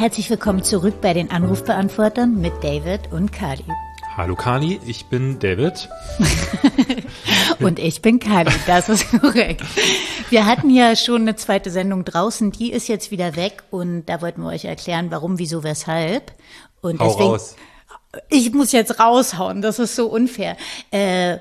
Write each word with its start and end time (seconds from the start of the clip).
Herzlich 0.00 0.30
willkommen 0.30 0.64
zurück 0.64 1.02
bei 1.02 1.12
den 1.12 1.30
Anrufbeantwortern 1.30 2.40
mit 2.40 2.54
David 2.62 3.12
und 3.12 3.34
Kali. 3.34 3.66
Hallo 4.16 4.34
Kali, 4.34 4.80
ich 4.86 5.04
bin 5.04 5.38
David. 5.38 5.90
und 7.60 7.78
ich 7.78 8.00
bin 8.00 8.18
Kali, 8.18 8.50
das 8.66 8.88
ist 8.88 9.10
korrekt. 9.10 9.62
Wir 10.30 10.46
hatten 10.46 10.70
ja 10.70 10.96
schon 10.96 11.20
eine 11.20 11.36
zweite 11.36 11.70
Sendung 11.70 12.06
draußen, 12.06 12.50
die 12.50 12.72
ist 12.72 12.88
jetzt 12.88 13.10
wieder 13.10 13.36
weg 13.36 13.62
und 13.70 14.06
da 14.06 14.22
wollten 14.22 14.40
wir 14.40 14.48
euch 14.48 14.64
erklären, 14.64 15.10
warum, 15.10 15.38
wieso, 15.38 15.64
weshalb. 15.64 16.32
Und 16.80 16.98
Hau 16.98 17.08
deswegen, 17.08 17.28
raus. 17.28 17.56
Ich 18.30 18.54
muss 18.54 18.72
jetzt 18.72 19.00
raushauen, 19.00 19.60
das 19.60 19.78
ist 19.78 19.96
so 19.96 20.06
unfair. 20.06 20.56
Äh, 20.90 21.40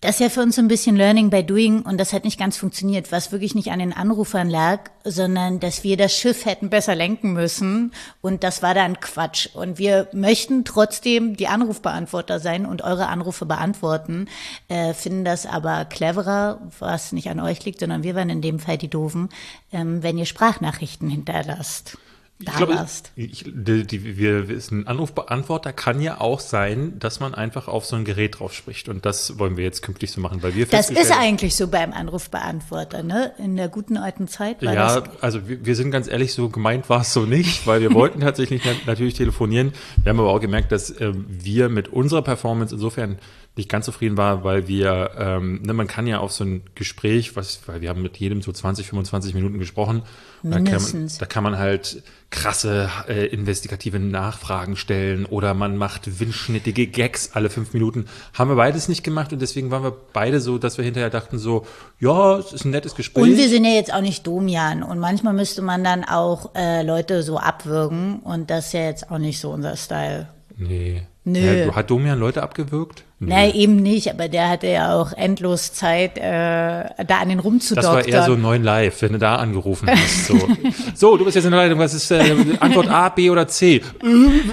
das 0.00 0.12
ist 0.12 0.20
ja 0.20 0.28
für 0.30 0.40
uns 0.40 0.56
so 0.56 0.62
ein 0.62 0.68
bisschen 0.68 0.96
Learning 0.96 1.28
by 1.28 1.44
Doing 1.44 1.82
und 1.82 1.98
das 1.98 2.14
hat 2.14 2.24
nicht 2.24 2.38
ganz 2.38 2.56
funktioniert, 2.56 3.12
was 3.12 3.32
wirklich 3.32 3.54
nicht 3.54 3.70
an 3.70 3.80
den 3.80 3.92
Anrufern 3.92 4.48
lag, 4.48 4.90
sondern 5.04 5.60
dass 5.60 5.84
wir 5.84 5.98
das 5.98 6.16
Schiff 6.16 6.46
hätten 6.46 6.70
besser 6.70 6.94
lenken 6.94 7.34
müssen 7.34 7.92
und 8.22 8.42
das 8.42 8.62
war 8.62 8.72
dann 8.72 9.00
Quatsch. 9.00 9.48
Und 9.52 9.78
wir 9.78 10.08
möchten 10.14 10.64
trotzdem 10.64 11.36
die 11.36 11.48
Anrufbeantworter 11.48 12.40
sein 12.40 12.64
und 12.64 12.80
eure 12.80 13.08
Anrufe 13.08 13.44
beantworten, 13.44 14.26
äh, 14.68 14.94
finden 14.94 15.26
das 15.26 15.44
aber 15.44 15.84
cleverer, 15.84 16.60
was 16.78 17.12
nicht 17.12 17.28
an 17.28 17.38
euch 17.38 17.62
liegt, 17.66 17.80
sondern 17.80 18.02
wir 18.02 18.14
waren 18.14 18.30
in 18.30 18.40
dem 18.40 18.58
Fall 18.58 18.78
die 18.78 18.88
Doofen, 18.88 19.28
ähm, 19.70 20.02
wenn 20.02 20.16
ihr 20.16 20.26
Sprachnachrichten 20.26 21.10
hinterlasst 21.10 21.98
da 22.42 22.52
ich 22.52 22.56
glaube, 22.56 22.74
warst. 22.74 23.12
Ich, 23.16 23.44
die, 23.46 23.86
die, 23.86 24.16
wir, 24.16 24.46
ein 24.48 24.86
Anrufbeantworter 24.86 25.74
kann 25.74 26.00
ja 26.00 26.20
auch 26.20 26.40
sein, 26.40 26.98
dass 26.98 27.20
man 27.20 27.34
einfach 27.34 27.68
auf 27.68 27.84
so 27.84 27.96
ein 27.96 28.06
Gerät 28.06 28.40
drauf 28.40 28.54
spricht. 28.54 28.88
Und 28.88 29.04
das 29.04 29.38
wollen 29.38 29.58
wir 29.58 29.64
jetzt 29.64 29.82
künftig 29.82 30.10
so 30.10 30.22
machen, 30.22 30.42
weil 30.42 30.54
wir 30.54 30.64
Das 30.66 30.88
ist 30.88 31.12
eigentlich 31.12 31.54
so 31.54 31.68
beim 31.68 31.92
Anrufbeantworter, 31.92 33.02
ne? 33.02 33.32
In 33.36 33.56
der 33.56 33.68
guten 33.68 33.98
alten 33.98 34.26
Zeit 34.26 34.62
war 34.64 34.72
ja, 34.72 35.00
das. 35.00 35.22
also 35.22 35.48
wir, 35.48 35.66
wir, 35.66 35.76
sind 35.76 35.90
ganz 35.90 36.08
ehrlich, 36.08 36.32
so 36.32 36.48
gemeint 36.48 36.88
war 36.88 37.02
es 37.02 37.12
so 37.12 37.26
nicht, 37.26 37.66
weil 37.66 37.82
wir 37.82 37.92
wollten 37.92 38.20
tatsächlich 38.20 38.62
natürlich 38.86 39.14
telefonieren. 39.14 39.72
Wir 40.02 40.10
haben 40.10 40.20
aber 40.20 40.30
auch 40.30 40.40
gemerkt, 40.40 40.72
dass 40.72 40.90
äh, 40.90 41.12
wir 41.14 41.68
mit 41.68 41.88
unserer 41.88 42.22
Performance 42.22 42.74
insofern 42.74 43.18
nicht 43.60 43.68
ganz 43.68 43.84
zufrieden 43.84 44.16
war, 44.16 44.42
weil 44.42 44.66
wir, 44.66 45.10
ähm, 45.16 45.60
ne, 45.62 45.72
man 45.72 45.86
kann 45.86 46.06
ja 46.06 46.18
auf 46.18 46.32
so 46.32 46.44
ein 46.44 46.62
Gespräch, 46.74 47.36
was, 47.36 47.60
weil 47.66 47.80
wir 47.82 47.90
haben 47.90 48.02
mit 48.02 48.16
jedem 48.16 48.42
so 48.42 48.50
20, 48.50 48.86
25 48.88 49.34
Minuten 49.34 49.58
gesprochen. 49.58 50.02
Da 50.42 50.58
kann, 50.60 50.82
man, 50.82 51.10
da 51.18 51.26
kann 51.26 51.44
man 51.44 51.58
halt 51.58 52.02
krasse 52.30 52.88
äh, 53.08 53.26
investigative 53.26 53.98
Nachfragen 53.98 54.76
stellen 54.76 55.26
oder 55.26 55.52
man 55.52 55.76
macht 55.76 56.18
windschnittige 56.18 56.86
Gags 56.86 57.32
alle 57.34 57.50
fünf 57.50 57.74
Minuten. 57.74 58.06
Haben 58.32 58.50
wir 58.50 58.56
beides 58.56 58.88
nicht 58.88 59.04
gemacht 59.04 59.32
und 59.34 59.42
deswegen 59.42 59.70
waren 59.70 59.82
wir 59.82 59.94
beide 60.12 60.40
so, 60.40 60.56
dass 60.56 60.78
wir 60.78 60.84
hinterher 60.84 61.10
dachten 61.10 61.38
so, 61.38 61.66
ja, 61.98 62.38
es 62.38 62.54
ist 62.54 62.64
ein 62.64 62.70
nettes 62.70 62.94
Gespräch. 62.94 63.22
Und 63.22 63.36
wir 63.36 63.48
sind 63.50 63.64
ja 63.64 63.72
jetzt 63.72 63.92
auch 63.92 64.00
nicht 64.00 64.26
Domian 64.26 64.82
und 64.82 64.98
manchmal 64.98 65.34
müsste 65.34 65.60
man 65.60 65.84
dann 65.84 66.04
auch 66.04 66.54
äh, 66.54 66.82
Leute 66.82 67.22
so 67.22 67.36
abwürgen 67.36 68.20
und 68.20 68.48
das 68.48 68.68
ist 68.68 68.72
ja 68.72 68.84
jetzt 68.86 69.10
auch 69.10 69.18
nicht 69.18 69.38
so 69.38 69.50
unser 69.50 69.76
Style. 69.76 70.28
Nee. 70.56 71.02
Nö. 71.24 71.66
Ja, 71.66 71.74
hat 71.74 71.90
Domian 71.90 72.18
Leute 72.18 72.42
abgewürgt? 72.42 73.04
Nee. 73.22 73.34
Nein, 73.34 73.54
eben 73.54 73.76
nicht, 73.76 74.08
aber 74.10 74.28
der 74.28 74.48
hatte 74.48 74.66
ja 74.66 74.94
auch 74.94 75.12
endlos 75.12 75.74
Zeit, 75.74 76.16
äh, 76.16 76.22
da 76.22 77.18
an 77.20 77.28
den 77.28 77.38
rumzudoktern. 77.38 77.96
Das 77.96 78.06
war 78.06 78.12
eher 78.12 78.24
so 78.24 78.34
neun 78.34 78.62
live, 78.62 79.02
wenn 79.02 79.12
du 79.12 79.18
da 79.18 79.36
angerufen 79.36 79.90
hast. 79.90 80.24
So, 80.24 80.38
so 80.94 81.16
du 81.18 81.26
bist 81.26 81.34
jetzt 81.34 81.44
in 81.44 81.50
der 81.50 81.60
Leitung, 81.60 81.78
was 81.78 81.92
ist 81.92 82.10
äh, 82.10 82.34
Antwort 82.60 82.88
A, 82.88 83.10
B 83.10 83.28
oder 83.28 83.46
C? 83.46 83.76
Äh, 83.76 83.82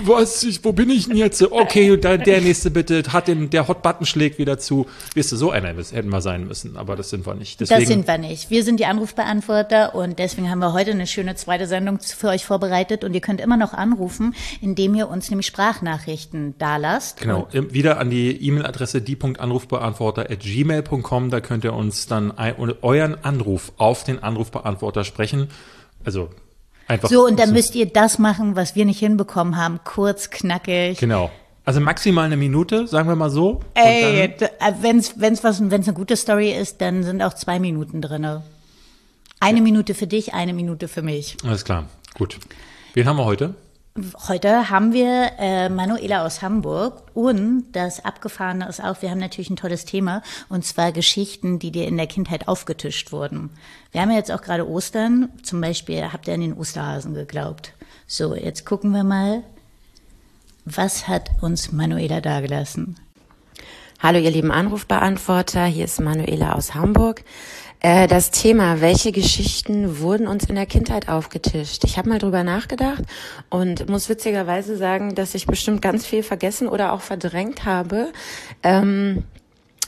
was, 0.03 0.43
ich, 0.43 0.65
wo 0.65 0.73
bin 0.73 0.89
ich 0.89 1.07
denn 1.07 1.15
jetzt? 1.15 1.41
Okay, 1.49 1.95
da, 1.95 2.17
der 2.17 2.41
nächste 2.41 2.69
bitte, 2.69 3.03
hat 3.13 3.29
den, 3.29 3.49
der 3.49 3.69
Hot-Button 3.69 4.05
schlägt 4.05 4.37
wieder 4.37 4.59
zu. 4.59 4.85
Wirst 5.13 5.31
du, 5.31 5.37
so 5.37 5.49
einer 5.49 5.69
hätten 5.69 6.09
wir 6.09 6.19
sein 6.19 6.45
müssen, 6.45 6.75
aber 6.75 6.97
das 6.97 7.09
sind 7.09 7.25
wir 7.25 7.35
nicht. 7.35 7.61
Deswegen, 7.61 7.79
das 7.79 7.87
sind 7.87 8.05
wir 8.05 8.17
nicht. 8.17 8.49
Wir 8.49 8.65
sind 8.65 8.81
die 8.81 8.85
Anrufbeantworter 8.85 9.95
und 9.95 10.19
deswegen 10.19 10.51
haben 10.51 10.59
wir 10.59 10.73
heute 10.73 10.91
eine 10.91 11.07
schöne 11.07 11.35
zweite 11.35 11.67
Sendung 11.67 11.99
für 11.99 12.27
euch 12.27 12.43
vorbereitet 12.43 13.05
und 13.05 13.13
ihr 13.13 13.21
könnt 13.21 13.39
immer 13.39 13.55
noch 13.55 13.73
anrufen, 13.73 14.35
indem 14.59 14.93
ihr 14.93 15.07
uns 15.07 15.29
nämlich 15.29 15.47
Sprachnachrichten 15.47 16.55
da 16.57 16.75
lasst. 16.75 17.21
Genau, 17.21 17.47
wieder 17.53 17.99
an 17.99 18.09
die 18.09 18.31
E-Mail 18.45 18.56
E-Mail-Adresse 18.57 19.01
die.anrufbeantworter.gmail.com. 19.01 21.29
Da 21.29 21.41
könnt 21.41 21.63
ihr 21.63 21.73
uns 21.73 22.07
dann 22.07 22.33
euren 22.81 23.23
Anruf 23.23 23.71
auf 23.77 24.03
den 24.03 24.23
Anrufbeantworter 24.23 25.03
sprechen. 25.03 25.49
Also 26.03 26.29
einfach. 26.87 27.09
So, 27.09 27.25
und 27.25 27.39
dann 27.39 27.53
müsst 27.53 27.75
ihr 27.75 27.85
das 27.85 28.17
machen, 28.19 28.55
was 28.55 28.75
wir 28.75 28.85
nicht 28.85 28.99
hinbekommen 28.99 29.57
haben. 29.57 29.79
Kurz, 29.83 30.29
knackig. 30.29 30.99
Genau. 30.99 31.31
Also 31.65 31.81
maximal 31.81 32.25
eine 32.25 32.37
Minute, 32.37 32.87
sagen 32.87 33.09
wir 33.09 33.17
mal 33.17 33.29
so. 33.29 33.59
Ey, 33.73 34.33
wenn 34.79 34.99
es 34.99 35.19
wenn's 35.19 35.43
wenn's 35.43 35.87
eine 35.87 35.93
gute 35.93 36.15
Story 36.15 36.53
ist, 36.53 36.79
dann 36.79 37.03
sind 37.03 37.21
auch 37.21 37.33
zwei 37.33 37.59
Minuten 37.59 38.01
drin. 38.01 38.25
Eine 39.39 39.57
ja. 39.57 39.63
Minute 39.63 39.93
für 39.93 40.07
dich, 40.07 40.33
eine 40.33 40.53
Minute 40.53 40.87
für 40.87 41.01
mich. 41.01 41.35
Alles 41.43 41.65
klar, 41.65 41.89
gut. 42.13 42.39
Wen 42.93 43.05
haben 43.05 43.17
wir 43.17 43.25
heute? 43.25 43.53
Heute 44.27 44.69
haben 44.69 44.93
wir 44.93 45.31
äh, 45.39 45.69
Manuela 45.69 46.23
aus 46.23 46.43
Hamburg 46.43 47.01
und 47.15 47.63
das 47.71 48.05
Abgefahrene 48.05 48.69
ist 48.69 48.79
auch, 48.79 49.01
wir 49.01 49.09
haben 49.09 49.17
natürlich 49.17 49.49
ein 49.49 49.55
tolles 49.55 49.85
Thema 49.85 50.21
und 50.49 50.63
zwar 50.63 50.91
Geschichten, 50.91 51.57
die 51.57 51.71
dir 51.71 51.87
in 51.87 51.97
der 51.97 52.05
Kindheit 52.05 52.47
aufgetischt 52.47 53.11
wurden. 53.11 53.49
Wir 53.91 54.01
haben 54.01 54.11
ja 54.11 54.17
jetzt 54.17 54.31
auch 54.31 54.43
gerade 54.43 54.69
Ostern, 54.69 55.29
zum 55.41 55.61
Beispiel 55.61 56.13
habt 56.13 56.27
ihr 56.27 56.35
an 56.35 56.41
den 56.41 56.53
Osterhasen 56.53 57.15
geglaubt. 57.15 57.73
So, 58.05 58.35
jetzt 58.35 58.67
gucken 58.67 58.91
wir 58.91 59.03
mal, 59.03 59.41
was 60.63 61.07
hat 61.07 61.31
uns 61.41 61.71
Manuela 61.71 62.21
dagelassen? 62.21 62.97
Hallo 63.99 64.19
ihr 64.19 64.29
lieben 64.29 64.51
Anrufbeantworter, 64.51 65.65
hier 65.65 65.85
ist 65.85 65.99
Manuela 65.99 66.53
aus 66.53 66.75
Hamburg. 66.75 67.23
Äh, 67.79 68.07
das 68.07 68.31
Thema, 68.31 68.81
welche 68.81 69.11
Geschichten 69.11 69.99
wurden 69.99 70.27
uns 70.27 70.45
in 70.45 70.55
der 70.55 70.65
Kindheit 70.65 71.09
aufgetischt? 71.09 71.83
Ich 71.83 71.97
habe 71.97 72.09
mal 72.09 72.17
drüber 72.19 72.43
nachgedacht 72.43 73.03
und 73.49 73.87
muss 73.87 74.09
witzigerweise 74.09 74.77
sagen, 74.77 75.13
dass 75.13 75.35
ich 75.35 75.45
bestimmt 75.45 75.81
ganz 75.81 76.05
viel 76.05 76.23
vergessen 76.23 76.67
oder 76.67 76.91
auch 76.91 77.01
verdrängt 77.01 77.65
habe. 77.65 78.11
Ähm, 78.63 79.23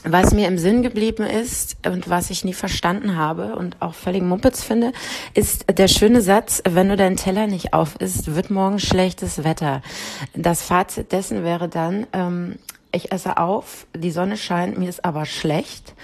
was 0.02 0.32
mir 0.32 0.48
im 0.48 0.56
Sinn 0.56 0.82
geblieben 0.82 1.24
ist 1.24 1.76
und 1.86 2.08
was 2.08 2.30
ich 2.30 2.42
nie 2.42 2.54
verstanden 2.54 3.16
habe 3.16 3.56
und 3.56 3.76
auch 3.82 3.92
völlig 3.92 4.22
Mumpitz 4.22 4.62
finde, 4.62 4.92
ist 5.34 5.66
der 5.76 5.88
schöne 5.88 6.22
Satz, 6.22 6.62
wenn 6.66 6.88
du 6.88 6.96
deinen 6.96 7.16
Teller 7.16 7.46
nicht 7.46 7.74
auf 7.74 7.96
isst, 8.00 8.34
wird 8.34 8.50
morgen 8.50 8.78
schlechtes 8.78 9.44
Wetter. 9.44 9.82
Das 10.32 10.62
Fazit 10.62 11.12
dessen 11.12 11.44
wäre 11.44 11.68
dann, 11.68 12.06
ähm, 12.14 12.56
ich 12.92 13.12
esse 13.12 13.36
auf, 13.36 13.86
die 13.94 14.10
Sonne 14.10 14.36
scheint, 14.36 14.78
mir 14.78 14.88
ist 14.88 15.04
aber 15.04 15.26
schlecht 15.26 15.94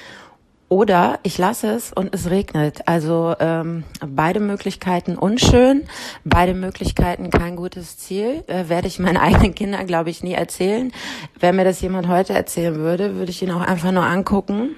oder 0.69 1.21
ich 1.23 1.39
lasse 1.39 1.69
es 1.69 1.93
und 1.93 2.15
es 2.15 2.31
regnet. 2.31 2.87
Also 2.87 3.35
ähm, 3.39 3.85
beide 4.05 4.41
Möglichkeiten 4.41 5.17
unschön, 5.17 5.85
beide 6.25 6.55
Möglichkeiten 6.55 7.31
kein 7.31 7.57
gutes 7.57 7.99
Ziel. 7.99 8.43
Äh, 8.47 8.69
werde 8.69 8.89
ich 8.89 8.99
meinen 8.99 9.17
eigenen 9.17 9.55
Kindern, 9.55 9.87
glaube 9.87 10.11
ich, 10.11 10.23
nie 10.23 10.35
erzählen. 10.35 10.93
Wenn 11.39 11.57
mir 11.57 11.65
das 11.65 11.81
jemand 11.81 12.09
heute 12.09 12.33
erzählen 12.33 12.77
würde, 12.77 13.17
würde 13.17 13.31
ich 13.31 13.43
ihn 13.43 13.51
auch 13.51 13.61
einfach 13.61 13.93
nur 13.93 14.05
angucken 14.05 14.77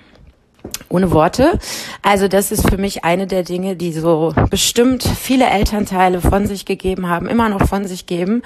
ohne 0.88 1.10
Worte. 1.10 1.58
Also 2.02 2.28
das 2.28 2.50
ist 2.52 2.68
für 2.68 2.78
mich 2.78 3.04
eine 3.04 3.26
der 3.26 3.42
Dinge, 3.42 3.76
die 3.76 3.92
so 3.92 4.34
bestimmt 4.50 5.02
viele 5.02 5.46
Elternteile 5.46 6.20
von 6.20 6.46
sich 6.46 6.64
gegeben 6.64 7.08
haben, 7.08 7.26
immer 7.26 7.48
noch 7.48 7.66
von 7.66 7.86
sich 7.86 8.06
geben 8.06 8.42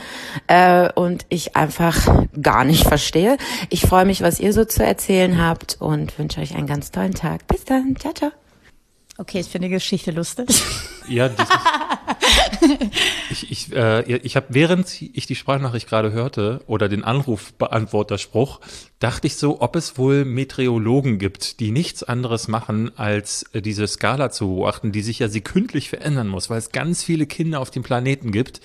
äh, 0.46 0.90
und 0.92 1.24
ich 1.28 1.56
einfach 1.56 2.26
gar 2.40 2.64
nicht 2.64 2.86
verstehe. 2.86 3.36
Ich 3.70 3.82
freue 3.82 4.04
mich, 4.04 4.22
was 4.22 4.40
ihr 4.40 4.52
so 4.52 4.64
zu 4.64 4.84
erzählen 4.84 5.42
habt 5.42 5.76
und 5.80 6.18
wünsche 6.18 6.40
euch 6.40 6.54
einen 6.54 6.66
ganz 6.66 6.90
tollen 6.90 7.14
Tag. 7.14 7.46
Bis 7.46 7.64
dann. 7.64 7.96
Ciao, 7.98 8.12
ciao. 8.12 8.30
Okay, 9.18 9.40
ich 9.40 9.46
finde 9.46 9.68
die 9.68 9.74
Geschichte 9.74 10.10
lustig. 10.10 10.48
Ja, 11.06 11.28
das 11.28 11.48
ist, 11.48 12.51
ich, 13.30 13.50
ich, 13.50 13.72
äh, 13.72 14.16
ich 14.16 14.36
habe, 14.36 14.46
während 14.50 15.02
ich 15.02 15.26
die 15.26 15.34
Sprachnachricht 15.34 15.88
gerade 15.88 16.12
hörte 16.12 16.60
oder 16.66 16.88
den 16.88 17.04
Anrufbeantworterspruch, 17.04 18.60
dachte 18.98 19.26
ich 19.26 19.36
so, 19.36 19.60
ob 19.60 19.76
es 19.76 19.98
wohl 19.98 20.24
Meteorologen 20.24 21.18
gibt, 21.18 21.60
die 21.60 21.70
nichts 21.70 22.02
anderes 22.02 22.48
machen, 22.48 22.96
als 22.96 23.44
äh, 23.52 23.60
diese 23.60 23.86
Skala 23.86 24.30
zu 24.30 24.48
beobachten, 24.48 24.92
die 24.92 25.02
sich 25.02 25.18
ja 25.18 25.28
sekündlich 25.28 25.88
verändern 25.88 26.28
muss, 26.28 26.50
weil 26.50 26.58
es 26.58 26.70
ganz 26.70 27.02
viele 27.02 27.26
Kinder 27.26 27.60
auf 27.60 27.70
dem 27.70 27.82
Planeten 27.82 28.32
gibt, 28.32 28.60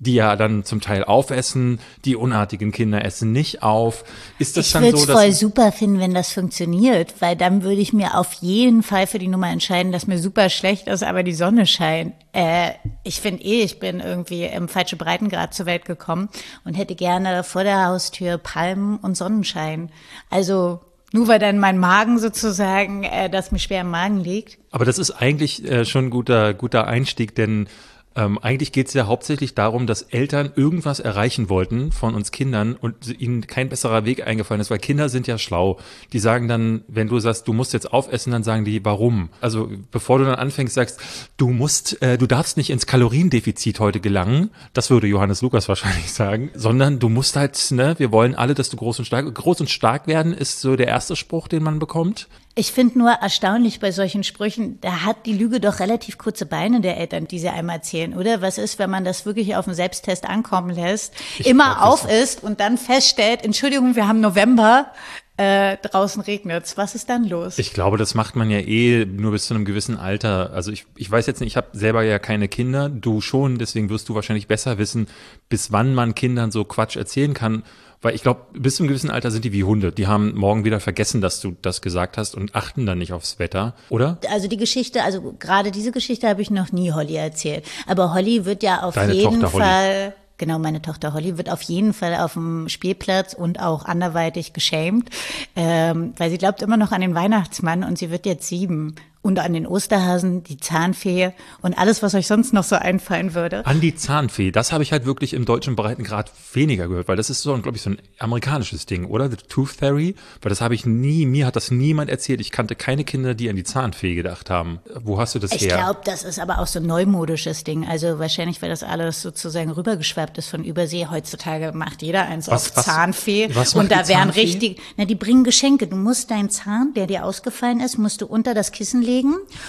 die 0.00 0.14
ja 0.14 0.34
dann 0.34 0.64
zum 0.64 0.80
Teil 0.80 1.04
aufessen, 1.04 1.78
die 2.06 2.16
unartigen 2.16 2.72
Kinder 2.72 3.04
essen 3.04 3.32
nicht 3.32 3.62
auf. 3.62 4.02
Ist 4.38 4.56
das 4.56 4.66
ich 4.66 4.72
dann 4.72 4.84
so, 4.90 5.04
dass 5.04 5.16
voll 5.16 5.32
super 5.32 5.72
finden, 5.72 6.00
wenn 6.00 6.14
das 6.14 6.32
funktioniert, 6.32 7.14
weil 7.20 7.36
dann 7.36 7.62
würde 7.62 7.82
ich 7.82 7.92
mir 7.92 8.16
auf 8.16 8.32
jeden 8.40 8.82
Fall 8.82 9.06
für 9.06 9.18
die 9.18 9.28
Nummer 9.28 9.50
entscheiden, 9.50 9.92
dass 9.92 10.06
mir 10.06 10.18
super 10.18 10.48
schlecht 10.48 10.88
ist, 10.88 11.04
aber 11.04 11.22
die 11.22 11.34
Sonne 11.34 11.66
scheint. 11.66 12.14
Äh, 12.32 12.70
ich 13.04 13.20
finde 13.20 13.44
eh, 13.44 13.62
ich 13.62 13.78
bin 13.78 14.00
irgendwie 14.00 14.44
im 14.44 14.68
falschen 14.68 14.96
Breitengrad 14.96 15.52
zur 15.52 15.66
Welt 15.66 15.84
gekommen 15.84 16.30
und 16.64 16.74
hätte 16.74 16.94
gerne 16.94 17.44
vor 17.44 17.62
der 17.62 17.86
Haustür 17.86 18.38
Palmen 18.38 18.96
und 18.96 19.18
Sonnenschein. 19.18 19.90
Also 20.30 20.80
nur 21.12 21.28
weil 21.28 21.40
dann 21.40 21.58
mein 21.58 21.78
Magen 21.78 22.18
sozusagen, 22.18 23.04
äh, 23.04 23.28
dass 23.28 23.52
mir 23.52 23.58
schwer 23.58 23.82
im 23.82 23.90
Magen 23.90 24.20
liegt. 24.20 24.58
Aber 24.70 24.84
das 24.84 24.98
ist 24.98 25.10
eigentlich 25.10 25.64
äh, 25.64 25.84
schon 25.84 26.06
ein 26.06 26.10
guter, 26.10 26.54
guter 26.54 26.86
Einstieg, 26.86 27.34
denn 27.34 27.68
Ähm, 28.16 28.38
eigentlich 28.38 28.72
geht 28.72 28.88
es 28.88 28.94
ja 28.94 29.06
hauptsächlich 29.06 29.54
darum, 29.54 29.86
dass 29.86 30.02
Eltern 30.02 30.50
irgendwas 30.56 30.98
erreichen 30.98 31.48
wollten 31.48 31.92
von 31.92 32.14
uns 32.16 32.32
Kindern 32.32 32.74
und 32.74 33.20
ihnen 33.20 33.46
kein 33.46 33.68
besserer 33.68 34.04
Weg 34.04 34.26
eingefallen 34.26 34.60
ist, 34.60 34.70
weil 34.70 34.80
Kinder 34.80 35.08
sind 35.08 35.28
ja 35.28 35.38
schlau. 35.38 35.78
Die 36.12 36.18
sagen 36.18 36.48
dann, 36.48 36.82
wenn 36.88 37.06
du 37.06 37.20
sagst, 37.20 37.46
du 37.46 37.52
musst 37.52 37.72
jetzt 37.72 37.92
aufessen, 37.92 38.32
dann 38.32 38.42
sagen 38.42 38.64
die, 38.64 38.84
warum? 38.84 39.28
Also 39.40 39.70
bevor 39.92 40.18
du 40.18 40.24
dann 40.24 40.34
anfängst, 40.34 40.74
sagst, 40.74 41.00
du 41.36 41.50
musst, 41.50 42.02
äh, 42.02 42.18
du 42.18 42.26
darfst 42.26 42.56
nicht 42.56 42.70
ins 42.70 42.86
Kaloriendefizit 42.86 43.78
heute 43.78 44.00
gelangen, 44.00 44.50
das 44.72 44.90
würde 44.90 45.06
Johannes 45.06 45.40
Lukas 45.40 45.68
wahrscheinlich 45.68 46.10
sagen, 46.10 46.50
sondern 46.54 46.98
du 46.98 47.08
musst 47.08 47.36
halt, 47.36 47.70
ne, 47.70 47.94
wir 47.98 48.10
wollen 48.10 48.34
alle, 48.34 48.54
dass 48.54 48.70
du 48.70 48.76
groß 48.76 48.98
und 48.98 49.04
stark, 49.04 49.32
groß 49.32 49.60
und 49.60 49.70
stark 49.70 50.08
werden, 50.08 50.32
ist 50.32 50.60
so 50.60 50.74
der 50.74 50.88
erste 50.88 51.14
Spruch, 51.14 51.46
den 51.46 51.62
man 51.62 51.78
bekommt. 51.78 52.28
Ich 52.60 52.72
finde 52.72 52.98
nur 52.98 53.08
erstaunlich 53.08 53.80
bei 53.80 53.90
solchen 53.90 54.22
Sprüchen, 54.22 54.82
da 54.82 55.06
hat 55.06 55.24
die 55.24 55.32
Lüge 55.32 55.60
doch 55.60 55.80
relativ 55.80 56.18
kurze 56.18 56.44
Beine 56.44 56.82
der 56.82 56.98
Eltern, 56.98 57.26
die 57.26 57.38
sie 57.38 57.48
einmal 57.48 57.76
erzählen, 57.76 58.12
oder? 58.12 58.42
Was 58.42 58.58
ist, 58.58 58.78
wenn 58.78 58.90
man 58.90 59.02
das 59.02 59.24
wirklich 59.24 59.56
auf 59.56 59.66
einen 59.66 59.74
Selbsttest 59.74 60.28
ankommen 60.28 60.68
lässt, 60.68 61.14
ich 61.38 61.46
immer 61.46 61.76
glaub, 61.76 61.86
auf 61.86 62.10
ist 62.10 62.42
und 62.42 62.60
dann 62.60 62.76
feststellt, 62.76 63.46
Entschuldigung, 63.46 63.96
wir 63.96 64.06
haben 64.06 64.20
November, 64.20 64.92
äh, 65.38 65.78
draußen 65.78 66.20
regnet's. 66.20 66.76
Was 66.76 66.94
ist 66.94 67.08
dann 67.08 67.24
los? 67.24 67.58
Ich 67.58 67.72
glaube, 67.72 67.96
das 67.96 68.14
macht 68.14 68.36
man 68.36 68.50
ja 68.50 68.58
eh 68.58 69.06
nur 69.06 69.32
bis 69.32 69.46
zu 69.46 69.54
einem 69.54 69.64
gewissen 69.64 69.96
Alter. 69.96 70.52
Also 70.52 70.70
ich, 70.70 70.84
ich 70.96 71.10
weiß 71.10 71.26
jetzt 71.26 71.40
nicht, 71.40 71.52
ich 71.52 71.56
habe 71.56 71.68
selber 71.72 72.02
ja 72.02 72.18
keine 72.18 72.46
Kinder, 72.46 72.90
du 72.90 73.22
schon, 73.22 73.56
deswegen 73.56 73.88
wirst 73.88 74.10
du 74.10 74.14
wahrscheinlich 74.14 74.48
besser 74.48 74.76
wissen, 74.76 75.06
bis 75.48 75.72
wann 75.72 75.94
man 75.94 76.14
Kindern 76.14 76.50
so 76.50 76.64
Quatsch 76.64 76.96
erzählen 76.96 77.32
kann. 77.32 77.62
Weil 78.02 78.14
ich 78.14 78.22
glaube, 78.22 78.46
bis 78.54 78.76
zu 78.76 78.82
einem 78.82 78.88
gewissen 78.88 79.10
Alter 79.10 79.30
sind 79.30 79.44
die 79.44 79.52
wie 79.52 79.64
Hunde. 79.64 79.92
Die 79.92 80.06
haben 80.06 80.34
morgen 80.34 80.64
wieder 80.64 80.80
vergessen, 80.80 81.20
dass 81.20 81.40
du 81.40 81.54
das 81.60 81.82
gesagt 81.82 82.16
hast 82.16 82.34
und 82.34 82.54
achten 82.54 82.86
dann 82.86 82.98
nicht 82.98 83.12
aufs 83.12 83.38
Wetter, 83.38 83.74
oder? 83.90 84.18
Also 84.30 84.48
die 84.48 84.56
Geschichte, 84.56 85.02
also 85.02 85.34
gerade 85.38 85.70
diese 85.70 85.92
Geschichte 85.92 86.28
habe 86.28 86.40
ich 86.40 86.50
noch 86.50 86.72
nie 86.72 86.92
Holly 86.92 87.16
erzählt. 87.16 87.64
Aber 87.86 88.14
Holly 88.14 88.46
wird 88.46 88.62
ja 88.62 88.82
auf 88.82 88.94
Deine 88.94 89.12
jeden 89.12 89.40
Tochter 89.40 89.58
Fall. 89.58 90.02
Holly. 90.04 90.12
Genau, 90.38 90.58
meine 90.58 90.80
Tochter 90.80 91.12
Holly 91.12 91.36
wird 91.36 91.50
auf 91.50 91.60
jeden 91.60 91.92
Fall 91.92 92.14
auf 92.14 92.32
dem 92.32 92.70
Spielplatz 92.70 93.34
und 93.34 93.60
auch 93.60 93.84
anderweitig 93.84 94.54
geschämt, 94.54 95.10
ähm, 95.54 96.14
weil 96.16 96.30
sie 96.30 96.38
glaubt 96.38 96.62
immer 96.62 96.78
noch 96.78 96.92
an 96.92 97.02
den 97.02 97.14
Weihnachtsmann 97.14 97.84
und 97.84 97.98
sie 97.98 98.10
wird 98.10 98.24
jetzt 98.24 98.48
sieben 98.48 98.94
und 99.22 99.38
an 99.38 99.52
den 99.52 99.66
Osterhasen, 99.66 100.42
die 100.44 100.56
Zahnfee 100.56 101.32
und 101.60 101.76
alles, 101.76 102.02
was 102.02 102.14
euch 102.14 102.26
sonst 102.26 102.54
noch 102.54 102.64
so 102.64 102.76
einfallen 102.76 103.34
würde. 103.34 103.66
An 103.66 103.78
die 103.80 103.94
Zahnfee, 103.94 104.50
das 104.50 104.72
habe 104.72 104.82
ich 104.82 104.92
halt 104.92 105.04
wirklich 105.04 105.34
im 105.34 105.44
deutschen 105.44 105.76
Breitengrad 105.76 106.32
weniger 106.54 106.88
gehört, 106.88 107.06
weil 107.06 107.16
das 107.16 107.28
ist 107.28 107.42
so, 107.42 107.54
glaube 107.58 107.76
ich, 107.76 107.82
so 107.82 107.90
ein 107.90 107.98
amerikanisches 108.18 108.86
Ding, 108.86 109.04
oder? 109.04 109.28
The 109.30 109.36
Tooth 109.36 109.68
Fairy, 109.68 110.14
weil 110.40 110.48
das 110.48 110.62
habe 110.62 110.74
ich 110.74 110.86
nie, 110.86 111.26
mir 111.26 111.44
hat 111.46 111.54
das 111.56 111.70
niemand 111.70 112.08
erzählt. 112.08 112.40
Ich 112.40 112.50
kannte 112.50 112.74
keine 112.76 113.04
Kinder, 113.04 113.34
die 113.34 113.50
an 113.50 113.56
die 113.56 113.62
Zahnfee 113.62 114.14
gedacht 114.14 114.48
haben. 114.48 114.78
Wo 115.02 115.18
hast 115.20 115.34
du 115.34 115.38
das 115.38 115.52
ich 115.52 115.62
her? 115.66 115.68
Ich 115.68 115.74
glaube, 115.84 116.00
das 116.04 116.22
ist 116.22 116.38
aber 116.38 116.58
auch 116.58 116.66
so 116.66 116.78
ein 116.78 116.86
neumodisches 116.86 117.62
Ding. 117.62 117.86
Also 117.86 118.18
wahrscheinlich, 118.18 118.62
weil 118.62 118.70
das 118.70 118.82
alles 118.82 119.20
sozusagen 119.20 119.70
rübergeschwappt 119.70 120.38
ist 120.38 120.48
von 120.48 120.64
Übersee. 120.64 121.08
Heutzutage 121.10 121.72
macht 121.74 122.00
jeder 122.00 122.24
eins 122.26 122.48
Was- 122.48 122.70
auf 122.70 122.76
was- 122.78 122.84
Zahnfee. 122.86 123.50
was 123.52 123.74
und 123.74 123.90
da 123.92 124.08
wären 124.08 124.22
Zahnfee? 124.32 124.40
richtig, 124.40 124.80
na, 124.96 125.04
die 125.04 125.14
bringen 125.14 125.44
Geschenke. 125.44 125.86
Du 125.88 125.96
musst 125.96 126.30
deinen 126.30 126.48
Zahn, 126.48 126.94
der 126.94 127.06
dir 127.06 127.26
ausgefallen 127.26 127.80
ist, 127.80 127.98
musst 127.98 128.22
du 128.22 128.26
unter 128.26 128.54
das 128.54 128.72
Kissen 128.72 129.02
legen 129.02 129.09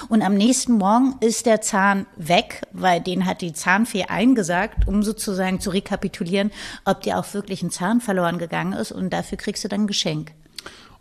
und 0.09 0.21
am 0.21 0.35
nächsten 0.35 0.73
Morgen 0.73 1.15
ist 1.19 1.45
der 1.45 1.61
Zahn 1.61 2.05
weg, 2.15 2.61
weil 2.71 3.01
den 3.01 3.25
hat 3.25 3.41
die 3.41 3.53
Zahnfee 3.53 4.03
eingesagt, 4.03 4.88
um 4.88 5.03
sozusagen 5.03 5.59
zu 5.59 5.69
rekapitulieren, 5.69 6.51
ob 6.85 7.01
dir 7.01 7.17
auch 7.17 7.33
wirklich 7.33 7.63
ein 7.63 7.71
Zahn 7.71 8.01
verloren 8.01 8.38
gegangen 8.38 8.73
ist 8.73 8.91
und 8.91 9.11
dafür 9.11 9.38
kriegst 9.38 9.63
du 9.63 9.67
dann 9.67 9.81
ein 9.81 9.88
Geschenk. 9.88 10.31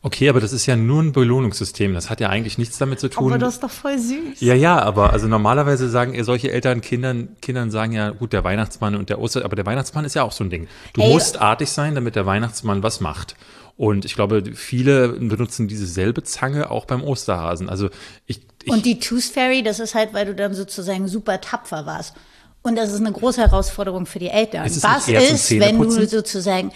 Okay, 0.03 0.31
aber 0.31 0.41
das 0.41 0.55
ist 0.55 0.65
ja 0.65 0.77
nur 0.77 1.03
ein 1.03 1.13
Belohnungssystem. 1.13 1.93
Das 1.93 2.09
hat 2.09 2.21
ja 2.21 2.31
eigentlich 2.31 2.57
nichts 2.57 2.79
damit 2.79 3.01
zu 3.01 3.11
tun. 3.11 3.27
Aber 3.27 3.39
das 3.39 3.55
ist 3.55 3.63
doch 3.63 3.71
voll 3.71 3.99
süß. 3.99 4.41
Ja, 4.41 4.55
ja, 4.55 4.81
aber 4.81 5.13
also 5.13 5.29
normalerweise 5.29 5.91
sagen 5.91 6.15
eh 6.15 6.23
solche 6.23 6.51
Eltern 6.51 6.81
Kindern, 6.81 7.37
Kindern 7.43 7.71
sagen 7.71 7.93
ja, 7.93 8.09
gut, 8.09 8.33
der 8.33 8.43
Weihnachtsmann 8.43 8.97
und 8.97 9.11
der 9.11 9.21
Oster, 9.21 9.45
aber 9.45 9.57
der 9.57 9.67
Weihnachtsmann 9.67 10.07
ist 10.07 10.15
ja 10.15 10.23
auch 10.23 10.33
so 10.33 10.43
ein 10.43 10.49
Ding. 10.49 10.69
Du 10.95 11.03
Ey. 11.03 11.13
musst 11.13 11.39
artig 11.39 11.71
sein, 11.71 11.95
damit 11.95 12.17
der 12.17 12.25
Weihnachtsmann 12.25 12.83
was 12.83 13.01
macht. 13.01 13.37
Und 13.81 14.05
ich 14.05 14.15
glaube, 14.15 14.43
viele 14.55 15.09
benutzen 15.09 15.67
diese 15.67 15.87
selbe 15.87 16.23
Zange 16.23 16.71
auch 16.71 16.85
beim 16.85 17.03
Osterhasen. 17.03 17.71
Also 17.71 17.89
ich, 18.27 18.43
ich 18.63 18.71
Und 18.71 18.85
die 18.85 19.01
Tooth 19.01 19.23
Fairy, 19.23 19.63
das 19.63 19.81
ist 19.81 19.95
halt, 19.95 20.13
weil 20.13 20.27
du 20.27 20.35
dann 20.35 20.53
sozusagen 20.53 21.09
super 21.09 21.41
tapfer 21.41 21.87
warst. 21.87 22.15
Und 22.61 22.77
das 22.77 22.93
ist 22.93 23.01
eine 23.01 23.11
große 23.11 23.41
Herausforderung 23.41 24.05
für 24.05 24.19
die 24.19 24.29
Eltern. 24.29 24.65
Was 24.65 25.09
ist, 25.09 25.51
wenn 25.53 25.79
du 25.79 26.07
sozusagen 26.07 26.73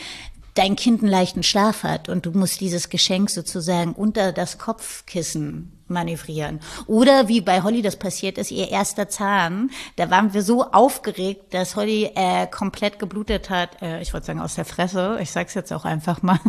dein 0.54 0.76
Kind 0.76 1.02
einen 1.02 1.10
leichten 1.10 1.42
Schlaf 1.42 1.82
hat 1.82 2.08
und 2.08 2.26
du 2.26 2.30
musst 2.30 2.60
dieses 2.60 2.88
Geschenk 2.88 3.30
sozusagen 3.30 3.92
unter 3.92 4.32
das 4.32 4.58
Kopfkissen 4.58 5.72
manövrieren. 5.88 6.60
Oder 6.86 7.28
wie 7.28 7.40
bei 7.40 7.62
Holly 7.62 7.82
das 7.82 7.96
passiert 7.96 8.38
ist, 8.38 8.50
ihr 8.50 8.70
erster 8.70 9.08
Zahn, 9.08 9.70
da 9.96 10.10
waren 10.10 10.32
wir 10.32 10.42
so 10.42 10.64
aufgeregt, 10.70 11.52
dass 11.52 11.76
Holly 11.76 12.10
äh, 12.14 12.46
komplett 12.46 12.98
geblutet 12.98 13.50
hat, 13.50 13.82
äh, 13.82 14.00
ich 14.00 14.12
wollte 14.14 14.26
sagen 14.26 14.40
aus 14.40 14.54
der 14.54 14.64
Fresse, 14.64 15.18
ich 15.20 15.30
sag's 15.30 15.54
jetzt 15.54 15.72
auch 15.72 15.84
einfach 15.84 16.22
mal, 16.22 16.40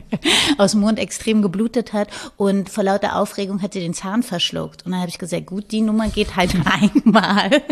aus 0.58 0.72
dem 0.72 0.80
Mund 0.80 0.98
extrem 0.98 1.42
geblutet 1.42 1.92
hat 1.92 2.08
und 2.36 2.70
vor 2.70 2.84
lauter 2.84 3.16
Aufregung 3.16 3.60
hat 3.60 3.74
sie 3.74 3.80
den 3.80 3.94
Zahn 3.94 4.22
verschluckt. 4.22 4.86
Und 4.86 4.92
dann 4.92 5.00
habe 5.00 5.10
ich 5.10 5.18
gesagt, 5.18 5.46
gut, 5.46 5.70
die 5.70 5.82
Nummer 5.82 6.08
geht 6.08 6.36
halt 6.36 6.54
einmal. 7.04 7.62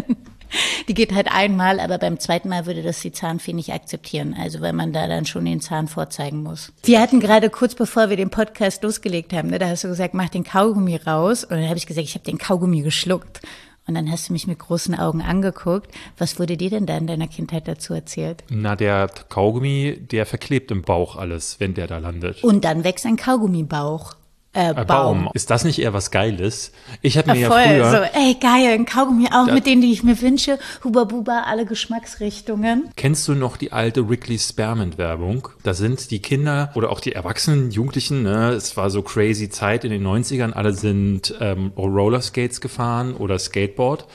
Die 0.88 0.94
geht 0.94 1.14
halt 1.14 1.29
einmal, 1.31 1.81
aber 1.81 1.99
beim 1.99 2.19
zweiten 2.19 2.49
Mal 2.49 2.67
würde 2.67 2.82
das 2.82 3.00
die 3.00 3.12
Zahnfee 3.12 3.53
nicht 3.53 3.73
akzeptieren. 3.73 4.35
Also 4.38 4.61
weil 4.61 4.73
man 4.73 4.93
da 4.93 5.06
dann 5.06 5.26
schon 5.26 5.44
den 5.44 5.61
Zahn 5.61 5.88
vorzeigen 5.88 6.43
muss. 6.43 6.73
Wir 6.85 7.00
hatten 7.00 7.20
gerade 7.20 7.50
kurz 7.50 7.75
bevor 7.75 8.11
wir 8.11 8.17
den 8.17 8.31
Podcast 8.31 8.82
losgelegt 8.82 9.32
haben, 9.32 9.49
ne, 9.49 9.58
da 9.58 9.69
hast 9.69 9.85
du 9.85 9.88
gesagt, 9.88 10.14
mach 10.14 10.29
den 10.29 10.44
Kaugummi 10.44 10.97
raus. 10.97 11.44
Und 11.44 11.50
dann 11.56 11.69
habe 11.69 11.79
ich 11.79 11.87
gesagt, 11.87 12.06
ich 12.06 12.14
habe 12.14 12.25
den 12.25 12.38
Kaugummi 12.38 12.82
geschluckt. 12.82 13.41
Und 13.88 13.94
dann 13.94 14.11
hast 14.11 14.29
du 14.29 14.32
mich 14.32 14.49
mit 14.49 14.58
großen 14.58 14.99
Augen 14.99 15.23
angeguckt. 15.23 15.93
Was 16.19 16.41
wurde 16.41 16.56
dir 16.56 16.70
denn 16.70 16.87
da 16.87 16.97
in 16.97 17.06
deiner 17.06 17.29
Kindheit 17.29 17.69
dazu 17.69 17.94
erzählt? 17.94 18.43
na, 18.49 18.75
der 18.75 19.08
Kaugummi, 19.29 19.97
der 20.11 20.26
verklebt 20.26 20.70
im 20.73 20.82
Bauch 20.82 21.17
alles, 21.17 21.61
wenn 21.61 21.75
der 21.75 21.87
da 21.87 21.99
landet. 21.99 22.43
Und 22.43 22.64
dann 22.64 22.82
wächst 22.82 23.06
ein 23.06 23.17
Kaugummibauch. 23.17 24.14
Äh, 24.56 24.70
Äh, 24.70 24.85
Baum. 24.87 25.29
Ist 25.35 25.50
das 25.50 25.64
nicht 25.64 25.79
eher 25.79 25.93
was 25.93 26.11
Geiles? 26.11 26.73
Ich 27.03 27.19
habe 27.19 27.32
mir 27.32 27.38
ja 27.38 27.49
Voll, 27.49 27.62
früher. 27.62 27.91
so, 27.91 27.97
ey, 28.19 28.35
geil, 28.41 28.73
ein 28.75 28.87
Kaugummi 28.87 29.29
auch 29.32 29.47
mit 29.53 29.67
denen, 29.67 29.82
die 29.82 29.93
ich 29.93 30.03
mir 30.03 30.20
wünsche. 30.23 30.58
Huba 30.82 31.05
Buba, 31.05 31.43
alle 31.47 31.67
Geschmacksrichtungen. 31.67 32.88
Kennst 32.97 33.29
du 33.29 33.35
noch 33.35 33.56
die 33.56 33.73
alte 33.73 34.08
Wrigley 34.08 34.38
Spearmint 34.38 34.97
Werbung? 34.99 35.49
Da 35.62 35.75
sind 35.75 36.11
die 36.11 36.20
Kinder 36.20 36.70
oder 36.75 36.91
auch 36.91 37.00
die 37.00 37.12
Erwachsenen, 37.12 37.70
Jugendlichen, 37.70 38.23
ne? 38.23 38.50
es 38.53 38.76
war 38.76 38.91
so 38.91 39.03
crazy 39.03 39.49
Zeit 39.50 39.85
in 39.85 39.91
den 39.91 40.06
90ern, 40.06 40.53
alle 40.53 40.73
sind 40.73 41.35
ähm, 41.41 41.73
Rollerskates 41.76 42.61
gefahren 42.61 43.14
oder 43.14 43.38
Skateboard. 43.38 44.06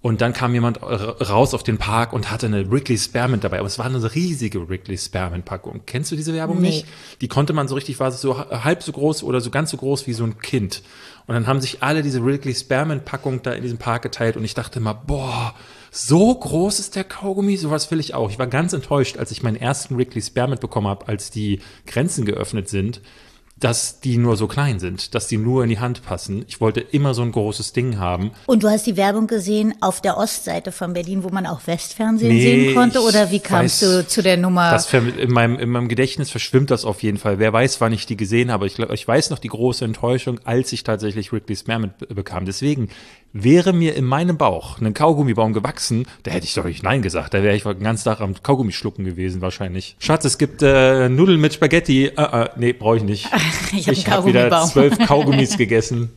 Und 0.00 0.20
dann 0.20 0.32
kam 0.32 0.54
jemand 0.54 0.80
ra- 0.80 1.16
raus 1.28 1.54
auf 1.54 1.64
den 1.64 1.76
Park 1.76 2.12
und 2.12 2.30
hatte 2.30 2.46
eine 2.46 2.70
Wrigley 2.70 2.96
Spearmint 2.96 3.42
dabei. 3.42 3.58
Aber 3.58 3.66
es 3.66 3.78
war 3.80 3.86
eine 3.86 4.14
riesige 4.14 4.68
Wrigley 4.68 4.96
Spearmint 4.96 5.44
Packung. 5.44 5.80
Kennst 5.86 6.12
du 6.12 6.16
diese 6.16 6.32
Werbung 6.34 6.60
Nee. 6.60 6.68
nicht? 6.68 6.86
Die 7.20 7.26
konnte 7.26 7.52
man 7.52 7.66
so 7.66 7.74
richtig, 7.74 7.98
war 7.98 8.12
so 8.12 8.38
ha- 8.38 8.62
halb 8.64 8.82
so 8.84 8.92
groß 8.92 9.24
oder 9.24 9.40
so 9.40 9.50
ganz 9.50 9.70
so 9.72 9.76
groß 9.76 10.06
wie 10.06 10.12
so 10.12 10.22
ein 10.22 10.38
Kind. 10.38 10.82
Und 11.26 11.34
dann 11.34 11.48
haben 11.48 11.60
sich 11.60 11.82
alle 11.82 12.02
diese 12.02 12.24
Wrigley 12.24 12.54
Spearmint 12.54 13.04
Packung 13.06 13.42
da 13.42 13.52
in 13.52 13.62
diesem 13.62 13.78
Park 13.78 14.02
geteilt 14.02 14.36
und 14.36 14.44
ich 14.44 14.54
dachte 14.54 14.78
immer, 14.78 14.94
boah, 14.94 15.54
so 15.90 16.32
groß 16.32 16.78
ist 16.78 16.94
der 16.94 17.04
Kaugummi, 17.04 17.56
sowas 17.56 17.90
will 17.90 17.98
ich 17.98 18.14
auch. 18.14 18.30
Ich 18.30 18.38
war 18.38 18.46
ganz 18.46 18.72
enttäuscht, 18.72 19.16
als 19.16 19.32
ich 19.32 19.42
meinen 19.42 19.56
ersten 19.56 19.96
Wrigley 19.98 20.22
Spearmint 20.22 20.60
bekommen 20.60 20.86
habe, 20.86 21.08
als 21.08 21.30
die 21.32 21.60
Grenzen 21.86 22.24
geöffnet 22.24 22.68
sind, 22.68 23.00
dass 23.60 23.98
die 24.00 24.18
nur 24.18 24.36
so 24.36 24.46
klein 24.46 24.78
sind, 24.78 25.14
dass 25.16 25.26
die 25.26 25.36
nur 25.36 25.64
in 25.64 25.68
die 25.70 25.80
Hand 25.80 26.04
passen. 26.04 26.44
Ich 26.46 26.60
wollte 26.60 26.80
immer 26.80 27.12
so 27.12 27.22
ein 27.22 27.32
großes 27.32 27.72
Ding 27.72 27.98
haben. 27.98 28.30
Und 28.46 28.62
du 28.62 28.68
hast 28.68 28.86
die 28.86 28.96
Werbung 28.96 29.26
gesehen 29.26 29.74
auf 29.80 30.00
der 30.00 30.16
Ostseite 30.16 30.70
von 30.70 30.92
Berlin, 30.92 31.24
wo 31.24 31.30
man 31.30 31.44
auch 31.44 31.66
Westfernsehen 31.66 32.32
Nee, 32.32 32.40
sehen 32.40 32.74
konnte? 32.74 33.00
Oder 33.00 33.30
wie 33.32 33.40
kamst 33.40 33.82
weiß, 33.82 33.90
du 34.04 34.06
zu 34.06 34.22
der 34.22 34.36
Nummer? 34.36 34.70
Das 34.70 34.92
in 34.94 35.32
meinem, 35.32 35.58
in 35.58 35.70
meinem 35.70 35.88
Gedächtnis 35.88 36.30
verschwimmt 36.30 36.70
das 36.70 36.84
auf 36.84 37.02
jeden 37.02 37.18
Fall. 37.18 37.38
Wer 37.40 37.52
weiß, 37.52 37.80
wann 37.80 37.92
ich 37.92 38.06
die 38.06 38.16
gesehen 38.16 38.52
habe. 38.52 38.66
Ich, 38.66 38.78
ich 38.78 39.08
weiß 39.08 39.30
noch 39.30 39.38
die 39.40 39.48
große 39.48 39.84
Enttäuschung, 39.84 40.38
als 40.44 40.72
ich 40.72 40.84
tatsächlich 40.84 41.32
Wrigley 41.32 41.56
Spearmint 41.56 41.98
be- 41.98 42.06
bekam. 42.14 42.44
Deswegen 42.46 42.88
wäre 43.32 43.72
mir 43.72 43.94
in 43.94 44.04
meinem 44.04 44.36
Bauch 44.38 44.80
ein 44.80 44.94
Kaugummibaum 44.94 45.52
gewachsen, 45.52 46.06
da 46.22 46.30
hätte 46.30 46.46
ich 46.46 46.54
doch 46.54 46.64
nicht 46.64 46.82
Nein 46.82 47.02
gesagt. 47.02 47.34
Da 47.34 47.42
wäre 47.42 47.54
ich 47.54 47.62
den 47.64 47.80
ganzen 47.80 48.04
Tag 48.04 48.20
am 48.20 48.42
Kaugummi 48.42 48.72
schlucken 48.72 49.04
gewesen 49.04 49.40
wahrscheinlich. 49.40 49.96
Schatz, 49.98 50.24
es 50.24 50.38
gibt 50.38 50.62
äh, 50.62 51.08
Nudeln 51.08 51.40
mit 51.40 51.54
Spaghetti. 51.54 52.06
Äh, 52.06 52.10
äh, 52.22 52.48
nee, 52.56 52.72
brauche 52.72 52.96
ich 52.96 53.02
nicht. 53.04 53.28
Ich 53.76 53.86
hab 53.86 53.94
einen 53.94 54.06
hab 54.06 54.26
wieder 54.26 54.64
zwölf 54.66 54.98
Kaugummis 54.98 55.56
gegessen. 55.58 56.10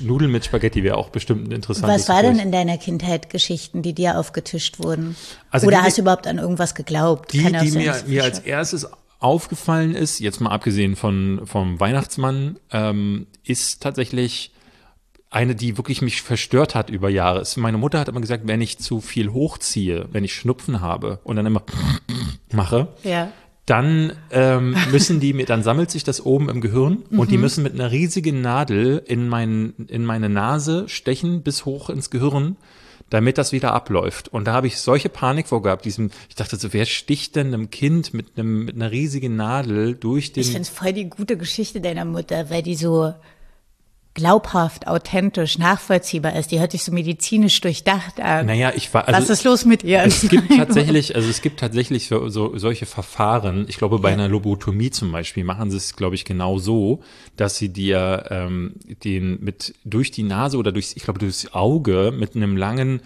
Nudeln 0.00 0.30
mit 0.30 0.44
Spaghetti 0.44 0.82
wäre 0.82 0.96
auch 0.96 1.10
bestimmt 1.10 1.48
ein 1.48 1.52
interessantes 1.52 2.02
Was 2.02 2.08
war 2.08 2.22
denn 2.22 2.38
in 2.38 2.50
deiner 2.50 2.78
Kindheit 2.78 3.28
Geschichten, 3.28 3.82
die 3.82 3.92
dir 3.92 4.18
aufgetischt 4.18 4.78
wurden? 4.78 5.16
Also 5.50 5.66
Oder 5.66 5.78
die- 5.78 5.82
hast 5.84 5.98
du 5.98 6.02
überhaupt 6.02 6.26
an 6.26 6.38
irgendwas 6.38 6.74
geglaubt? 6.74 7.32
Die, 7.32 7.42
Kann 7.42 7.62
die 7.62 7.68
sein, 7.68 7.82
mir, 7.82 7.94
mir 8.06 8.24
als 8.24 8.38
erstes 8.38 8.86
aufgefallen 9.18 9.94
ist, 9.94 10.18
jetzt 10.20 10.40
mal 10.40 10.50
abgesehen 10.50 10.96
von, 10.96 11.42
vom 11.44 11.78
Weihnachtsmann, 11.78 12.58
ähm, 12.72 13.26
ist 13.44 13.82
tatsächlich 13.82 14.52
eine, 15.32 15.54
die 15.54 15.76
wirklich 15.78 16.02
mich 16.02 16.22
verstört 16.22 16.74
hat 16.74 16.90
über 16.90 17.08
Jahre. 17.08 17.42
Meine 17.56 17.78
Mutter 17.78 17.98
hat 17.98 18.08
immer 18.08 18.20
gesagt, 18.20 18.46
wenn 18.46 18.60
ich 18.60 18.78
zu 18.78 19.00
viel 19.00 19.32
hochziehe, 19.32 20.06
wenn 20.12 20.24
ich 20.24 20.34
Schnupfen 20.34 20.80
habe 20.80 21.20
und 21.24 21.36
dann 21.36 21.46
immer 21.46 21.62
mache, 22.52 22.88
Ja. 23.02 23.32
dann 23.66 24.12
ähm, 24.30 24.76
müssen 24.90 25.20
die 25.20 25.32
mir, 25.32 25.46
dann 25.46 25.62
sammelt 25.62 25.90
sich 25.90 26.04
das 26.04 26.24
oben 26.24 26.48
im 26.50 26.60
Gehirn 26.60 26.98
und 27.10 27.30
die 27.30 27.38
müssen 27.38 27.62
mit 27.62 27.72
einer 27.74 27.90
riesigen 27.90 28.40
Nadel 28.42 29.02
in, 29.06 29.28
mein, 29.28 29.72
in 29.88 30.04
meine 30.04 30.28
Nase 30.28 30.88
stechen 30.88 31.42
bis 31.42 31.64
hoch 31.64 31.88
ins 31.88 32.10
Gehirn, 32.10 32.56
damit 33.08 33.38
das 33.38 33.52
wieder 33.52 33.72
abläuft. 33.72 34.28
Und 34.28 34.46
da 34.46 34.52
habe 34.52 34.66
ich 34.66 34.78
solche 34.78 35.08
Panik 35.08 35.46
vorgehabt. 35.48 35.84
Diesem, 35.84 36.10
ich 36.28 36.34
dachte 36.34 36.56
so, 36.56 36.72
wer 36.72 36.86
sticht 36.86 37.36
denn 37.36 37.48
einem 37.48 37.70
Kind 37.70 38.12
mit, 38.14 38.38
einem, 38.38 38.64
mit 38.66 38.74
einer 38.74 38.90
riesigen 38.90 39.36
Nadel 39.36 39.94
durch 39.94 40.32
den. 40.32 40.40
Ich 40.42 40.48
finde 40.48 40.62
es 40.62 40.68
voll 40.70 40.92
die 40.92 41.08
gute 41.08 41.36
Geschichte 41.36 41.80
deiner 41.80 42.04
Mutter, 42.04 42.48
weil 42.50 42.62
die 42.62 42.74
so 42.74 43.12
glaubhaft, 44.14 44.86
authentisch, 44.88 45.58
nachvollziehbar 45.58 46.36
ist. 46.36 46.50
Die 46.52 46.60
hört 46.60 46.72
sich 46.72 46.84
so 46.84 46.92
medizinisch 46.92 47.60
durchdacht 47.62 48.20
an. 48.20 48.46
Naja, 48.46 48.72
ich 48.76 48.92
war. 48.92 49.08
Also 49.08 49.20
Was 49.20 49.30
ist 49.30 49.44
los 49.44 49.64
mit 49.64 49.84
ihr? 49.84 50.02
Es 50.04 50.28
gibt 50.28 50.54
tatsächlich, 50.56 51.16
also 51.16 51.28
es 51.30 51.40
gibt 51.40 51.60
tatsächlich 51.60 52.08
so, 52.08 52.28
so 52.28 52.56
solche 52.58 52.84
Verfahren. 52.84 53.64
Ich 53.68 53.78
glaube, 53.78 53.98
bei 53.98 54.10
Ja. 54.10 54.14
einer 54.14 54.28
Lobotomie 54.28 54.90
zum 54.90 55.12
Beispiel 55.12 55.44
machen 55.44 55.70
sie 55.70 55.78
es, 55.78 55.96
glaube 55.96 56.14
ich, 56.14 56.24
genau 56.26 56.58
so, 56.58 57.02
dass 57.36 57.56
sie 57.56 57.70
dir 57.70 58.26
ähm, 58.30 58.74
den 59.04 59.38
mit 59.42 59.74
durch 59.84 60.10
die 60.10 60.24
Nase 60.24 60.58
oder 60.58 60.72
durch, 60.72 60.92
ich 60.94 61.04
glaube, 61.04 61.18
durchs 61.18 61.52
Auge 61.54 62.12
mit 62.16 62.36
einem 62.36 62.56
langen 62.56 63.00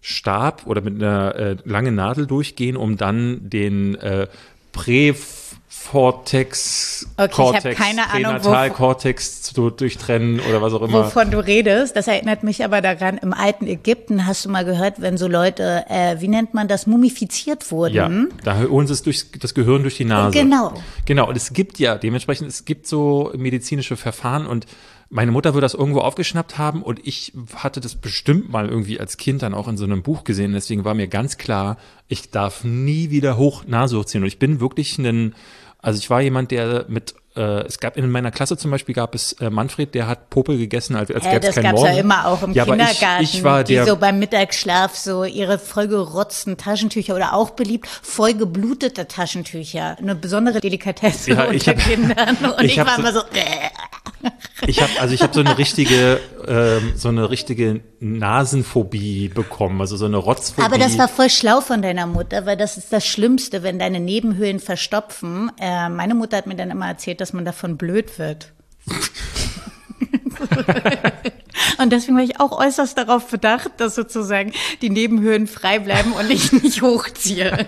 Stab 0.00 0.66
oder 0.66 0.80
mit 0.80 0.94
einer 0.94 1.34
äh, 1.34 1.56
langen 1.64 1.94
Nadel 1.96 2.26
durchgehen, 2.26 2.76
um 2.76 2.96
dann 2.96 3.48
den 3.50 3.94
äh, 3.96 4.26
Prävortex, 5.92 7.06
Okay, 7.16 7.26
ich 7.26 7.36
Cortex, 7.36 7.78
keine 7.78 8.10
Ahnung, 8.10 8.40
Pränatalkortex 8.40 9.42
zu 9.42 9.70
durchtrennen 9.70 10.40
oder 10.40 10.62
was 10.62 10.72
auch 10.72 10.82
immer. 10.82 11.04
Wovon 11.04 11.30
du 11.30 11.38
redest, 11.38 11.96
das 11.96 12.08
erinnert 12.08 12.42
mich 12.42 12.64
aber 12.64 12.80
daran, 12.80 13.18
im 13.18 13.34
alten 13.34 13.66
Ägypten 13.66 14.26
hast 14.26 14.44
du 14.44 14.48
mal 14.48 14.64
gehört, 14.64 15.00
wenn 15.00 15.18
so 15.18 15.28
Leute, 15.28 15.84
äh, 15.88 16.20
wie 16.20 16.28
nennt 16.28 16.54
man 16.54 16.68
das, 16.68 16.86
mumifiziert 16.86 17.70
wurden. 17.70 17.94
Ja, 17.94 18.10
da 18.42 18.68
holen 18.68 18.86
sie 18.86 18.94
es 18.94 19.02
durch 19.02 19.26
das 19.38 19.54
Gehirn 19.54 19.82
durch 19.82 19.96
die 19.96 20.04
Nase. 20.06 20.38
Genau. 20.38 20.72
Genau, 21.04 21.28
und 21.28 21.36
es 21.36 21.52
gibt 21.52 21.78
ja 21.78 21.96
dementsprechend, 21.96 22.48
es 22.48 22.64
gibt 22.64 22.86
so 22.86 23.30
medizinische 23.36 23.96
Verfahren 23.96 24.46
und 24.46 24.66
meine 25.10 25.30
Mutter 25.30 25.52
wird 25.52 25.62
das 25.62 25.74
irgendwo 25.74 26.00
aufgeschnappt 26.00 26.56
haben 26.56 26.82
und 26.82 27.06
ich 27.06 27.34
hatte 27.54 27.82
das 27.82 27.96
bestimmt 27.96 28.50
mal 28.50 28.66
irgendwie 28.66 28.98
als 28.98 29.18
Kind 29.18 29.42
dann 29.42 29.52
auch 29.52 29.68
in 29.68 29.76
so 29.76 29.84
einem 29.84 30.02
Buch 30.02 30.24
gesehen. 30.24 30.54
Deswegen 30.54 30.86
war 30.86 30.94
mir 30.94 31.06
ganz 31.06 31.36
klar, 31.36 31.76
ich 32.08 32.30
darf 32.30 32.64
nie 32.64 33.10
wieder 33.10 33.36
hoch 33.36 33.64
Nase 33.66 33.98
hochziehen. 33.98 34.24
Und 34.24 34.28
ich 34.28 34.38
bin 34.38 34.58
wirklich 34.58 34.96
ein, 34.96 35.34
also 35.82 35.98
ich 35.98 36.08
war 36.08 36.20
jemand, 36.22 36.50
der 36.52 36.84
mit, 36.88 37.14
äh, 37.36 37.40
es 37.66 37.78
gab 37.80 37.96
in 37.96 38.08
meiner 38.10 38.30
Klasse 38.30 38.56
zum 38.56 38.70
Beispiel 38.70 38.94
gab 38.94 39.14
es 39.14 39.32
äh, 39.34 39.50
Manfred, 39.50 39.94
der 39.94 40.06
hat 40.06 40.30
Popel 40.30 40.56
gegessen, 40.58 40.94
als, 40.96 41.10
als 41.10 41.24
Äh, 41.26 41.30
gäbe 41.32 41.40
es 41.40 41.46
das 41.46 41.54
keinen 41.56 41.64
gab's 41.72 41.80
Morgen. 41.82 41.94
ja 41.94 42.00
immer 42.00 42.26
auch 42.26 42.42
im 42.42 42.52
ja, 42.52 42.62
aber 42.62 42.76
Kindergarten, 42.76 43.24
Ich, 43.24 43.34
ich 43.34 43.44
war 43.44 43.64
die 43.64 43.74
der, 43.74 43.86
so 43.86 43.96
beim 43.96 44.18
Mittagsschlaf 44.20 44.96
so 44.96 45.24
ihre 45.24 45.58
vollgerotzten 45.58 46.56
Taschentücher 46.56 47.14
oder 47.16 47.34
auch 47.34 47.50
beliebt 47.50 47.86
vollgeblutete 47.86 49.08
Taschentücher, 49.08 49.96
eine 49.98 50.14
besondere 50.14 50.60
Delikatesse 50.60 51.32
Ja, 51.32 51.44
ich 51.50 51.66
unter 51.66 51.72
hab- 51.72 51.78
Kindern 51.88 52.36
und 52.58 52.64
ich 52.64 52.72
ich, 52.72 52.78
war 52.78 52.94
so- 52.96 53.00
immer 53.02 53.12
so 53.12 53.18
äh. 53.20 53.68
Ich 54.66 54.80
habe 54.80 54.92
also 55.00 55.14
ich 55.14 55.22
habe 55.22 55.34
so 55.34 55.40
eine 55.40 55.58
richtige 55.58 56.20
ähm, 56.46 56.92
so 56.96 57.08
eine 57.08 57.30
richtige 57.30 57.80
Nasenphobie 58.00 59.28
bekommen, 59.28 59.80
also 59.80 59.96
so 59.96 60.06
eine 60.06 60.16
Rotzphobie. 60.16 60.64
Aber 60.64 60.78
das 60.78 60.98
war 60.98 61.08
voll 61.08 61.30
schlau 61.30 61.60
von 61.60 61.82
deiner 61.82 62.06
Mutter, 62.06 62.46
weil 62.46 62.56
das 62.56 62.76
ist 62.76 62.92
das 62.92 63.06
Schlimmste, 63.06 63.62
wenn 63.62 63.78
deine 63.78 64.00
Nebenhöhlen 64.00 64.60
verstopfen. 64.60 65.50
Äh, 65.60 65.88
meine 65.88 66.14
Mutter 66.14 66.36
hat 66.36 66.46
mir 66.46 66.56
dann 66.56 66.70
immer 66.70 66.86
erzählt, 66.86 67.20
dass 67.20 67.32
man 67.32 67.44
davon 67.44 67.76
blöd 67.76 68.18
wird. 68.18 68.52
Und 71.78 71.90
deswegen 71.92 72.16
war 72.16 72.24
ich 72.24 72.40
auch 72.40 72.58
äußerst 72.58 72.96
darauf 72.96 73.26
bedacht, 73.28 73.70
dass 73.78 73.94
sozusagen 73.94 74.52
die 74.80 74.90
Nebenhöhlen 74.90 75.46
frei 75.46 75.78
bleiben 75.78 76.12
und 76.12 76.30
ich 76.30 76.52
nicht 76.52 76.82
hochziehe. 76.82 77.66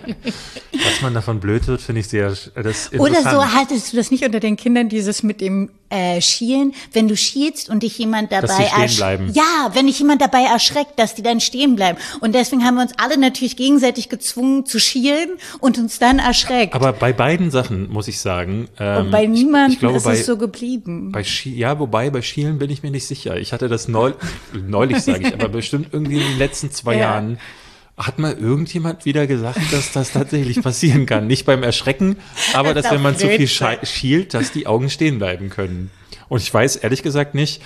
Dass 0.72 1.00
man 1.02 1.14
davon 1.14 1.40
blöd 1.40 1.66
wird, 1.66 1.80
finde 1.80 2.00
ich 2.00 2.08
sehr 2.08 2.32
das 2.54 2.92
Oder 2.92 3.22
so 3.22 3.44
hattest 3.44 3.92
du 3.92 3.96
das 3.96 4.10
nicht 4.10 4.24
unter 4.24 4.40
den 4.40 4.56
Kindern, 4.56 4.88
dieses 4.88 5.22
mit 5.22 5.40
dem 5.40 5.70
äh, 5.90 6.20
Schielen, 6.20 6.74
wenn 6.92 7.06
du 7.08 7.16
schielst 7.16 7.68
und 7.68 7.82
dich 7.82 7.96
jemand 7.98 8.32
dabei 8.32 8.46
Dass 8.46 8.56
die 8.56 8.64
stehen 8.64 8.82
ersch- 8.88 8.96
bleiben. 8.96 9.30
Ja, 9.32 9.70
wenn 9.74 9.86
dich 9.86 9.98
jemand 9.98 10.20
dabei 10.20 10.42
erschreckt, 10.42 10.98
dass 10.98 11.14
die 11.14 11.22
dann 11.22 11.40
stehen 11.40 11.76
bleiben. 11.76 11.98
Und 12.20 12.34
deswegen 12.34 12.64
haben 12.64 12.74
wir 12.76 12.82
uns 12.82 12.92
alle 12.98 13.16
natürlich 13.18 13.56
gegenseitig 13.56 14.08
gezwungen 14.08 14.66
zu 14.66 14.80
schielen 14.80 15.28
und 15.60 15.78
uns 15.78 15.98
dann 15.98 16.18
erschreckt. 16.18 16.74
Aber 16.74 16.92
bei 16.92 17.12
beiden 17.12 17.50
Sachen 17.50 17.88
muss 17.90 18.08
ich 18.08 18.18
sagen, 18.20 18.68
ähm, 18.80 19.06
und 19.06 19.10
bei 19.12 19.24
ich- 19.24 19.28
niemandem 19.30 19.72
ich 19.74 19.78
glaube, 19.78 19.98
ist 19.98 20.04
bei, 20.04 20.14
es 20.14 20.26
so 20.26 20.36
geblieben. 20.36 21.12
bei 21.12 21.22
Schi 21.22 21.54
ja, 21.54 21.78
wobei 21.78 22.10
bei 22.10 22.22
Schielen 22.22 22.58
bin 22.58 22.70
ich 22.70 22.82
mir 22.82 22.90
nicht 22.90 23.06
sicher. 23.06 23.36
Ich 23.36 23.52
hatte 23.52 23.68
das 23.68 23.83
neu, 23.88 24.12
neulich, 24.52 25.02
sage 25.02 25.28
ich, 25.28 25.34
aber 25.34 25.48
bestimmt 25.48 25.88
irgendwie 25.92 26.16
in 26.16 26.26
den 26.26 26.38
letzten 26.38 26.70
zwei 26.70 26.94
Ja. 26.94 27.00
Jahren 27.00 27.38
hat 27.96 28.18
mal 28.18 28.32
irgendjemand 28.32 29.04
wieder 29.04 29.26
gesagt, 29.26 29.60
dass 29.72 29.92
das 29.92 30.12
tatsächlich 30.12 30.60
passieren 30.62 31.06
kann. 31.06 31.26
Nicht 31.28 31.46
beim 31.46 31.62
Erschrecken, 31.62 32.16
aber 32.52 32.74
Das 32.74 32.84
dass 32.84 32.92
wenn 32.92 33.02
man 33.02 33.16
zu 33.16 33.28
viel 33.28 33.48
schielt, 33.48 34.34
dass 34.34 34.50
die 34.50 34.66
Augen 34.66 34.90
stehen 34.90 35.18
bleiben 35.18 35.48
können. 35.48 35.90
Und 36.28 36.40
ich 36.42 36.52
weiß 36.52 36.76
ehrlich 36.76 37.02
gesagt 37.02 37.34
nicht, 37.34 37.60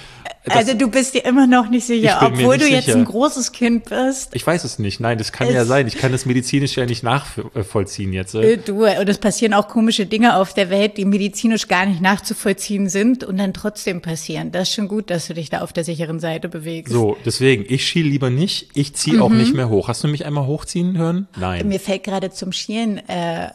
also 0.50 0.72
du 0.74 0.88
bist 0.88 1.12
dir 1.14 1.24
immer 1.26 1.46
noch 1.46 1.68
nicht 1.68 1.86
sicher, 1.86 2.20
obwohl 2.22 2.56
nicht 2.56 2.68
du 2.68 2.72
jetzt 2.72 2.84
sicher. 2.86 2.96
ein 2.96 3.04
großes 3.04 3.52
Kind 3.52 3.84
bist. 3.84 4.30
ich 4.34 4.46
weiß 4.46 4.64
es 4.64 4.78
nicht. 4.78 4.98
Nein, 4.98 5.18
das 5.18 5.30
kann 5.32 5.52
ja 5.52 5.64
sein. 5.66 5.86
Ich 5.86 5.98
kann 5.98 6.10
das 6.10 6.24
medizinisch 6.24 6.76
ja 6.76 6.86
nicht 6.86 7.02
nachvollziehen 7.02 8.12
jetzt. 8.12 8.34
Äh, 8.34 8.56
Du, 8.58 8.84
und 8.86 9.08
es 9.08 9.18
passieren 9.18 9.52
auch 9.54 9.68
komische 9.68 10.06
Dinge 10.06 10.36
auf 10.36 10.54
der 10.54 10.70
Welt, 10.70 10.96
die 10.96 11.04
medizinisch 11.04 11.68
gar 11.68 11.84
nicht 11.86 12.00
nachzuvollziehen 12.00 12.88
sind 12.88 13.24
und 13.24 13.36
dann 13.38 13.52
trotzdem 13.52 14.00
passieren. 14.00 14.50
Das 14.52 14.68
ist 14.70 14.74
schon 14.74 14.88
gut, 14.88 15.10
dass 15.10 15.26
du 15.26 15.34
dich 15.34 15.50
da 15.50 15.60
auf 15.60 15.72
der 15.72 15.84
sicheren 15.84 16.18
Seite 16.20 16.48
bewegst. 16.48 16.92
So, 16.92 17.16
deswegen, 17.24 17.64
ich 17.68 17.86
schiel 17.86 18.06
lieber 18.06 18.30
nicht, 18.30 18.68
ich 18.74 18.94
ziehe 18.94 19.22
auch 19.22 19.28
Mhm. 19.28 19.38
nicht 19.38 19.54
mehr 19.54 19.68
hoch. 19.68 19.88
Hast 19.88 20.02
du 20.02 20.08
mich 20.08 20.24
einmal 20.24 20.46
hochziehen 20.46 20.96
hören? 20.96 21.28
Nein. 21.38 21.68
Mir 21.68 21.80
fällt 21.80 22.04
gerade 22.04 22.30
zum 22.30 22.52
Schielen, 22.52 22.98
äh, 23.08 23.48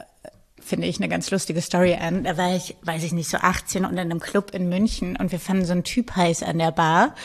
finde 0.65 0.87
ich, 0.87 0.97
eine 0.97 1.09
ganz 1.09 1.29
lustige 1.31 1.61
Story 1.61 1.95
an. 1.99 2.23
Da 2.23 2.37
war 2.37 2.55
ich, 2.55 2.75
weiß 2.83 3.03
ich 3.03 3.11
nicht, 3.11 3.29
so 3.29 3.37
18 3.37 3.85
und 3.85 3.93
in 3.93 3.99
einem 3.99 4.19
Club 4.19 4.51
in 4.53 4.69
München 4.69 5.15
und 5.15 5.31
wir 5.31 5.39
fanden 5.39 5.65
so 5.65 5.73
einen 5.73 5.83
Typ 5.83 6.15
heiß 6.15 6.43
an 6.43 6.57
der 6.59 6.71
Bar 6.71 7.15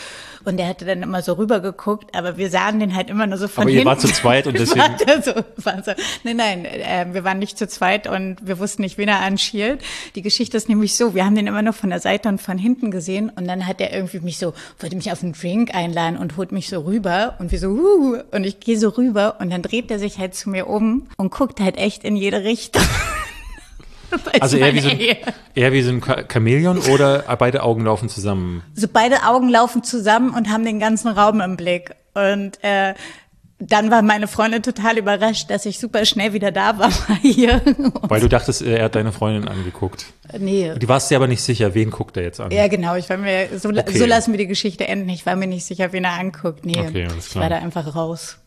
und 0.44 0.56
der 0.56 0.66
hatte 0.68 0.84
dann 0.84 1.02
immer 1.02 1.20
so 1.22 1.34
rübergeguckt, 1.34 2.14
aber 2.16 2.36
wir 2.36 2.48
sahen 2.50 2.80
den 2.80 2.94
halt 2.94 3.10
immer 3.10 3.26
nur 3.26 3.38
so 3.38 3.48
von 3.48 3.62
Aber 3.62 3.70
ihr 3.70 3.76
hinten. 3.80 3.88
wart 3.88 4.00
zu 4.00 4.08
zweit 4.08 4.46
und 4.46 4.54
deswegen- 4.58 4.80
War 4.80 5.22
so, 5.22 5.32
war 5.56 5.82
so. 5.84 5.92
Nein, 6.24 6.36
nein, 6.36 6.64
äh, 6.64 7.06
wir 7.12 7.24
waren 7.24 7.38
nicht 7.38 7.58
zu 7.58 7.68
zweit 7.68 8.06
und 8.06 8.36
wir 8.46 8.58
wussten 8.58 8.82
nicht, 8.82 8.98
wen 8.98 9.08
er 9.08 9.20
anschielt. 9.20 9.82
Die 10.14 10.22
Geschichte 10.22 10.56
ist 10.56 10.68
nämlich 10.68 10.94
so, 10.94 11.14
wir 11.14 11.24
haben 11.24 11.34
den 11.34 11.46
immer 11.46 11.62
nur 11.62 11.72
von 11.72 11.90
der 11.90 12.00
Seite 12.00 12.28
und 12.28 12.40
von 12.40 12.56
hinten 12.58 12.90
gesehen 12.90 13.30
und 13.34 13.46
dann 13.46 13.66
hat 13.66 13.80
er 13.80 13.92
irgendwie 13.92 14.20
mich 14.20 14.38
so, 14.38 14.54
wollte 14.78 14.96
mich 14.96 15.12
auf 15.12 15.22
einen 15.22 15.32
Drink 15.32 15.74
einladen 15.74 16.16
und 16.16 16.36
holt 16.36 16.52
mich 16.52 16.68
so 16.68 16.80
rüber 16.80 17.36
und 17.38 17.52
wir 17.52 17.58
so, 17.58 17.68
uh, 17.68 18.18
und 18.30 18.44
ich 18.44 18.60
gehe 18.60 18.78
so 18.78 18.88
rüber 18.90 19.36
und 19.40 19.50
dann 19.50 19.62
dreht 19.62 19.90
er 19.90 19.98
sich 19.98 20.18
halt 20.18 20.34
zu 20.34 20.48
mir 20.50 20.66
um 20.68 21.08
und 21.16 21.30
guckt 21.30 21.60
halt 21.60 21.76
echt 21.76 22.04
in 22.04 22.16
jede 22.16 22.44
Richtung. 22.44 22.82
Also 24.40 24.56
eher 24.56 24.74
wie, 24.74 24.80
so 24.80 24.88
ein, 24.88 24.98
eher 25.54 25.72
wie 25.72 25.82
so 25.82 25.90
ein 25.90 26.00
Cha- 26.00 26.24
Chamäleon 26.30 26.78
oder 26.78 27.24
beide 27.38 27.62
Augen 27.62 27.84
laufen 27.84 28.08
zusammen? 28.08 28.62
so 28.74 28.86
beide 28.92 29.24
Augen 29.24 29.48
laufen 29.48 29.82
zusammen 29.82 30.30
und 30.34 30.48
haben 30.50 30.64
den 30.64 30.78
ganzen 30.80 31.08
Raum 31.08 31.40
im 31.40 31.56
Blick. 31.56 31.94
Und 32.14 32.62
äh, 32.64 32.94
dann 33.60 33.90
war 33.90 34.02
meine 34.02 34.28
Freundin 34.28 34.62
total 34.62 34.98
überrascht, 34.98 35.50
dass 35.50 35.66
ich 35.66 35.78
super 35.80 36.04
schnell 36.04 36.32
wieder 36.32 36.52
da 36.52 36.78
war 36.78 36.92
hier. 37.22 37.60
Weil 38.02 38.20
du 38.20 38.28
dachtest, 38.28 38.62
er 38.62 38.84
hat 38.84 38.94
deine 38.94 39.10
Freundin 39.12 39.48
angeguckt. 39.48 40.06
nee. 40.38 40.72
Du 40.78 40.86
warst 40.88 41.10
dir 41.10 41.16
aber 41.16 41.26
nicht 41.26 41.42
sicher, 41.42 41.74
wen 41.74 41.90
guckt 41.90 42.16
er 42.16 42.22
jetzt 42.22 42.40
an? 42.40 42.50
Ja, 42.52 42.68
genau. 42.68 42.94
Ich 42.94 43.10
war 43.10 43.16
mir, 43.16 43.48
so, 43.58 43.68
Okay. 43.70 43.98
so 43.98 44.06
lassen 44.06 44.32
wir 44.32 44.38
die 44.38 44.46
Geschichte 44.46 44.86
enden. 44.86 45.08
Ich 45.08 45.26
war 45.26 45.34
mir 45.36 45.48
nicht 45.48 45.64
sicher, 45.64 45.92
wen 45.92 46.04
er 46.04 46.12
anguckt. 46.20 46.64
Nee, 46.64 46.78
Okay, 46.78 47.06
alles 47.10 47.26
ich 47.26 47.32
klar. 47.32 47.42
war 47.42 47.50
da 47.50 47.56
einfach 47.56 47.94
raus. 47.96 48.38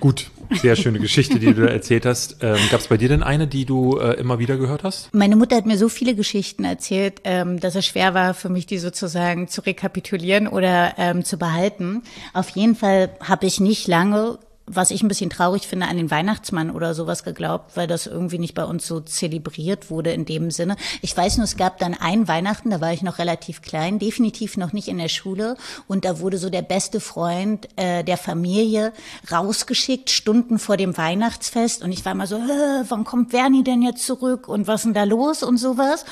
Gut, 0.00 0.30
sehr 0.56 0.76
schöne 0.76 0.98
Geschichte, 0.98 1.38
die 1.38 1.52
du 1.52 1.62
da 1.62 1.68
erzählt 1.68 2.06
hast. 2.06 2.38
Ähm, 2.42 2.58
Gab 2.70 2.80
es 2.80 2.88
bei 2.88 2.96
dir 2.96 3.08
denn 3.08 3.22
eine, 3.22 3.46
die 3.46 3.64
du 3.64 3.98
äh, 3.98 4.14
immer 4.14 4.38
wieder 4.38 4.56
gehört 4.56 4.84
hast? 4.84 5.12
Meine 5.14 5.36
Mutter 5.36 5.56
hat 5.56 5.66
mir 5.66 5.78
so 5.78 5.88
viele 5.88 6.14
Geschichten 6.14 6.64
erzählt, 6.64 7.20
ähm, 7.24 7.60
dass 7.60 7.74
es 7.74 7.86
schwer 7.86 8.14
war 8.14 8.34
für 8.34 8.48
mich, 8.48 8.66
die 8.66 8.78
sozusagen 8.78 9.48
zu 9.48 9.60
rekapitulieren 9.60 10.48
oder 10.48 10.94
ähm, 10.98 11.24
zu 11.24 11.38
behalten. 11.38 12.02
Auf 12.32 12.50
jeden 12.50 12.74
Fall 12.74 13.10
habe 13.20 13.46
ich 13.46 13.60
nicht 13.60 13.86
lange, 13.86 14.38
was 14.68 14.90
ich 14.90 15.02
ein 15.02 15.08
bisschen 15.08 15.30
traurig 15.30 15.66
finde, 15.66 15.86
an 15.86 15.96
den 15.96 16.10
Weihnachtsmann 16.10 16.70
oder 16.70 16.94
sowas 16.94 17.24
geglaubt, 17.24 17.76
weil 17.76 17.86
das 17.86 18.06
irgendwie 18.06 18.38
nicht 18.38 18.54
bei 18.54 18.64
uns 18.64 18.86
so 18.86 19.00
zelebriert 19.00 19.90
wurde 19.90 20.12
in 20.12 20.24
dem 20.24 20.50
Sinne. 20.50 20.76
Ich 21.02 21.16
weiß 21.16 21.38
nur, 21.38 21.44
es 21.44 21.56
gab 21.56 21.78
dann 21.78 21.94
ein 21.94 22.28
Weihnachten, 22.28 22.70
da 22.70 22.80
war 22.80 22.92
ich 22.92 23.02
noch 23.02 23.18
relativ 23.18 23.62
klein, 23.62 23.98
definitiv 23.98 24.56
noch 24.56 24.72
nicht 24.72 24.88
in 24.88 24.98
der 24.98 25.08
Schule. 25.08 25.56
Und 25.86 26.04
da 26.04 26.20
wurde 26.20 26.38
so 26.38 26.50
der 26.50 26.62
beste 26.62 27.00
Freund 27.00 27.68
äh, 27.76 28.04
der 28.04 28.16
Familie 28.16 28.92
rausgeschickt, 29.30 30.10
Stunden 30.10 30.58
vor 30.58 30.76
dem 30.76 30.96
Weihnachtsfest. 30.96 31.82
Und 31.82 31.92
ich 31.92 32.04
war 32.04 32.14
mal 32.14 32.26
so, 32.26 32.36
"Hä, 32.36 32.84
wann 32.88 33.04
kommt 33.04 33.30
Bernie 33.30 33.64
denn 33.64 33.82
jetzt 33.82 34.04
zurück? 34.04 34.48
Und 34.48 34.66
was 34.66 34.80
ist 34.80 34.84
denn 34.86 34.94
da 34.94 35.04
los? 35.04 35.42
Und 35.42 35.58
sowas. 35.58 36.04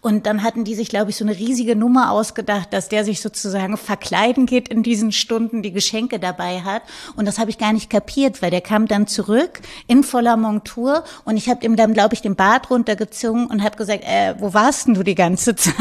Und 0.00 0.26
dann 0.26 0.42
hatten 0.42 0.64
die 0.64 0.74
sich, 0.74 0.88
glaube 0.88 1.10
ich, 1.10 1.16
so 1.16 1.24
eine 1.24 1.36
riesige 1.36 1.76
Nummer 1.76 2.10
ausgedacht, 2.10 2.72
dass 2.72 2.88
der 2.88 3.04
sich 3.04 3.20
sozusagen 3.20 3.76
verkleiden 3.76 4.46
geht 4.46 4.68
in 4.68 4.82
diesen 4.82 5.12
Stunden, 5.12 5.62
die 5.62 5.72
Geschenke 5.72 6.18
dabei 6.18 6.62
hat. 6.62 6.82
Und 7.16 7.26
das 7.26 7.38
habe 7.38 7.50
ich 7.50 7.58
gar 7.58 7.72
nicht 7.72 7.90
weil 8.42 8.50
der 8.50 8.60
kam 8.60 8.86
dann 8.88 9.06
zurück 9.06 9.60
in 9.86 10.02
voller 10.02 10.36
Montur 10.36 11.04
und 11.24 11.36
ich 11.36 11.48
habe 11.48 11.64
ihm 11.64 11.76
dann, 11.76 11.92
glaube 11.94 12.14
ich, 12.14 12.22
den 12.22 12.34
Bart 12.36 12.70
runtergezogen 12.70 13.46
und 13.46 13.62
habe 13.62 13.76
gesagt, 13.76 14.04
äh, 14.04 14.34
wo 14.38 14.54
warst 14.54 14.86
denn 14.86 14.94
du 14.94 15.02
die 15.02 15.14
ganze 15.14 15.54
Zeit? 15.56 15.74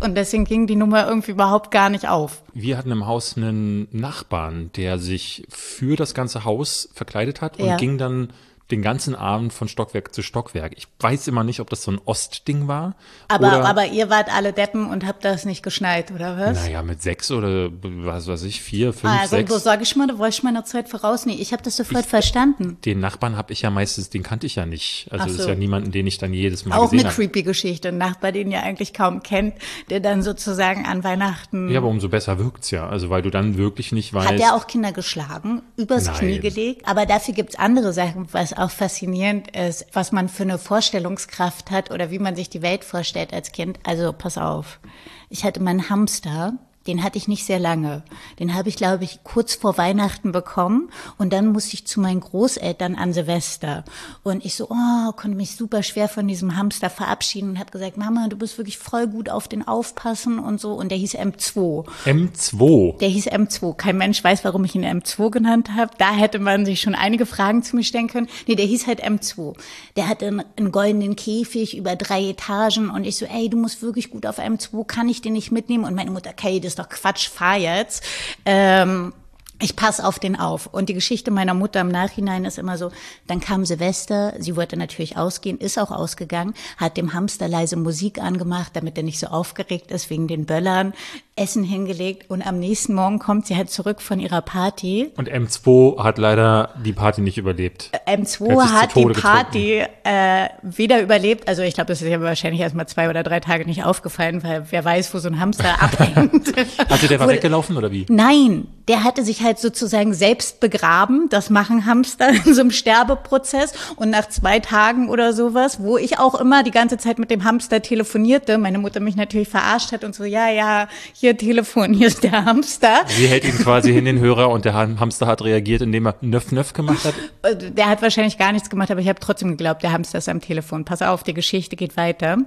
Und 0.00 0.14
deswegen 0.16 0.44
ging 0.44 0.66
die 0.66 0.76
Nummer 0.76 1.06
irgendwie 1.06 1.30
überhaupt 1.32 1.70
gar 1.70 1.90
nicht 1.90 2.08
auf. 2.08 2.42
Wir 2.54 2.76
hatten 2.78 2.90
im 2.90 3.06
Haus 3.06 3.36
einen 3.36 3.88
Nachbarn, 3.92 4.70
der 4.76 4.98
sich 4.98 5.46
für 5.48 5.96
das 5.96 6.14
ganze 6.14 6.44
Haus 6.44 6.88
verkleidet 6.94 7.40
hat 7.40 7.58
und 7.58 7.66
Ja. 7.66 7.76
ging 7.76 7.98
dann 7.98 8.30
den 8.70 8.82
ganzen 8.82 9.14
Abend 9.14 9.52
von 9.52 9.68
Stockwerk 9.68 10.14
zu 10.14 10.22
Stockwerk. 10.22 10.72
Ich 10.76 10.86
weiß 11.00 11.28
immer 11.28 11.44
nicht, 11.44 11.60
ob 11.60 11.70
das 11.70 11.82
so 11.82 11.92
ein 11.92 12.00
Ostding 12.04 12.68
war. 12.68 12.94
Aber, 13.28 13.64
aber 13.64 13.86
ihr 13.86 14.10
wart 14.10 14.32
alle 14.34 14.52
Deppen 14.52 14.88
und 14.88 15.06
habt 15.06 15.24
das 15.24 15.44
nicht 15.44 15.62
geschneit, 15.62 16.10
oder 16.12 16.38
was? 16.38 16.64
Naja, 16.64 16.82
mit 16.82 17.02
sechs 17.02 17.30
oder 17.30 17.70
was 17.82 18.26
weiß 18.26 18.42
ich, 18.44 18.62
vier, 18.62 18.92
fünf, 18.92 19.12
also, 19.12 19.36
sechs. 19.36 19.52
so 19.52 19.58
sag 19.58 19.82
ich 19.82 19.96
mal, 19.96 20.06
da 20.06 20.18
war 20.18 20.28
ich 20.28 20.42
meiner 20.42 20.64
Zeit 20.64 20.88
voraus. 20.88 21.26
Nee, 21.26 21.34
ich 21.34 21.52
habe 21.52 21.62
das 21.62 21.76
sofort 21.76 22.06
verstanden. 22.06 22.78
Den 22.84 23.00
Nachbarn 23.00 23.36
habe 23.36 23.52
ich 23.52 23.62
ja 23.62 23.70
meistens, 23.70 24.10
den 24.10 24.22
kannte 24.22 24.46
ich 24.46 24.56
ja 24.56 24.66
nicht. 24.66 25.08
Also 25.10 25.28
so. 25.28 25.42
ist 25.42 25.48
ja 25.48 25.54
niemanden, 25.54 25.90
den 25.90 26.06
ich 26.06 26.18
dann 26.18 26.32
jedes 26.32 26.64
Mal 26.64 26.76
Auch 26.76 26.90
gesehen 26.90 27.06
eine 27.06 27.14
creepy 27.14 27.42
Geschichte. 27.42 27.88
Ein 27.88 27.98
Nachbar, 27.98 28.32
den 28.32 28.50
ihr 28.50 28.62
eigentlich 28.62 28.94
kaum 28.94 29.22
kennt, 29.22 29.54
der 29.90 30.00
dann 30.00 30.22
sozusagen 30.22 30.86
an 30.86 31.04
Weihnachten. 31.04 31.68
Ja, 31.68 31.78
aber 31.78 31.88
umso 31.88 32.08
besser 32.08 32.38
wirkt's 32.38 32.70
ja. 32.70 32.88
Also 32.88 33.10
weil 33.10 33.22
du 33.22 33.30
dann 33.30 33.56
wirklich 33.56 33.92
nicht 33.92 34.14
weißt. 34.14 34.28
Hat 34.28 34.40
er 34.40 34.54
auch 34.54 34.66
Kinder 34.66 34.92
geschlagen, 34.92 35.62
übers 35.76 36.06
Nein. 36.06 36.16
Knie 36.16 36.38
gelegt? 36.40 36.86
Aber 36.86 37.06
dafür 37.06 37.34
gibt's 37.34 37.56
andere 37.56 37.92
Sachen, 37.92 38.28
was 38.32 38.52
auch 38.60 38.70
faszinierend 38.70 39.56
ist, 39.56 39.86
was 39.92 40.12
man 40.12 40.28
für 40.28 40.44
eine 40.44 40.58
Vorstellungskraft 40.58 41.70
hat 41.70 41.90
oder 41.90 42.10
wie 42.10 42.18
man 42.18 42.36
sich 42.36 42.48
die 42.48 42.62
Welt 42.62 42.84
vorstellt 42.84 43.32
als 43.32 43.52
Kind. 43.52 43.78
Also 43.84 44.12
pass 44.12 44.38
auf. 44.38 44.80
Ich 45.28 45.44
hatte 45.44 45.62
meinen 45.62 45.88
Hamster, 45.90 46.54
den 46.86 47.02
hatte 47.02 47.18
ich 47.18 47.28
nicht 47.28 47.44
sehr 47.44 47.58
lange. 47.58 48.02
Den 48.38 48.54
habe 48.54 48.70
ich, 48.70 48.76
glaube 48.76 49.04
ich, 49.04 49.22
kurz 49.22 49.54
vor 49.54 49.76
Weihnachten 49.76 50.32
bekommen 50.32 50.90
und 51.18 51.32
dann 51.32 51.48
musste 51.48 51.74
ich 51.74 51.86
zu 51.86 52.00
meinen 52.00 52.20
Großeltern 52.20 52.94
an 52.94 53.12
Silvester. 53.12 53.84
Und 54.22 54.44
ich 54.44 54.54
so, 54.54 54.68
oh, 54.70 55.12
konnte 55.12 55.36
mich 55.36 55.56
super 55.56 55.82
schwer 55.82 56.08
von 56.08 56.26
diesem 56.26 56.56
Hamster 56.56 56.88
verabschieden 56.88 57.50
und 57.50 57.58
habe 57.58 57.70
gesagt, 57.70 57.98
Mama, 57.98 58.28
du 58.28 58.36
bist 58.36 58.56
wirklich 58.56 58.78
voll 58.78 59.06
gut 59.06 59.28
auf 59.28 59.46
den 59.46 59.66
aufpassen 59.68 60.38
und 60.38 60.58
so. 60.58 60.72
Und 60.72 60.90
der 60.90 60.98
hieß 60.98 61.16
M2. 61.16 61.86
M2. 62.06 62.98
Der 62.98 63.08
hieß 63.08 63.28
M2. 63.28 63.74
Kein 63.74 63.98
Mensch 63.98 64.24
weiß, 64.24 64.44
warum 64.44 64.64
ich 64.64 64.74
ihn 64.74 64.84
M2 64.84 65.30
genannt 65.30 65.70
habe. 65.76 65.92
Da 65.98 66.14
hätte 66.14 66.38
man 66.38 66.64
sich 66.64 66.80
schon 66.80 66.94
einige 66.94 67.26
Fragen 67.26 67.62
zu 67.62 67.76
mir 67.76 67.84
stellen 67.84 68.08
können. 68.08 68.28
Nee, 68.46 68.54
der 68.54 68.66
hieß 68.66 68.86
halt 68.86 69.04
M2. 69.04 69.54
Der 69.96 70.08
hatte 70.08 70.26
einen, 70.26 70.44
einen 70.56 70.72
goldenen 70.72 71.14
Käfig 71.14 71.76
über 71.76 71.94
drei 71.96 72.30
Etagen 72.30 72.88
und 72.88 73.04
ich 73.04 73.16
so, 73.16 73.26
ey, 73.26 73.50
du 73.50 73.58
musst 73.58 73.82
wirklich 73.82 74.10
gut 74.10 74.24
auf 74.24 74.38
M2, 74.38 74.84
kann 74.86 75.08
ich 75.08 75.20
den 75.20 75.34
nicht 75.34 75.52
mitnehmen? 75.52 75.84
Und 75.84 75.94
meine 75.94 76.10
Mutter, 76.10 76.30
okay, 76.30 76.58
das 76.60 76.69
ist 76.70 76.78
doch 76.78 76.88
Quatsch, 76.88 77.28
fahr 77.28 77.56
jetzt. 77.56 78.02
Ähm, 78.44 79.12
ich 79.60 79.76
pass 79.76 80.00
auf 80.00 80.18
den 80.18 80.38
auf. 80.38 80.66
Und 80.66 80.88
die 80.88 80.94
Geschichte 80.94 81.30
meiner 81.30 81.54
Mutter 81.54 81.80
im 81.80 81.88
Nachhinein 81.88 82.44
ist 82.44 82.58
immer 82.58 82.78
so, 82.78 82.90
dann 83.26 83.40
kam 83.40 83.64
Silvester, 83.64 84.34
sie 84.38 84.56
wollte 84.56 84.76
natürlich 84.76 85.16
ausgehen, 85.16 85.58
ist 85.58 85.78
auch 85.78 85.90
ausgegangen, 85.90 86.54
hat 86.76 86.96
dem 86.96 87.12
Hamster 87.12 87.48
leise 87.48 87.76
Musik 87.76 88.20
angemacht, 88.20 88.72
damit 88.74 88.96
er 88.96 89.04
nicht 89.04 89.18
so 89.18 89.28
aufgeregt 89.28 89.90
ist 89.90 90.10
wegen 90.10 90.28
den 90.28 90.46
Böllern, 90.46 90.94
Essen 91.36 91.64
hingelegt 91.64 92.28
und 92.28 92.46
am 92.46 92.58
nächsten 92.58 92.94
Morgen 92.94 93.18
kommt 93.18 93.46
sie 93.46 93.56
halt 93.56 93.70
zurück 93.70 94.02
von 94.02 94.20
ihrer 94.20 94.42
Party. 94.42 95.10
Und 95.16 95.30
M2 95.30 96.02
hat 96.02 96.18
leider 96.18 96.74
die 96.84 96.92
Party 96.92 97.22
nicht 97.22 97.38
überlebt. 97.38 97.90
M2 98.06 98.50
Er 98.50 98.72
hat 98.72 98.94
die 98.94 99.06
Party 99.06 99.82
äh, 100.04 100.48
wieder 100.62 101.00
überlebt. 101.00 101.48
Also 101.48 101.62
ich 101.62 101.74
glaube, 101.74 101.88
das 101.88 102.02
ist 102.02 102.08
ja 102.08 102.20
wahrscheinlich 102.20 102.60
erst 102.60 102.74
mal 102.74 102.86
zwei 102.86 103.08
oder 103.08 103.22
drei 103.22 103.40
Tage 103.40 103.64
nicht 103.64 103.84
aufgefallen, 103.84 104.42
weil 104.42 104.66
wer 104.70 104.84
weiß, 104.84 105.14
wo 105.14 105.18
so 105.18 105.28
ein 105.28 105.40
Hamster 105.40 105.82
abhängt. 105.82 106.52
Also 106.88 107.06
der 107.06 107.20
war 107.20 107.28
weggelaufen 107.28 107.76
oder 107.76 107.92
wie? 107.92 108.06
Nein, 108.08 108.66
der 108.88 109.04
hatte 109.04 109.24
sich 109.24 109.42
halt 109.42 109.49
sozusagen 109.58 110.14
selbst 110.14 110.60
begraben. 110.60 111.28
Das 111.30 111.50
machen 111.50 111.86
Hamster 111.86 112.28
in 112.44 112.54
so 112.54 112.60
einem 112.60 112.70
Sterbeprozess. 112.70 113.72
Und 113.96 114.10
nach 114.10 114.28
zwei 114.28 114.60
Tagen 114.60 115.08
oder 115.08 115.32
sowas, 115.32 115.78
wo 115.82 115.96
ich 115.98 116.18
auch 116.18 116.34
immer 116.34 116.62
die 116.62 116.70
ganze 116.70 116.98
Zeit 116.98 117.18
mit 117.18 117.30
dem 117.30 117.44
Hamster 117.44 117.82
telefonierte, 117.82 118.58
meine 118.58 118.78
Mutter 118.78 119.00
mich 119.00 119.16
natürlich 119.16 119.48
verarscht 119.48 119.92
hat 119.92 120.04
und 120.04 120.14
so, 120.14 120.24
ja, 120.24 120.48
ja, 120.50 120.88
hier 121.12 121.36
Telefon, 121.36 121.94
hier 121.94 122.08
ist 122.08 122.22
der 122.22 122.44
Hamster. 122.44 123.00
Sie 123.06 123.26
hält 123.26 123.44
ihn 123.44 123.56
quasi 123.58 123.92
hin, 123.92 124.04
den 124.04 124.18
Hörer, 124.20 124.50
und 124.50 124.64
der 124.64 124.74
Ham- 124.74 125.00
Hamster 125.00 125.26
hat 125.26 125.42
reagiert, 125.42 125.82
indem 125.82 126.06
er 126.06 126.14
Nöff 126.20 126.52
Nöff 126.52 126.72
gemacht 126.72 127.04
hat. 127.04 127.14
Äh, 127.42 127.56
Der 127.72 127.88
hat 127.88 128.02
wahrscheinlich 128.02 128.38
gar 128.38 128.52
nichts 128.52 128.70
gemacht, 128.70 128.90
aber 128.90 129.00
ich 129.00 129.08
habe 129.08 129.20
trotzdem 129.20 129.48
geglaubt, 129.50 129.82
der 129.82 129.92
Hamster 129.92 130.18
ist 130.18 130.28
am 130.28 130.40
Telefon. 130.40 130.84
Pass 130.84 131.02
auf, 131.02 131.22
die 131.22 131.34
Geschichte 131.34 131.76
geht 131.76 131.96
weiter. 131.96 132.38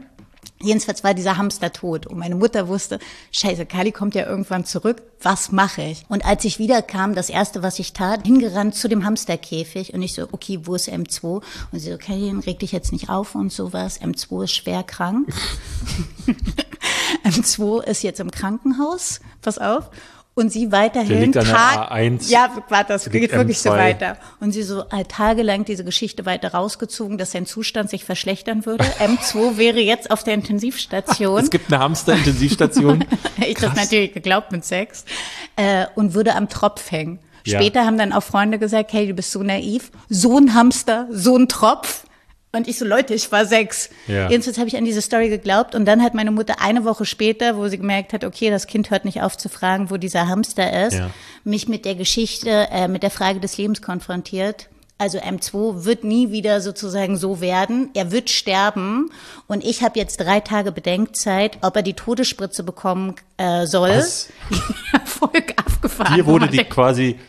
Jedenfalls 0.63 1.03
war 1.03 1.13
dieser 1.13 1.37
Hamster 1.37 1.71
tot 1.71 2.07
und 2.07 2.17
meine 2.17 2.35
Mutter 2.35 2.67
wusste, 2.67 2.99
scheiße, 3.31 3.65
Kali 3.65 3.91
kommt 3.91 4.15
ja 4.15 4.25
irgendwann 4.25 4.65
zurück, 4.65 5.01
was 5.21 5.51
mache 5.51 5.81
ich? 5.83 6.05
Und 6.09 6.25
als 6.25 6.45
ich 6.45 6.59
wiederkam, 6.59 7.15
das 7.15 7.29
erste, 7.29 7.63
was 7.63 7.79
ich 7.79 7.93
tat, 7.93 8.25
hingerannt 8.25 8.75
zu 8.75 8.87
dem 8.87 9.05
Hamsterkäfig 9.05 9.93
und 9.93 10.01
ich 10.01 10.13
so, 10.13 10.27
okay, 10.31 10.61
wo 10.63 10.75
ist 10.75 10.89
M2? 10.89 11.41
Und 11.71 11.79
sie 11.79 11.91
so, 11.91 11.97
Kali, 11.97 12.31
reg 12.45 12.59
dich 12.59 12.71
jetzt 12.71 12.91
nicht 12.91 13.09
auf 13.09 13.35
und 13.35 13.51
sowas, 13.51 14.01
M2 14.01 14.45
ist 14.45 14.53
schwer 14.53 14.83
krank. 14.83 15.27
M2 17.23 17.83
ist 17.83 18.03
jetzt 18.03 18.19
im 18.19 18.31
Krankenhaus, 18.31 19.19
pass 19.41 19.57
auf. 19.57 19.89
Und 20.35 20.51
sie 20.51 20.71
weiterhin 20.71 21.09
Der 21.09 21.19
liegt 21.19 21.37
an 21.37 21.45
der 21.45 21.53
Tag- 21.53 21.91
A1. 21.91 22.29
Ja, 22.31 22.49
warte, 22.69 22.93
das 22.93 23.07
geht 23.09 23.31
wirklich 23.31 23.59
so 23.59 23.69
M2. 23.69 23.77
weiter. 23.77 24.17
Und 24.39 24.51
sie 24.51 24.63
so 24.63 24.81
äh, 24.89 25.03
tagelang 25.07 25.63
diese 25.63 25.83
Geschichte 25.83 26.25
weiter 26.25 26.53
rausgezogen, 26.53 27.19
dass 27.19 27.31
sein 27.33 27.45
Zustand 27.45 27.91
sich 27.91 28.03
verschlechtern 28.03 28.65
würde. 28.65 28.83
M2 28.99 29.57
wäre 29.57 29.79
jetzt 29.79 30.09
auf 30.09 30.23
der 30.23 30.33
Intensivstation. 30.33 31.39
Es 31.39 31.51
gibt 31.51 31.71
eine 31.71 31.83
Hamster-Intensivstation. 31.83 33.05
ich 33.47 33.55
das 33.59 33.75
natürlich 33.75 34.13
geglaubt 34.13 34.51
mit 34.51 34.65
Sex. 34.65 35.05
Äh, 35.55 35.85
und 35.95 36.15
würde 36.15 36.35
am 36.35 36.49
Tropf 36.49 36.89
hängen. 36.91 37.19
Ja. 37.45 37.59
Später 37.59 37.85
haben 37.85 37.97
dann 37.97 38.13
auch 38.13 38.23
Freunde 38.23 38.57
gesagt, 38.57 38.93
hey, 38.93 39.05
du 39.07 39.13
bist 39.13 39.31
so 39.31 39.43
naiv. 39.43 39.91
So 40.09 40.37
ein 40.37 40.53
Hamster, 40.53 41.07
so 41.11 41.35
ein 41.37 41.47
Tropf. 41.47 42.02
Und 42.55 42.67
ich 42.67 42.77
so, 42.77 42.85
Leute, 42.85 43.15
ich 43.15 43.31
war 43.31 43.47
sechs. 43.47 43.89
Ja. 44.05 44.29
Jedenfalls 44.29 44.59
habe 44.59 44.67
ich 44.67 44.77
an 44.77 44.85
diese 44.85 45.01
Story 45.01 45.27
geglaubt. 45.29 45.73
Und 45.73 45.85
dann 45.85 46.03
hat 46.03 46.13
meine 46.13 46.29
Mutter 46.29 46.61
eine 46.61 46.85
Woche 46.85 47.03
später, 47.03 47.57
wo 47.57 47.67
sie 47.67 47.79
gemerkt 47.79 48.13
hat, 48.13 48.23
okay, 48.23 48.51
das 48.51 48.67
Kind 48.67 48.91
hört 48.91 49.05
nicht 49.05 49.23
auf 49.23 49.35
zu 49.35 49.49
fragen, 49.49 49.89
wo 49.89 49.97
dieser 49.97 50.27
Hamster 50.27 50.85
ist, 50.85 50.93
Ja. 50.93 51.09
mich 51.43 51.67
mit 51.67 51.83
der 51.83 51.95
Geschichte, 51.95 52.67
äh, 52.71 52.87
mit 52.87 53.01
der 53.01 53.09
Frage 53.09 53.39
des 53.39 53.57
Lebens 53.57 53.81
konfrontiert. 53.81 54.69
Also 54.99 55.17
M2 55.17 55.83
wird 55.83 56.03
nie 56.03 56.29
wieder 56.29 56.61
sozusagen 56.61 57.17
so 57.17 57.41
werden. 57.41 57.89
Er 57.95 58.11
wird 58.11 58.29
sterben. 58.29 59.09
Und 59.47 59.65
ich 59.65 59.81
habe 59.81 59.97
jetzt 59.97 60.17
drei 60.17 60.39
Tage 60.39 60.71
Bedenkzeit, 60.71 61.57
ob 61.61 61.75
er 61.75 61.81
die 61.81 61.95
Todesspritze 61.95 62.61
bekommen 62.61 63.15
äh, 63.37 63.65
soll. 63.65 63.89
Was? 63.89 64.29
Voll 65.05 65.41
abgefahren. 65.55 66.13
Hier 66.13 66.27
wurde 66.27 66.47
die 66.47 66.63
quasi 66.65 67.19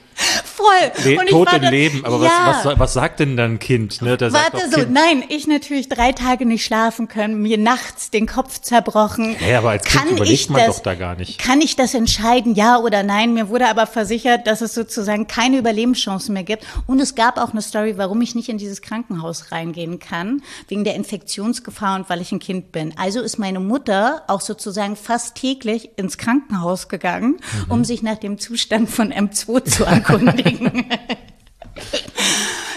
voll. 0.56 1.12
le 1.12 1.18
Und 1.18 1.24
ich 1.26 1.30
tot 1.30 1.46
war 1.52 1.62
im 1.62 1.70
Leben. 1.70 2.04
Aber 2.04 2.24
ja. 2.24 2.30
was, 2.46 2.64
was, 2.64 2.78
was 2.78 2.92
sagt 2.94 3.20
denn 3.20 3.36
dann 3.36 3.52
ein 3.54 3.58
Kind? 3.58 4.00
Ne? 4.02 4.16
Sagt 4.18 4.32
Warte 4.32 4.56
doch 4.56 4.72
so, 4.72 4.80
kind, 4.84 4.92
nein, 4.92 5.24
ich 5.28 5.46
natürlich 5.46 5.88
drei 5.88 6.12
Tage 6.12 6.46
nicht 6.46 6.64
schlafen 6.64 7.08
können, 7.08 7.40
mir 7.42 7.58
nachts 7.58 8.10
den 8.10 8.26
Kopf 8.26 8.60
zerbrochen. 8.60 9.36
Ja, 9.48 9.58
aber 9.58 9.70
als 9.70 9.84
Kind 9.84 10.04
Kann 10.04 10.16
überlegt 10.16 10.40
ich 10.40 10.50
man 10.50 10.64
das- 10.66 10.76
doch 10.76 10.82
da 10.82 10.94
gar 10.94 11.16
nicht. 11.16 11.38
Kann 11.38 11.60
ich 11.60 11.76
das 11.76 11.94
entscheiden, 11.94 12.54
ja 12.54 12.78
oder 12.78 13.02
nein? 13.02 13.34
Mir 13.34 13.48
wurde 13.48 13.66
aber 13.68 13.86
versichert, 13.86 14.46
dass 14.46 14.60
es 14.60 14.74
sozusagen 14.74 15.26
keine 15.26 15.58
Überlebenschancen 15.58 16.32
mehr 16.34 16.44
gibt. 16.44 16.64
Und 16.86 17.00
es 17.00 17.14
gab 17.14 17.38
auch 17.38 17.50
eine 17.52 17.62
Story, 17.62 17.94
warum 17.98 18.20
ich 18.22 18.34
nicht 18.34 18.48
in 18.48 18.58
dieses 18.58 18.82
Krankenhaus 18.82 19.50
reingehen 19.52 19.98
kann, 19.98 20.42
wegen 20.68 20.84
der 20.84 20.94
Infektionsgefahr 20.94 21.96
und 21.96 22.08
weil 22.10 22.20
ich 22.20 22.32
ein 22.32 22.38
Kind 22.38 22.72
bin. 22.72 22.94
Also 22.96 23.20
ist 23.20 23.38
meine 23.38 23.60
Mutter 23.60 24.22
auch 24.28 24.40
sozusagen 24.40 24.96
fast 24.96 25.34
täglich 25.36 25.90
ins 25.96 26.18
Krankenhaus 26.18 26.88
gegangen, 26.88 27.36
Mhm. 27.66 27.70
um 27.72 27.84
sich 27.84 28.02
nach 28.02 28.18
dem 28.18 28.38
Zustand 28.38 28.88
von 28.90 29.12
M2 29.12 29.64
zu 29.64 29.84
erkundigen. 29.84 30.43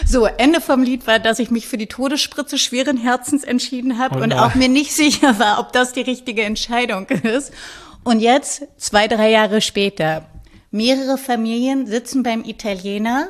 So, 0.09 0.25
Ende 0.25 0.61
vom 0.61 0.83
Lied 0.83 1.05
war, 1.05 1.19
dass 1.19 1.37
ich 1.37 1.51
mich 1.51 1.67
für 1.67 1.77
die 1.77 1.87
Todesspritze 1.87 2.57
schweren 2.57 2.95
Herzens 2.95 3.43
entschieden 3.43 3.97
habe 3.99 4.19
Oh 4.19 4.23
und 4.23 4.31
auch 4.33 4.55
mir 4.55 4.69
nicht 4.69 4.93
sicher 4.93 5.37
war, 5.37 5.59
ob 5.59 5.73
das 5.73 5.91
die 5.91 6.01
richtige 6.01 6.43
Entscheidung 6.43 7.05
ist. 7.07 7.51
Und 8.05 8.21
jetzt, 8.21 8.63
zwei, 8.77 9.09
drei 9.09 9.29
Jahre 9.29 9.59
später, 9.59 10.25
mehrere 10.71 11.17
Familien 11.17 11.87
sitzen 11.87 12.23
beim 12.23 12.45
Italiener 12.45 13.27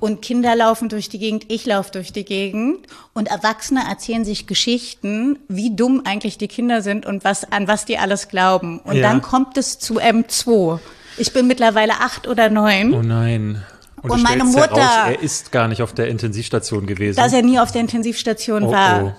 und 0.00 0.22
Kinder 0.22 0.56
laufen 0.56 0.88
durch 0.88 1.10
die 1.10 1.18
Gegend, 1.18 1.44
ich 1.52 1.66
laufe 1.66 1.92
durch 1.92 2.10
die 2.10 2.24
Gegend 2.24 2.86
und 3.12 3.28
Erwachsene 3.28 3.82
erzählen 3.86 4.24
sich 4.24 4.46
Geschichten, 4.46 5.38
wie 5.48 5.76
dumm 5.76 6.02
eigentlich 6.06 6.38
die 6.38 6.48
Kinder 6.48 6.80
sind 6.80 7.04
und 7.04 7.22
was, 7.24 7.44
an 7.52 7.68
was 7.68 7.84
die 7.84 7.98
alles 7.98 8.28
glauben. 8.28 8.80
Und 8.80 8.96
Ja. 8.96 9.02
dann 9.02 9.20
kommt 9.20 9.58
es 9.58 9.78
zu 9.78 10.00
M2. 10.00 10.78
Ich 11.18 11.34
bin 11.34 11.46
mittlerweile 11.46 12.00
acht 12.00 12.26
oder 12.26 12.48
neun. 12.48 12.94
Oh 12.94 13.02
nein. 13.02 13.62
Und, 14.04 14.10
Und 14.10 14.22
meine 14.22 14.44
Mutter- 14.44 14.76
Heraus, 14.76 15.08
er 15.16 15.22
ist 15.22 15.50
gar 15.50 15.66
nicht 15.66 15.80
auf 15.82 15.94
der 15.94 16.08
Intensivstation 16.08 16.86
gewesen. 16.86 17.16
dass 17.16 17.32
er 17.32 17.42
nie 17.42 17.58
auf 17.58 17.72
der 17.72 17.80
Intensivstation 17.80 18.64
Oh, 18.64 18.70
war. 18.70 19.04
oh. 19.04 19.12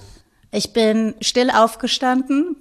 Ich 0.52 0.74
bin 0.74 1.16
still 1.22 1.50
aufgestanden, 1.50 2.56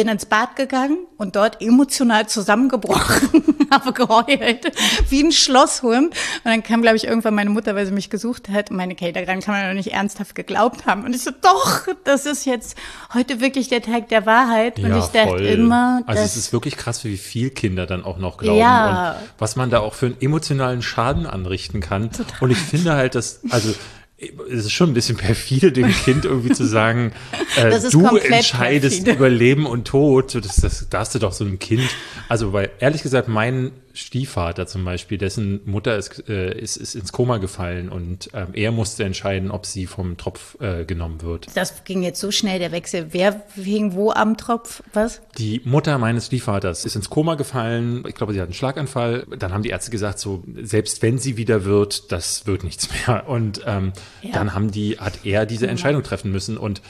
bin 0.00 0.08
ins 0.08 0.24
Bad 0.24 0.56
gegangen 0.56 0.96
und 1.18 1.36
dort 1.36 1.60
emotional 1.60 2.26
zusammengebrochen, 2.26 3.44
habe 3.70 3.92
geheult, 3.92 4.72
wie 5.10 5.22
ein 5.22 5.30
Schlosshund. 5.30 6.06
Und 6.06 6.14
dann 6.44 6.62
kam, 6.62 6.80
glaube 6.80 6.96
ich, 6.96 7.04
irgendwann 7.04 7.34
meine 7.34 7.50
Mutter, 7.50 7.74
weil 7.74 7.84
sie 7.84 7.92
mich 7.92 8.08
gesucht 8.08 8.48
hat, 8.48 8.70
und 8.70 8.78
meine, 8.78 8.94
okay, 8.94 9.12
daran 9.12 9.40
kann 9.40 9.54
man 9.54 9.66
doch 9.68 9.74
nicht 9.74 9.92
ernsthaft 9.92 10.34
geglaubt 10.34 10.86
haben. 10.86 11.04
Und 11.04 11.14
ich 11.14 11.22
so, 11.22 11.32
doch, 11.32 11.86
das 12.04 12.24
ist 12.24 12.46
jetzt 12.46 12.78
heute 13.12 13.40
wirklich 13.40 13.68
der 13.68 13.82
Tag 13.82 14.08
der 14.08 14.24
Wahrheit. 14.24 14.78
und 14.78 14.96
ich 14.96 15.04
dachte 15.06 15.44
immer, 15.44 16.02
also 16.06 16.22
es 16.22 16.36
ist 16.38 16.52
wirklich 16.54 16.78
krass, 16.78 17.04
wie 17.04 17.18
viel 17.18 17.50
Kinder 17.50 17.84
dann 17.84 18.02
auch 18.02 18.16
noch 18.16 18.38
glauben 18.38 18.58
Ja. 18.58 19.10
und 19.12 19.16
was 19.38 19.56
man 19.56 19.68
da 19.68 19.80
auch 19.80 19.92
für 19.92 20.06
einen 20.06 20.16
emotionalen 20.20 20.80
Schaden 20.80 21.26
anrichten 21.26 21.80
kann. 21.80 22.08
Und 22.40 22.50
ich 22.50 22.58
finde 22.58 22.94
halt, 22.94 23.14
dass, 23.14 23.40
also 23.50 23.74
es 24.20 24.66
ist 24.66 24.72
schon 24.72 24.90
ein 24.90 24.94
bisschen 24.94 25.16
perfide, 25.16 25.72
dem 25.72 25.90
Kind 25.90 26.24
irgendwie 26.24 26.52
zu 26.52 26.64
sagen, 26.64 27.12
äh, 27.56 27.78
du 27.90 28.16
entscheidest 28.16 29.04
perfide. 29.04 29.16
über 29.16 29.28
Leben 29.30 29.66
und 29.66 29.86
Tod. 29.86 30.34
Das, 30.34 30.56
das 30.56 30.88
darfst 30.90 31.14
du 31.14 31.18
doch 31.18 31.32
so 31.32 31.44
einem 31.44 31.58
Kind. 31.58 31.88
Also, 32.28 32.52
weil 32.52 32.70
ehrlich 32.80 33.02
gesagt, 33.02 33.28
mein 33.28 33.72
Stiefvater 33.92 34.66
zum 34.66 34.84
Beispiel, 34.84 35.18
dessen 35.18 35.60
Mutter 35.64 35.96
ist, 35.96 36.28
äh, 36.28 36.58
ist, 36.58 36.76
ist 36.76 36.94
ins 36.94 37.12
Koma 37.12 37.38
gefallen 37.38 37.88
und 37.88 38.30
ähm, 38.34 38.48
er 38.52 38.72
musste 38.72 39.04
entscheiden, 39.04 39.50
ob 39.50 39.66
sie 39.66 39.86
vom 39.86 40.16
Tropf 40.16 40.56
äh, 40.60 40.84
genommen 40.84 41.22
wird. 41.22 41.48
Das 41.54 41.84
ging 41.84 42.02
jetzt 42.02 42.20
so 42.20 42.30
schnell, 42.30 42.58
der 42.58 42.72
Wechsel. 42.72 43.08
Wer 43.10 43.42
hing 43.56 43.94
wo 43.94 44.10
am 44.10 44.36
Tropf? 44.36 44.82
Was? 44.92 45.20
Die 45.38 45.60
Mutter 45.64 45.98
meines 45.98 46.26
Stiefvaters 46.26 46.84
ist 46.84 46.96
ins 46.96 47.10
Koma 47.10 47.34
gefallen. 47.34 48.04
Ich 48.06 48.14
glaube, 48.14 48.32
sie 48.32 48.40
hat 48.40 48.46
einen 48.46 48.54
Schlaganfall. 48.54 49.26
Dann 49.38 49.52
haben 49.52 49.62
die 49.62 49.70
Ärzte 49.70 49.90
gesagt, 49.90 50.18
so 50.18 50.44
selbst 50.62 51.02
wenn 51.02 51.18
sie 51.18 51.36
wieder 51.36 51.64
wird, 51.64 52.12
das 52.12 52.46
wird 52.46 52.64
nichts 52.64 52.88
mehr. 53.06 53.28
Und 53.28 53.62
ähm, 53.66 53.92
ja. 54.22 54.32
dann 54.32 54.54
haben 54.54 54.70
die, 54.70 54.98
hat 54.98 55.24
er 55.24 55.46
diese 55.46 55.66
Entscheidung 55.66 56.02
treffen 56.02 56.30
müssen 56.30 56.56
und 56.56 56.82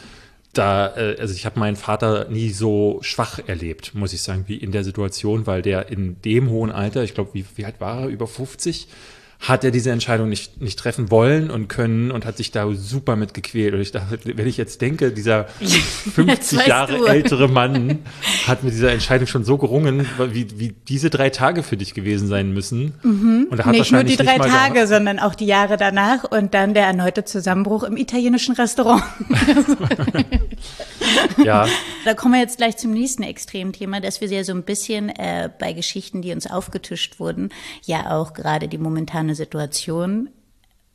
da, 0.52 0.96
äh, 0.96 1.16
also 1.20 1.34
ich 1.34 1.46
habe 1.46 1.58
meinen 1.58 1.76
Vater 1.76 2.28
nie 2.28 2.50
so 2.50 2.98
schwach 3.02 3.38
erlebt, 3.46 3.94
muss 3.94 4.12
ich 4.12 4.22
sagen, 4.22 4.44
wie 4.46 4.56
in 4.56 4.72
der 4.72 4.84
Situation, 4.84 5.46
weil 5.46 5.62
der 5.62 5.88
in 5.90 6.20
dem 6.22 6.50
hohen 6.50 6.72
Alter, 6.72 7.04
ich 7.04 7.14
glaube, 7.14 7.30
wie, 7.34 7.44
wie 7.56 7.64
alt 7.64 7.80
war 7.80 8.02
er, 8.02 8.08
über 8.08 8.26
50, 8.26 8.88
hat 9.40 9.64
er 9.64 9.70
diese 9.70 9.90
Entscheidung 9.90 10.28
nicht, 10.28 10.60
nicht 10.60 10.78
treffen 10.78 11.10
wollen 11.10 11.50
und 11.50 11.68
können 11.68 12.10
und 12.10 12.26
hat 12.26 12.36
sich 12.36 12.50
da 12.50 12.70
super 12.74 13.16
mit 13.16 13.32
gequält. 13.32 13.72
Und 13.72 13.80
ich 13.80 13.90
dachte, 13.90 14.18
wenn 14.24 14.46
ich 14.46 14.58
jetzt 14.58 14.82
denke, 14.82 15.12
dieser 15.12 15.44
50 16.14 16.66
Jahre 16.66 16.98
du. 16.98 17.04
ältere 17.06 17.48
Mann 17.48 18.00
hat 18.46 18.62
mit 18.62 18.74
dieser 18.74 18.92
Entscheidung 18.92 19.26
schon 19.26 19.44
so 19.44 19.56
gerungen, 19.56 20.06
wie, 20.30 20.58
wie 20.58 20.74
diese 20.88 21.08
drei 21.08 21.30
Tage 21.30 21.62
für 21.62 21.78
dich 21.78 21.94
gewesen 21.94 22.28
sein 22.28 22.52
müssen. 22.52 22.92
Mhm. 23.02 23.46
Und 23.50 23.58
er 23.58 23.64
hat 23.64 23.72
nicht 23.72 23.92
nur 23.92 24.04
die 24.04 24.16
drei 24.16 24.36
Tage, 24.36 24.86
sondern 24.86 25.18
auch 25.18 25.34
die 25.34 25.46
Jahre 25.46 25.78
danach 25.78 26.24
und 26.24 26.52
dann 26.52 26.74
der 26.74 26.84
erneute 26.84 27.24
Zusammenbruch 27.24 27.84
im 27.84 27.96
italienischen 27.96 28.54
Restaurant. 28.54 29.02
ja. 31.44 31.66
Da 32.04 32.14
kommen 32.14 32.32
wir 32.32 32.40
jetzt 32.40 32.56
gleich 32.56 32.78
zum 32.78 32.92
nächsten 32.92 33.22
Extremthema, 33.22 34.00
dass 34.00 34.22
wir 34.22 34.28
ja 34.28 34.42
so 34.42 34.52
ein 34.52 34.62
bisschen 34.62 35.10
äh, 35.10 35.50
bei 35.58 35.74
Geschichten, 35.74 36.22
die 36.22 36.32
uns 36.32 36.46
aufgetischt 36.46 37.20
wurden, 37.20 37.50
ja 37.84 38.12
auch 38.12 38.32
gerade 38.32 38.68
die 38.68 38.78
momentane 38.78 39.34
Situation, 39.34 40.30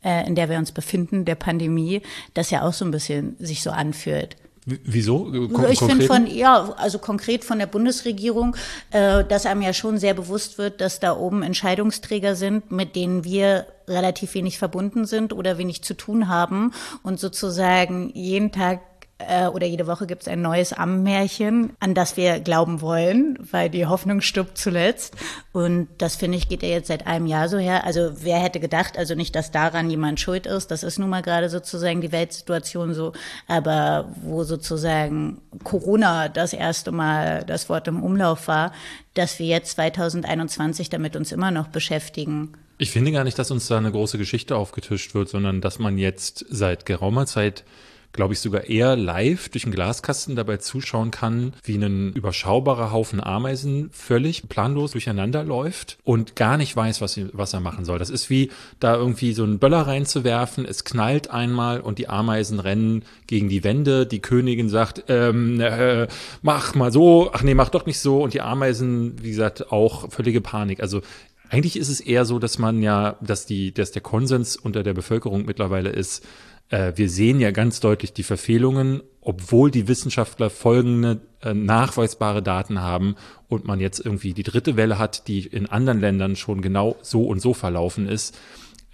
äh, 0.02 0.26
in 0.26 0.34
der 0.34 0.50
wir 0.50 0.58
uns 0.58 0.72
befinden, 0.72 1.24
der 1.24 1.36
Pandemie, 1.36 2.02
das 2.34 2.50
ja 2.50 2.62
auch 2.62 2.72
so 2.72 2.84
ein 2.84 2.90
bisschen 2.90 3.36
sich 3.38 3.62
so 3.62 3.70
anfühlt. 3.70 4.36
Wieso? 4.66 5.30
Kon 5.52 5.70
ich 5.70 5.78
finde 5.78 6.06
von, 6.06 6.26
ja, 6.26 6.74
also 6.76 6.98
konkret 6.98 7.44
von 7.44 7.60
der 7.60 7.66
Bundesregierung, 7.66 8.56
äh, 8.90 9.24
dass 9.24 9.46
einem 9.46 9.62
ja 9.62 9.72
schon 9.72 9.98
sehr 9.98 10.12
bewusst 10.12 10.58
wird, 10.58 10.80
dass 10.80 10.98
da 10.98 11.16
oben 11.16 11.44
Entscheidungsträger 11.44 12.34
sind, 12.34 12.72
mit 12.72 12.96
denen 12.96 13.22
wir 13.22 13.66
relativ 13.86 14.34
wenig 14.34 14.58
verbunden 14.58 15.06
sind 15.06 15.32
oder 15.32 15.56
wenig 15.56 15.84
zu 15.84 15.94
tun 15.94 16.26
haben 16.26 16.72
und 17.04 17.20
sozusagen 17.20 18.10
jeden 18.14 18.50
Tag 18.50 18.80
äh, 19.18 19.46
oder 19.46 19.66
jede 19.66 19.86
Woche 19.86 20.06
gibt 20.06 20.22
es 20.22 20.28
ein 20.28 20.42
neues 20.42 20.72
Ammenmärchen, 20.72 21.72
an 21.80 21.94
das 21.94 22.16
wir 22.16 22.40
glauben 22.40 22.82
wollen, 22.82 23.38
weil 23.50 23.70
die 23.70 23.86
Hoffnung 23.86 24.20
stirbt 24.20 24.58
zuletzt. 24.58 25.14
Und 25.52 25.88
das 25.98 26.16
finde 26.16 26.36
ich 26.36 26.48
geht 26.48 26.62
ja 26.62 26.68
jetzt 26.68 26.88
seit 26.88 27.06
einem 27.06 27.26
Jahr 27.26 27.48
so 27.48 27.56
her. 27.56 27.84
Also 27.84 28.10
wer 28.20 28.38
hätte 28.38 28.60
gedacht, 28.60 28.98
also 28.98 29.14
nicht, 29.14 29.34
dass 29.34 29.50
daran 29.50 29.88
jemand 29.88 30.20
schuld 30.20 30.46
ist. 30.46 30.70
Das 30.70 30.82
ist 30.82 30.98
nun 30.98 31.08
mal 31.08 31.22
gerade 31.22 31.48
sozusagen 31.48 32.02
die 32.02 32.12
Weltsituation 32.12 32.92
so. 32.92 33.12
Aber 33.48 34.14
wo 34.22 34.44
sozusagen 34.44 35.40
Corona 35.64 36.28
das 36.28 36.52
erste 36.52 36.92
Mal 36.92 37.44
das 37.44 37.68
Wort 37.70 37.88
im 37.88 38.02
Umlauf 38.02 38.48
war, 38.48 38.72
dass 39.14 39.38
wir 39.38 39.46
jetzt 39.46 39.72
2021 39.72 40.90
damit 40.90 41.16
uns 41.16 41.32
immer 41.32 41.50
noch 41.50 41.68
beschäftigen. 41.68 42.52
Ich 42.78 42.90
finde 42.90 43.12
gar 43.12 43.24
nicht, 43.24 43.38
dass 43.38 43.50
uns 43.50 43.66
da 43.68 43.78
eine 43.78 43.90
große 43.90 44.18
Geschichte 44.18 44.56
aufgetischt 44.56 45.14
wird, 45.14 45.30
sondern 45.30 45.62
dass 45.62 45.78
man 45.78 45.96
jetzt 45.96 46.44
seit 46.50 46.84
geraumer 46.84 47.24
Zeit 47.24 47.64
glaube 48.12 48.34
ich, 48.34 48.40
sogar 48.40 48.64
eher 48.64 48.96
live 48.96 49.48
durch 49.48 49.64
einen 49.64 49.74
Glaskasten 49.74 50.36
dabei 50.36 50.56
zuschauen 50.56 51.10
kann, 51.10 51.52
wie 51.62 51.76
ein 51.76 52.12
überschaubarer 52.12 52.92
Haufen 52.92 53.22
Ameisen 53.22 53.90
völlig 53.92 54.48
planlos 54.48 54.92
durcheinander 54.92 55.44
läuft 55.44 55.98
und 56.04 56.36
gar 56.36 56.56
nicht 56.56 56.74
weiß, 56.74 57.00
was, 57.00 57.20
was 57.32 57.52
er 57.52 57.60
machen 57.60 57.84
soll. 57.84 57.98
Das 57.98 58.10
ist 58.10 58.30
wie 58.30 58.50
da 58.80 58.94
irgendwie 58.94 59.32
so 59.32 59.44
einen 59.44 59.58
Böller 59.58 59.82
reinzuwerfen, 59.82 60.64
es 60.64 60.84
knallt 60.84 61.30
einmal 61.30 61.80
und 61.80 61.98
die 61.98 62.08
Ameisen 62.08 62.60
rennen 62.60 63.04
gegen 63.26 63.48
die 63.48 63.64
Wände. 63.64 64.06
Die 64.06 64.20
Königin 64.20 64.68
sagt, 64.68 65.04
ähm, 65.08 65.60
äh, 65.60 66.06
mach 66.42 66.74
mal 66.74 66.92
so, 66.92 67.30
ach 67.32 67.42
nee, 67.42 67.54
mach 67.54 67.68
doch 67.68 67.86
nicht 67.86 68.00
so. 68.00 68.22
Und 68.22 68.34
die 68.34 68.40
Ameisen, 68.40 69.22
wie 69.22 69.30
gesagt, 69.30 69.72
auch 69.72 70.10
völlige 70.10 70.40
Panik. 70.40 70.80
Also 70.80 71.02
eigentlich 71.48 71.76
ist 71.76 71.88
es 71.88 72.00
eher 72.00 72.24
so, 72.24 72.38
dass 72.38 72.58
man 72.58 72.82
ja, 72.82 73.16
dass 73.20 73.46
die, 73.46 73.72
dass 73.72 73.92
der 73.92 74.02
Konsens 74.02 74.56
unter 74.56 74.82
der 74.82 74.94
Bevölkerung 74.94 75.44
mittlerweile 75.44 75.90
ist, 75.90 76.24
äh, 76.68 76.92
wir 76.96 77.08
sehen 77.08 77.40
ja 77.40 77.50
ganz 77.50 77.80
deutlich 77.80 78.12
die 78.12 78.22
Verfehlungen, 78.22 79.02
obwohl 79.20 79.70
die 79.70 79.88
Wissenschaftler 79.88 80.50
folgende 80.50 81.20
äh, 81.42 81.54
nachweisbare 81.54 82.42
Daten 82.42 82.80
haben 82.80 83.16
und 83.48 83.64
man 83.64 83.80
jetzt 83.80 84.04
irgendwie 84.04 84.34
die 84.34 84.42
dritte 84.42 84.76
Welle 84.76 84.98
hat, 84.98 85.28
die 85.28 85.46
in 85.46 85.66
anderen 85.66 86.00
Ländern 86.00 86.36
schon 86.36 86.62
genau 86.62 86.96
so 87.02 87.24
und 87.24 87.40
so 87.40 87.54
verlaufen 87.54 88.08
ist. 88.08 88.36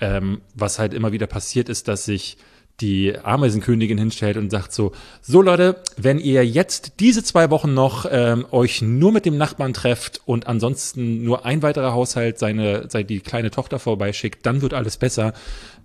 Ähm, 0.00 0.40
was 0.54 0.78
halt 0.78 0.94
immer 0.94 1.12
wieder 1.12 1.26
passiert 1.26 1.68
ist, 1.68 1.86
dass 1.88 2.04
sich 2.04 2.36
die 2.80 3.16
Ameisenkönigin 3.16 3.98
hinstellt 3.98 4.36
und 4.36 4.50
sagt 4.50 4.72
so, 4.72 4.92
so 5.20 5.42
Leute, 5.42 5.76
wenn 5.96 6.18
ihr 6.18 6.44
jetzt 6.44 6.94
diese 7.00 7.22
zwei 7.22 7.50
Wochen 7.50 7.74
noch 7.74 8.06
ähm, 8.10 8.46
euch 8.50 8.82
nur 8.82 9.12
mit 9.12 9.26
dem 9.26 9.36
Nachbarn 9.36 9.72
trefft 9.74 10.20
und 10.24 10.46
ansonsten 10.46 11.22
nur 11.22 11.44
ein 11.44 11.62
weiterer 11.62 11.92
Haushalt 11.92 12.38
seine, 12.38 12.88
seine 12.88 13.04
die 13.04 13.20
kleine 13.20 13.50
Tochter 13.50 13.78
vorbeischickt, 13.78 14.44
dann 14.46 14.62
wird 14.62 14.74
alles 14.74 14.96
besser. 14.96 15.34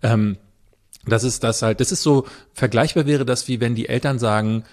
Ähm, 0.01 0.37
das 1.07 1.23
ist 1.23 1.43
das 1.43 1.61
halt, 1.61 1.79
das 1.79 1.91
ist 1.91 2.03
so, 2.03 2.25
vergleichbar 2.53 3.05
wäre 3.05 3.25
das, 3.25 3.47
wie 3.47 3.59
wenn 3.59 3.75
die 3.75 3.89
Eltern 3.89 4.19
sagen, 4.19 4.63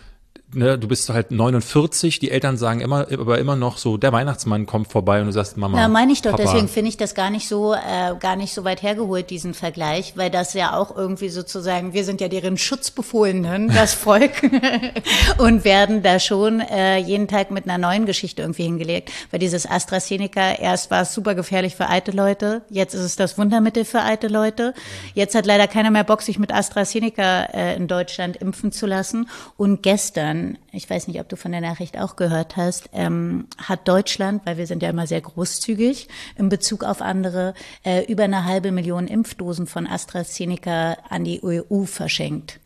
ne, 0.54 0.78
du 0.78 0.88
bist 0.88 1.08
halt 1.10 1.30
49, 1.30 2.18
die 2.18 2.30
Eltern 2.30 2.56
sagen 2.56 2.80
immer, 2.80 3.06
aber 3.12 3.38
immer 3.38 3.56
noch 3.56 3.78
so, 3.78 3.96
der 3.96 4.12
Weihnachtsmann 4.12 4.66
kommt 4.66 4.90
vorbei 4.90 5.20
und 5.20 5.26
du 5.26 5.32
sagst, 5.32 5.56
Mama. 5.56 5.78
Ja, 5.78 5.88
meine 5.88 6.12
ich 6.12 6.22
doch, 6.22 6.32
Papa. 6.32 6.42
deswegen 6.42 6.68
finde 6.68 6.88
ich 6.88 6.96
das 6.96 7.14
gar 7.14 7.30
nicht 7.30 7.48
so, 7.48 7.74
äh, 7.74 8.14
gar 8.20 8.36
nicht 8.36 8.54
so 8.54 8.64
weit 8.64 8.82
hergeholt, 8.82 9.30
diesen 9.30 9.54
Vergleich, 9.54 10.16
weil 10.16 10.30
das 10.30 10.54
ja 10.54 10.76
auch 10.76 10.96
irgendwie 10.96 11.28
sozusagen, 11.28 11.92
wir 11.92 12.04
sind 12.04 12.20
ja 12.20 12.28
deren 12.28 12.58
Schutzbefohlenen, 12.58 13.68
das 13.74 13.94
Volk, 13.94 14.50
und 15.38 15.64
werden 15.64 16.02
da 16.02 16.18
schon 16.20 16.60
äh, 16.60 16.98
jeden 16.98 17.28
Tag 17.28 17.50
mit 17.50 17.64
einer 17.64 17.78
neuen 17.78 18.06
Geschichte 18.06 18.42
irgendwie 18.42 18.64
hingelegt. 18.64 19.10
Weil 19.30 19.40
dieses 19.40 19.68
AstraZeneca, 19.68 20.54
erst 20.54 20.90
war 20.90 21.02
es 21.02 21.14
super 21.14 21.34
gefährlich 21.34 21.74
für 21.74 21.88
alte 21.88 22.12
Leute, 22.12 22.62
jetzt 22.70 22.94
ist 22.94 23.02
es 23.02 23.16
das 23.16 23.38
Wundermittel 23.38 23.84
für 23.84 24.00
alte 24.00 24.28
Leute. 24.28 24.74
Jetzt 25.14 25.34
hat 25.34 25.46
leider 25.46 25.66
keiner 25.66 25.90
mehr 25.90 26.04
Bock, 26.04 26.22
sich 26.22 26.38
mit 26.38 26.52
AstraZeneca 26.52 27.44
äh, 27.44 27.76
in 27.76 27.88
Deutschland 27.88 28.36
impfen 28.36 28.72
zu 28.72 28.86
lassen. 28.86 29.28
Und 29.56 29.82
gestern 29.82 30.43
ich 30.72 30.88
weiß 30.88 31.08
nicht, 31.08 31.20
ob 31.20 31.28
du 31.28 31.36
von 31.36 31.52
der 31.52 31.60
Nachricht 31.60 31.98
auch 31.98 32.16
gehört 32.16 32.56
hast, 32.56 32.88
ähm, 32.92 33.46
hat 33.58 33.86
Deutschland, 33.88 34.44
weil 34.44 34.56
wir 34.56 34.66
sind 34.66 34.82
ja 34.82 34.90
immer 34.90 35.06
sehr 35.06 35.20
großzügig 35.20 36.08
in 36.36 36.48
Bezug 36.48 36.84
auf 36.84 37.00
andere, 37.00 37.54
äh, 37.84 38.04
über 38.10 38.24
eine 38.24 38.44
halbe 38.44 38.72
Million 38.72 39.06
Impfdosen 39.06 39.66
von 39.66 39.86
AstraZeneca 39.86 40.96
an 41.08 41.24
die 41.24 41.40
EU 41.42 41.84
verschenkt. 41.84 42.60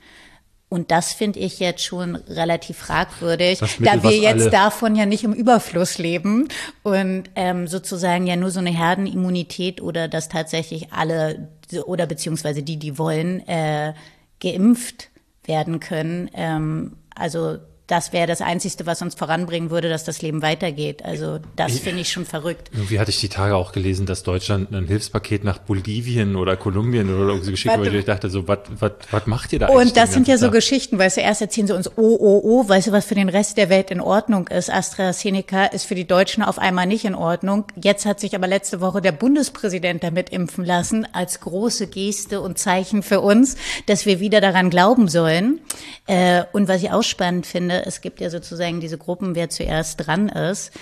Und 0.70 0.90
das 0.90 1.14
finde 1.14 1.38
ich 1.38 1.60
jetzt 1.60 1.82
schon 1.82 2.14
relativ 2.14 2.76
fragwürdig, 2.76 3.60
da 3.78 4.02
wir 4.02 4.16
jetzt 4.18 4.52
davon 4.52 4.96
ja 4.96 5.06
nicht 5.06 5.24
im 5.24 5.32
Überfluss 5.32 5.96
leben 5.96 6.48
und 6.82 7.24
ähm, 7.36 7.66
sozusagen 7.66 8.26
ja 8.26 8.36
nur 8.36 8.50
so 8.50 8.58
eine 8.60 8.70
Herdenimmunität 8.70 9.80
oder 9.80 10.08
dass 10.08 10.28
tatsächlich 10.28 10.92
alle 10.92 11.48
oder 11.86 12.06
beziehungsweise 12.06 12.62
die, 12.62 12.76
die 12.76 12.98
wollen, 12.98 13.46
äh, 13.48 13.94
geimpft 14.40 15.08
werden 15.44 15.80
können. 15.80 16.30
Ähm, 16.34 16.96
also 17.18 17.60
das 17.88 18.12
wäre 18.12 18.26
das 18.26 18.42
Einzige, 18.42 18.84
was 18.86 19.00
uns 19.00 19.14
voranbringen 19.14 19.70
würde, 19.70 19.88
dass 19.88 20.04
das 20.04 20.20
Leben 20.20 20.42
weitergeht. 20.42 21.04
Also 21.04 21.38
das 21.56 21.78
finde 21.78 22.02
ich 22.02 22.12
schon 22.12 22.26
verrückt. 22.26 22.70
Irgendwie 22.72 23.00
hatte 23.00 23.10
ich 23.10 23.18
die 23.18 23.30
Tage 23.30 23.56
auch 23.56 23.72
gelesen, 23.72 24.04
dass 24.04 24.22
Deutschland 24.22 24.72
ein 24.72 24.86
Hilfspaket 24.86 25.42
nach 25.42 25.58
Bolivien 25.58 26.36
oder 26.36 26.56
Kolumbien 26.56 27.12
oder 27.12 27.42
so 27.42 27.50
geschickt 27.50 27.76
hat, 27.76 27.86
ich 27.86 28.04
dachte, 28.04 28.28
so, 28.28 28.46
was 28.46 29.26
macht 29.26 29.54
ihr 29.54 29.58
da 29.58 29.66
eigentlich? 29.66 29.86
Und 29.88 29.96
das 29.96 30.12
sind 30.12 30.28
ja 30.28 30.34
Tag? 30.34 30.44
so 30.44 30.50
Geschichten, 30.50 30.98
weißt 30.98 31.16
du, 31.16 31.20
erst 31.22 31.40
erzählen 31.40 31.66
sie 31.66 31.74
uns, 31.74 31.90
oh, 31.96 32.16
oh, 32.20 32.40
oh, 32.44 32.68
weißt 32.68 32.88
du, 32.88 32.92
was 32.92 33.06
für 33.06 33.14
den 33.14 33.30
Rest 33.30 33.56
der 33.56 33.70
Welt 33.70 33.90
in 33.90 34.00
Ordnung 34.00 34.48
ist. 34.48 34.70
AstraZeneca 34.70 35.64
ist 35.66 35.86
für 35.86 35.94
die 35.94 36.06
Deutschen 36.06 36.42
auf 36.42 36.58
einmal 36.58 36.86
nicht 36.86 37.06
in 37.06 37.14
Ordnung. 37.14 37.64
Jetzt 37.80 38.04
hat 38.04 38.20
sich 38.20 38.34
aber 38.34 38.46
letzte 38.46 38.82
Woche 38.82 39.00
der 39.00 39.12
Bundespräsident 39.12 40.02
damit 40.04 40.28
impfen 40.28 40.64
lassen, 40.64 41.06
als 41.12 41.40
große 41.40 41.86
Geste 41.86 42.42
und 42.42 42.58
Zeichen 42.58 43.02
für 43.02 43.20
uns, 43.22 43.56
dass 43.86 44.04
wir 44.04 44.20
wieder 44.20 44.42
daran 44.42 44.68
glauben 44.68 45.08
sollen. 45.08 45.60
Äh, 46.06 46.44
und 46.52 46.68
was 46.68 46.82
ich 46.82 46.90
auch 46.90 47.02
spannend 47.02 47.46
finde, 47.46 47.77
es 47.86 48.00
gibt 48.00 48.20
ja 48.20 48.30
sozusagen 48.30 48.80
diese 48.80 48.98
Gruppen, 48.98 49.34
wer 49.34 49.50
zuerst 49.50 50.06
dran 50.06 50.28
ist, 50.28 50.72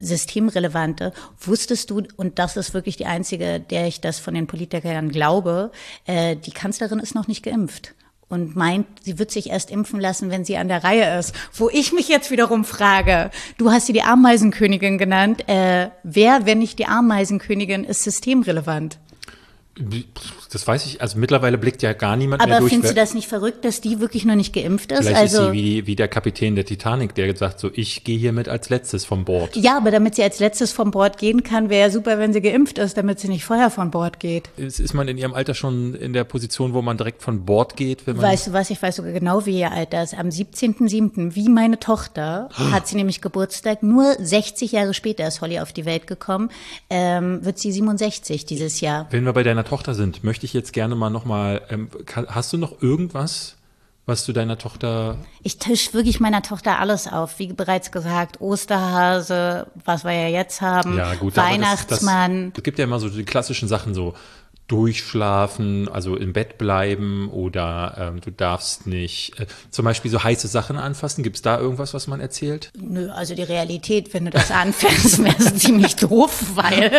systemrelevante. 0.00 1.12
Wusstest 1.40 1.90
du, 1.90 2.02
und 2.16 2.38
das 2.38 2.56
ist 2.56 2.74
wirklich 2.74 2.96
die 2.96 3.06
einzige, 3.06 3.60
der 3.60 3.86
ich 3.86 4.00
das 4.00 4.18
von 4.18 4.34
den 4.34 4.46
Politikern 4.46 5.10
glaube, 5.10 5.70
äh, 6.04 6.36
die 6.36 6.50
Kanzlerin 6.50 6.98
ist 6.98 7.14
noch 7.14 7.28
nicht 7.28 7.42
geimpft 7.42 7.94
und 8.28 8.56
meint, 8.56 8.86
sie 9.02 9.18
wird 9.18 9.30
sich 9.30 9.50
erst 9.50 9.70
impfen 9.70 10.00
lassen, 10.00 10.30
wenn 10.30 10.44
sie 10.44 10.56
an 10.56 10.68
der 10.68 10.82
Reihe 10.82 11.18
ist. 11.18 11.32
Wo 11.52 11.70
ich 11.70 11.92
mich 11.92 12.08
jetzt 12.08 12.30
wiederum 12.30 12.64
frage, 12.64 13.30
du 13.56 13.70
hast 13.70 13.86
sie 13.86 13.92
die 13.92 14.02
Ameisenkönigin 14.02 14.98
genannt, 14.98 15.48
äh, 15.48 15.90
wer, 16.02 16.44
wenn 16.44 16.58
nicht 16.58 16.78
die 16.78 16.86
Ameisenkönigin, 16.86 17.84
ist 17.84 18.02
systemrelevant? 18.02 18.98
Das 20.52 20.66
weiß 20.66 20.86
ich, 20.86 21.02
also 21.02 21.18
mittlerweile 21.18 21.58
blickt 21.58 21.82
ja 21.82 21.92
gar 21.92 22.16
niemand 22.16 22.40
Aber 22.40 22.50
mehr 22.50 22.60
durch. 22.60 22.72
findest 22.72 22.92
du 22.92 22.96
wer- 22.96 23.02
das 23.02 23.12
nicht 23.14 23.28
verrückt, 23.28 23.64
dass 23.64 23.80
die 23.82 24.00
wirklich 24.00 24.24
noch 24.24 24.34
nicht 24.34 24.54
geimpft 24.54 24.90
ist? 24.90 25.00
Vielleicht 25.00 25.16
also 25.16 25.42
ist 25.42 25.46
sie 25.48 25.52
wie, 25.52 25.86
wie 25.86 25.96
der 25.96 26.08
Kapitän 26.08 26.54
der 26.54 26.64
Titanic, 26.64 27.14
der 27.14 27.36
sagt 27.36 27.60
so, 27.60 27.70
ich 27.74 28.02
gehe 28.04 28.16
hier 28.18 28.32
mit 28.32 28.48
als 28.48 28.70
letztes 28.70 29.04
vom 29.04 29.24
Bord. 29.26 29.54
ja, 29.56 29.76
aber 29.76 29.90
damit 29.90 30.14
sie 30.14 30.22
als 30.22 30.38
letztes 30.38 30.72
vom 30.72 30.90
Bord 30.90 31.18
gehen 31.18 31.42
kann, 31.42 31.68
wäre 31.68 31.88
ja 31.88 31.90
super, 31.90 32.18
wenn 32.18 32.32
sie 32.32 32.40
geimpft 32.40 32.78
ist, 32.78 32.96
damit 32.96 33.20
sie 33.20 33.28
nicht 33.28 33.44
vorher 33.44 33.70
von 33.70 33.90
Bord 33.90 34.18
geht. 34.18 34.48
Ist, 34.56 34.80
ist 34.80 34.94
man 34.94 35.08
in 35.08 35.18
ihrem 35.18 35.34
Alter 35.34 35.52
schon 35.54 35.94
in 35.94 36.14
der 36.14 36.24
Position, 36.24 36.72
wo 36.72 36.80
man 36.80 36.96
direkt 36.96 37.22
von 37.22 37.44
Bord 37.44 37.76
geht? 37.76 38.06
Wenn 38.06 38.16
man 38.16 38.24
Weißt 38.24 38.46
du 38.46 38.52
was, 38.54 38.70
ich 38.70 38.80
weiß 38.80 38.96
sogar 38.96 39.12
genau, 39.12 39.44
wie 39.44 39.58
ihr 39.58 39.72
Alter 39.72 40.02
ist. 40.02 40.14
Am 40.14 40.28
17.07., 40.28 41.34
wie 41.34 41.48
meine 41.50 41.78
Tochter, 41.78 42.48
hat 42.54 42.88
sie 42.88 42.96
nämlich 42.96 43.20
Geburtstag. 43.20 43.82
Nur 43.82 44.14
60 44.18 44.72
Jahre 44.72 44.94
später 44.94 45.26
ist 45.28 45.42
Holly 45.42 45.58
auf 45.60 45.72
die 45.74 45.84
Welt 45.84 46.06
gekommen. 46.06 46.50
Ähm, 46.88 47.44
wird 47.44 47.58
sie 47.58 47.72
67 47.72 48.46
dieses 48.46 48.80
Jahr. 48.80 49.06
Wenn 49.10 49.24
wir 49.24 49.32
bei 49.34 49.42
deiner 49.42 49.64
Tochter 49.66 49.94
sind, 49.94 50.24
möchte 50.24 50.46
ich 50.46 50.52
jetzt 50.52 50.72
gerne 50.72 50.94
mal 50.94 51.10
nochmal, 51.10 51.62
ähm, 51.68 51.90
hast 52.28 52.52
du 52.52 52.58
noch 52.58 52.80
irgendwas, 52.80 53.56
was 54.06 54.24
du 54.24 54.32
deiner 54.32 54.56
Tochter, 54.56 55.18
Ich 55.42 55.58
tisch 55.58 55.92
wirklich 55.92 56.20
meiner 56.20 56.40
Tochter 56.40 56.78
alles 56.78 57.08
auf. 57.08 57.40
Wie 57.40 57.52
bereits 57.52 57.90
gesagt, 57.90 58.40
Osterhase, 58.40 59.66
was 59.84 60.04
wir 60.04 60.12
ja 60.12 60.28
jetzt 60.28 60.60
haben, 60.60 60.96
ja 60.96 61.14
gut, 61.16 61.36
Weihnachtsmann. 61.36 62.52
Es 62.56 62.62
gibt 62.62 62.78
ja 62.78 62.84
immer 62.84 63.00
so 63.00 63.08
die 63.08 63.24
klassischen 63.24 63.66
Sachen, 63.68 63.94
so 63.94 64.14
durchschlafen, 64.68 65.88
also 65.88 66.16
im 66.16 66.32
Bett 66.32 66.58
bleiben 66.58 67.30
oder 67.30 67.96
ähm, 67.98 68.20
du 68.20 68.32
darfst 68.32 68.86
nicht, 68.86 69.38
äh, 69.38 69.46
zum 69.70 69.84
Beispiel 69.84 70.10
so 70.10 70.24
heiße 70.24 70.48
Sachen 70.48 70.76
anfassen. 70.76 71.22
Gibt 71.22 71.36
es 71.36 71.42
da 71.42 71.58
irgendwas, 71.58 71.94
was 71.94 72.08
man 72.08 72.20
erzählt? 72.20 72.70
Nö, 72.76 73.10
also 73.10 73.36
die 73.36 73.44
Realität, 73.44 74.12
wenn 74.12 74.24
du 74.24 74.32
das 74.32 74.50
anfängst, 74.50 75.18
wäre 75.24 75.36
es 75.38 75.54
ziemlich 75.56 75.94
doof, 75.96 76.42
weil 76.54 76.90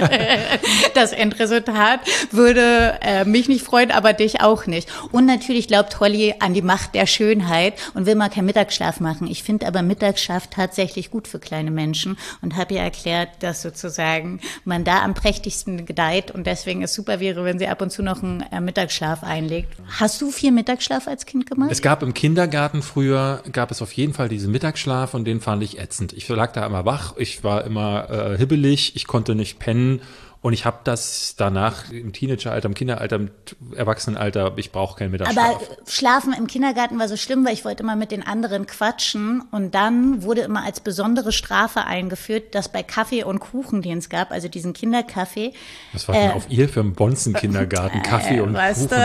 das 0.93 1.11
Endresultat 1.11 1.99
würde 2.31 2.99
äh, 3.01 3.25
mich 3.25 3.49
nicht 3.49 3.65
freuen, 3.65 3.91
aber 3.91 4.13
dich 4.13 4.39
auch 4.39 4.65
nicht. 4.65 4.89
Und 5.11 5.25
natürlich 5.25 5.67
glaubt 5.67 5.99
Holly 5.99 6.35
an 6.39 6.53
die 6.53 6.61
Macht 6.61 6.95
der 6.95 7.05
Schönheit 7.05 7.73
und 7.93 8.05
will 8.05 8.15
mal 8.15 8.29
keinen 8.29 8.45
Mittagsschlaf 8.45 9.01
machen. 9.01 9.27
Ich 9.27 9.43
finde 9.43 9.67
aber 9.67 9.81
Mittagsschlaf 9.81 10.47
tatsächlich 10.47 11.11
gut 11.11 11.27
für 11.27 11.39
kleine 11.39 11.71
Menschen 11.71 12.17
und 12.41 12.55
habe 12.55 12.75
ihr 12.75 12.81
erklärt, 12.81 13.29
dass 13.39 13.61
sozusagen 13.61 14.39
man 14.63 14.85
da 14.85 15.03
am 15.03 15.13
prächtigsten 15.13 15.85
gedeiht 15.85 16.31
und 16.31 16.47
deswegen 16.47 16.81
es 16.81 16.93
super 16.93 17.19
wäre, 17.19 17.43
wenn 17.43 17.56
sie 17.59 17.67
ab 17.67 17.81
und 17.81 17.91
zu 17.91 18.03
noch 18.03 18.23
einen 18.23 18.41
äh, 18.41 18.61
Mittagsschlaf 18.61 19.23
einlegt. 19.23 19.73
Hast 19.99 20.21
du 20.21 20.31
viel 20.31 20.51
Mittagsschlaf 20.51 21.07
als 21.07 21.25
Kind 21.25 21.49
gemacht? 21.49 21.71
Es 21.71 21.81
gab 21.81 22.03
im 22.03 22.13
Kindergarten 22.13 22.81
früher, 22.81 23.41
gab 23.51 23.71
es 23.71 23.81
auf 23.81 23.91
jeden 23.93 24.13
Fall 24.13 24.29
diesen 24.29 24.51
Mittagsschlaf 24.51 25.13
und 25.13 25.25
den 25.25 25.41
fand 25.41 25.63
ich 25.63 25.79
ätzend. 25.79 26.13
Ich 26.13 26.27
lag 26.27 26.51
da 26.53 26.65
immer 26.65 26.85
wach, 26.85 27.15
ich 27.17 27.43
war 27.43 27.63
immer 27.65 28.09
äh, 28.09 28.37
hibbelig, 28.37 28.95
ich 28.95 29.07
konnte 29.07 29.35
nicht 29.35 29.59
pennen 29.59 30.01
und 30.47 30.53
ich 30.53 30.63
habe 30.65 30.77
das 30.85 31.35
danach 31.37 31.91
im 31.91 32.13
Teenageralter, 32.13 32.67
im 32.69 32.73
Kinderalter, 32.73 33.17
im 33.17 33.29
Erwachsenenalter, 33.75 34.53
ich 34.55 34.71
brauche 34.71 34.97
keinen 34.97 35.11
Mittagsschlaf. 35.11 35.45
Aber 35.55 35.59
Schlafen 35.87 36.33
im 36.33 36.47
Kindergarten 36.47 36.97
war 36.99 37.07
so 37.07 37.17
schlimm, 37.17 37.45
weil 37.45 37.53
ich 37.53 37.65
wollte 37.65 37.83
immer 37.83 37.95
mit 37.95 38.11
den 38.11 38.25
anderen 38.25 38.65
quatschen 38.65 39.43
und 39.51 39.75
dann 39.75 40.23
wurde 40.23 40.41
immer 40.41 40.63
als 40.63 40.79
besondere 40.79 41.31
Strafe 41.31 41.83
eingeführt, 41.85 42.55
dass 42.55 42.69
bei 42.69 42.81
Kaffee 42.81 43.23
und 43.23 43.39
Kuchen, 43.39 43.81
den 43.81 43.97
es 43.97 44.09
gab, 44.09 44.31
also 44.31 44.47
diesen 44.47 44.73
Kinderkaffee, 44.73 45.53
Was 45.93 46.07
war 46.07 46.15
denn 46.15 46.31
auf 46.31 46.45
ihr 46.49 46.69
für 46.69 46.79
einen 46.79 46.93
Bonzen-Kindergarten? 46.93 48.01
Kaffee 48.03 48.39
und 48.39 48.55
äh, 48.55 48.57
weißt 48.57 48.89
Kuchen. 48.89 48.97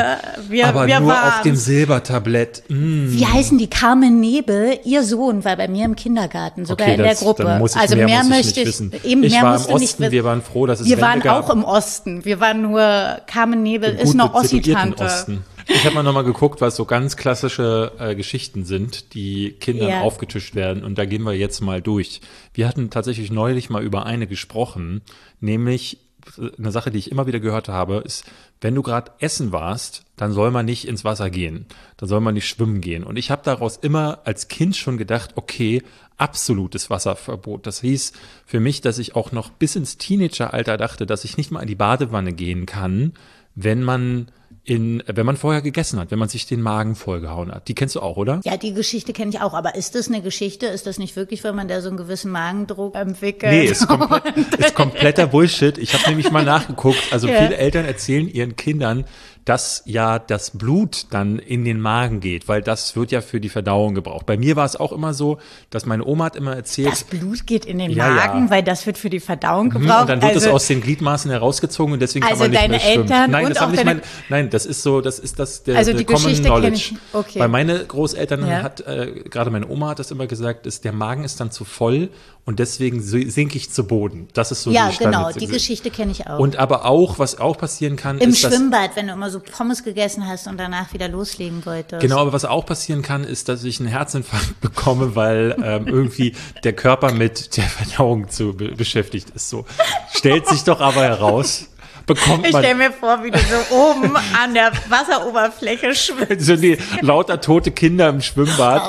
du, 0.46 0.50
wir- 0.52 0.66
Aber 0.68 0.86
wir 0.86 1.00
nur 1.00 1.12
auf 1.12 1.18
waren's. 1.22 1.42
dem 1.42 1.56
Silbertablett. 1.56 2.62
Mm. 2.68 3.10
wie 3.10 3.26
heißen 3.26 3.58
die? 3.58 3.68
Carmen 3.68 4.20
Nebel, 4.20 4.78
ihr 4.84 5.02
Sohn 5.02 5.44
war 5.44 5.56
bei 5.56 5.66
mir 5.68 5.84
im 5.84 5.96
Kindergarten, 5.96 6.64
sogar 6.66 6.88
in 6.88 6.98
der 6.98 7.08
das- 7.10 7.20
Gruppe. 7.20 7.56
Muss 7.58 7.74
ich, 7.74 7.80
also 7.80 7.96
mehr, 7.96 8.06
mehr, 8.06 8.18
muss 8.18 8.26
ich 8.26 8.30
möchte 8.30 8.48
nicht 8.48 8.58
ich, 8.60 8.66
wissen. 8.68 8.92
eben 9.04 9.22
ich 9.24 9.32
mehr 9.32 9.42
war 9.42 9.56
im 9.68 9.74
Osten, 9.74 10.10
wir 10.10 10.24
waren 10.24 10.42
froh, 10.42 10.66
dass 10.66 10.80
es 10.80 10.86
Wir 10.86 10.96
Wände 10.96 11.02
waren 11.06 11.20
auch 11.38 11.50
im 11.50 11.64
Osten. 11.64 12.24
Wir 12.24 12.40
waren 12.40 12.62
nur 12.62 12.80
Carmen 13.26 13.62
Nebel 13.62 13.94
ist 13.94 14.14
noch 14.14 14.34
Ossi-Tante. 14.34 15.40
Ich 15.68 15.84
habe 15.84 15.94
mal 15.94 16.02
nochmal 16.02 16.24
geguckt, 16.24 16.60
was 16.60 16.74
so 16.76 16.84
ganz 16.84 17.16
klassische 17.16 17.92
äh, 17.98 18.14
Geschichten 18.16 18.64
sind, 18.64 19.14
die 19.14 19.52
Kindern 19.52 19.88
Ja. 19.90 20.00
aufgetischt 20.00 20.54
werden. 20.54 20.84
Und 20.84 20.98
da 20.98 21.04
gehen 21.04 21.22
wir 21.22 21.34
jetzt 21.34 21.60
mal 21.60 21.80
durch. 21.80 22.20
Wir 22.52 22.66
hatten 22.66 22.90
tatsächlich 22.90 23.30
neulich 23.30 23.70
mal 23.70 23.82
über 23.82 24.04
eine 24.04 24.26
gesprochen, 24.26 25.02
nämlich 25.40 25.98
eine 26.38 26.70
Sache, 26.70 26.90
die 26.90 26.98
ich 26.98 27.10
immer 27.10 27.26
wieder 27.26 27.40
gehört 27.40 27.68
habe, 27.68 28.02
ist, 28.04 28.24
wenn 28.60 28.74
du 28.74 28.82
gerade 28.82 29.12
essen 29.18 29.52
warst, 29.52 30.04
dann 30.16 30.32
soll 30.32 30.50
man 30.50 30.66
nicht 30.66 30.86
ins 30.86 31.04
Wasser 31.04 31.30
gehen, 31.30 31.66
dann 31.96 32.08
soll 32.08 32.20
man 32.20 32.34
nicht 32.34 32.48
schwimmen 32.48 32.80
gehen. 32.80 33.04
Und 33.04 33.16
ich 33.16 33.30
habe 33.30 33.42
daraus 33.44 33.76
immer 33.76 34.20
als 34.24 34.48
Kind 34.48 34.76
schon 34.76 34.98
gedacht, 34.98 35.32
okay, 35.36 35.82
absolutes 36.16 36.90
Wasserverbot. 36.90 37.66
Das 37.66 37.80
hieß 37.80 38.12
für 38.46 38.60
mich, 38.60 38.80
dass 38.80 38.98
ich 38.98 39.16
auch 39.16 39.32
noch 39.32 39.50
bis 39.50 39.76
ins 39.76 39.98
Teenageralter 39.98 40.76
dachte, 40.76 41.06
dass 41.06 41.24
ich 41.24 41.36
nicht 41.36 41.50
mal 41.50 41.60
in 41.60 41.68
die 41.68 41.74
Badewanne 41.74 42.32
gehen 42.32 42.66
kann, 42.66 43.12
wenn 43.54 43.82
man 43.82 44.28
in, 44.64 45.02
wenn 45.06 45.26
man 45.26 45.36
vorher 45.36 45.60
gegessen 45.60 45.98
hat, 45.98 46.12
wenn 46.12 46.20
man 46.20 46.28
sich 46.28 46.46
den 46.46 46.62
Magen 46.62 46.94
vollgehauen 46.94 47.50
hat. 47.52 47.66
Die 47.66 47.74
kennst 47.74 47.96
du 47.96 48.00
auch, 48.00 48.16
oder? 48.16 48.40
Ja, 48.44 48.56
die 48.56 48.72
Geschichte 48.72 49.12
kenne 49.12 49.30
ich 49.32 49.40
auch. 49.40 49.54
Aber 49.54 49.74
ist 49.74 49.96
das 49.96 50.06
eine 50.08 50.22
Geschichte? 50.22 50.66
Ist 50.66 50.86
das 50.86 50.98
nicht 50.98 51.16
wirklich, 51.16 51.42
wenn 51.42 51.56
man 51.56 51.66
da 51.66 51.80
so 51.80 51.88
einen 51.88 51.96
gewissen 51.96 52.30
Magendruck 52.30 52.94
entwickelt? 52.94 53.50
Nee, 53.52 53.64
ist, 53.64 53.88
komplett, 53.88 54.36
ist 54.58 54.74
kompletter 54.76 55.26
Bullshit. 55.26 55.78
Ich 55.78 55.94
habe 55.94 56.08
nämlich 56.08 56.30
mal 56.30 56.44
nachgeguckt. 56.44 57.12
Also 57.12 57.26
Ja. 57.26 57.38
viele 57.42 57.56
Eltern 57.56 57.84
erzählen 57.86 58.28
ihren 58.28 58.54
Kindern, 58.54 59.04
dass 59.44 59.82
ja 59.86 60.18
das 60.20 60.50
Blut 60.50 61.06
dann 61.10 61.38
in 61.40 61.64
den 61.64 61.80
Magen 61.80 62.20
geht, 62.20 62.46
weil 62.46 62.62
das 62.62 62.94
wird 62.94 63.10
ja 63.10 63.20
für 63.20 63.40
die 63.40 63.48
Verdauung 63.48 63.94
gebraucht. 63.94 64.24
Bei 64.24 64.36
mir 64.36 64.54
war 64.54 64.64
es 64.64 64.76
auch 64.76 64.92
immer 64.92 65.14
so, 65.14 65.38
dass 65.70 65.84
meine 65.84 66.04
Oma 66.06 66.26
hat 66.26 66.36
immer 66.36 66.54
erzählt, 66.54 66.92
Das 66.92 67.02
Blut 67.04 67.46
geht 67.46 67.64
in 67.64 67.78
den 67.78 67.90
Ja, 67.90 68.08
Magen, 68.08 68.44
ja. 68.44 68.50
weil 68.50 68.62
das 68.62 68.86
wird 68.86 68.98
für 68.98 69.10
die 69.10 69.18
Verdauung 69.18 69.66
Mhm, 69.66 69.70
gebraucht. 69.70 70.02
Und 70.02 70.08
dann 70.10 70.22
wird 70.22 70.34
also, 70.34 70.46
es 70.48 70.52
aus 70.54 70.66
den 70.68 70.80
Gliedmaßen 70.80 71.30
herausgezogen 71.30 71.92
und 71.94 72.00
deswegen 72.00 72.24
Also 72.24 72.44
kann 72.44 72.44
man 72.44 72.50
nicht 72.52 72.62
deine 72.62 72.70
mehr 72.72 72.80
schwimmen. 72.80 73.02
Eltern 73.10 73.30
nein, 73.32 73.44
und 73.46 73.50
das 73.50 73.60
haben 73.60 73.66
auch 73.66 73.70
nicht 73.72 73.80
deine- 73.86 74.00
meine, 74.00 74.02
nein, 74.28 74.50
das 74.50 74.64
ist 74.66 74.82
so, 74.82 75.00
das 75.00 75.18
ist 75.18 75.38
das 75.40 75.64
der, 75.64 75.76
Also 75.76 75.90
der 75.90 75.98
die 75.98 76.04
Common 76.04 76.22
Geschichte 76.22 76.44
Knowledge. 76.48 76.74
ich. 76.76 76.94
Okay. 77.12 77.40
Weil 77.40 77.48
meine 77.48 77.84
Großeltern 77.84 78.46
Ja. 78.46 78.62
hat, 78.62 78.80
äh, 78.82 79.24
gerade 79.28 79.50
meine 79.50 79.68
Oma 79.68 79.88
hat 79.90 79.98
das 79.98 80.10
immer 80.12 80.26
gesagt, 80.28 80.66
ist 80.66 80.84
der 80.84 80.92
Magen 80.92 81.24
ist 81.24 81.40
dann 81.40 81.50
zu 81.50 81.64
voll 81.64 82.10
und 82.44 82.58
deswegen 82.58 83.00
si- 83.00 83.28
sinke 83.30 83.56
ich 83.56 83.70
zu 83.70 83.84
Boden. 83.86 84.28
Das 84.34 84.50
ist 84.52 84.62
so 84.62 84.70
ja, 84.70 84.88
die 84.88 84.98
genau, 84.98 85.10
Standard- 85.10 85.40
die 85.40 85.46
Geschichte 85.46 85.90
kenne 85.90 86.12
ich 86.12 86.26
auch. 86.28 86.38
Und 86.38 86.56
aber 86.56 86.84
auch, 86.84 87.18
was 87.18 87.38
auch 87.40 87.56
passieren 87.58 87.96
kann, 87.96 88.18
Im 88.18 88.30
ist, 88.30 88.38
Schwimmbad, 88.40 88.90
wenn 88.96 89.06
du 89.08 89.12
immer 89.14 89.30
so 89.32 89.40
Pommes 89.40 89.82
gegessen 89.82 90.26
hast 90.26 90.46
und 90.46 90.58
danach 90.58 90.92
wieder 90.92 91.08
loslegen 91.08 91.64
wolltest. 91.66 92.00
Genau, 92.00 92.18
aber 92.18 92.32
was 92.32 92.44
auch 92.44 92.64
passieren 92.64 93.02
kann, 93.02 93.24
ist, 93.24 93.48
dass 93.48 93.64
ich 93.64 93.80
einen 93.80 93.88
Herzinfarkt 93.88 94.60
bekomme, 94.60 95.16
weil 95.16 95.56
ähm, 95.62 95.88
irgendwie 95.88 96.34
der 96.62 96.74
Körper 96.74 97.12
mit 97.12 97.56
der 97.56 97.64
Verdauung 97.64 98.28
zu 98.28 98.54
be 98.54 98.72
beschäftigt 98.72 99.30
ist. 99.30 99.48
So 99.48 99.64
stellt 100.12 100.46
sich 100.46 100.64
doch 100.64 100.80
aber 100.80 101.02
heraus, 101.02 101.68
bekommt 102.14 102.46
Ich 102.46 102.52
man 102.52 102.62
stelle 102.62 102.74
mir 102.76 102.92
vor, 102.92 103.22
wie 103.24 103.30
du 103.30 103.38
so 103.38 103.74
oben 103.74 104.16
an 104.42 104.54
der 104.54 104.72
Wasseroberfläche 104.88 105.94
schwimmst. 105.94 106.46
so 106.46 106.56
die 106.56 106.78
lauter 107.00 107.40
tote 107.40 107.70
Kinder 107.70 108.08
im 108.08 108.20
Schwimmbad, 108.20 108.82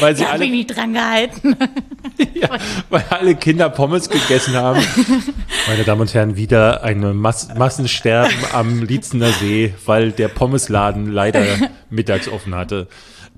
weil 0.00 0.16
sie 0.16 0.22
Ich 0.22 0.28
habe 0.28 0.38
mich 0.38 0.46
alle, 0.46 0.50
nicht 0.50 0.76
dran 0.76 0.92
gehalten. 0.92 1.56
ja, 2.34 2.48
weil 2.88 3.04
alle 3.10 3.34
Kinder 3.34 3.68
Pommes 3.68 4.08
gegessen 4.08 4.54
haben. 4.54 4.84
Meine 5.68 5.84
Damen 5.84 6.02
und 6.02 6.14
Herren, 6.14 6.36
wieder 6.36 6.82
eine 6.82 7.12
Mass 7.14 7.48
Massensterben 7.56 8.34
am 8.52 8.82
Lietzener 8.82 9.30
See, 9.32 9.74
weil 9.86 10.12
der 10.12 10.28
Pommesladen 10.28 11.10
leider 11.10 11.44
mittags 11.90 12.28
offen 12.28 12.54
hatte. 12.54 12.88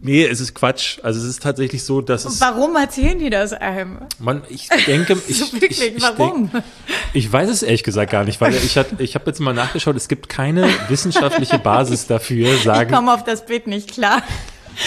Nee, 0.05 0.25
es 0.27 0.41
ist 0.41 0.55
Quatsch. 0.55 0.99
Also 1.05 1.21
es 1.21 1.27
ist 1.27 1.43
tatsächlich 1.45 1.85
so, 1.85 2.01
dass 2.01 2.25
es 2.25 2.41
Warum 2.41 2.75
erzählen 2.75 3.21
die 3.21 3.31
das 3.31 3.53
einem? 3.53 3.99
Man, 4.19 4.43
ich 4.49 4.69
denke, 4.87 5.17
ich, 5.29 5.39
So 5.39 5.53
wirklich, 5.53 5.81
ich, 5.81 5.97
ich, 5.97 6.03
warum? 6.03 6.51
Denk, 6.51 6.65
ich 7.13 7.33
weiß 7.33 7.49
es 7.49 7.63
ehrlich 7.63 7.85
gesagt 7.85 8.11
gar 8.11 8.25
nicht, 8.25 8.41
weil 8.41 8.53
ich, 8.53 8.77
hat, 8.77 8.89
ich 8.99 9.15
habe 9.15 9.27
jetzt 9.27 9.39
mal 9.39 9.55
nachgeschaut, 9.55 9.95
es 9.95 10.09
gibt 10.09 10.29
keine 10.29 10.69
wissenschaftliche 10.89 11.61
Basis 11.61 12.09
dafür, 12.09 12.53
Ich 12.53 12.65
sagen, 12.65 12.93
komme 12.93 13.15
auf 13.15 13.23
das 13.23 13.47
Bild 13.47 13.69
nicht 13.69 13.93
klar. 13.93 14.23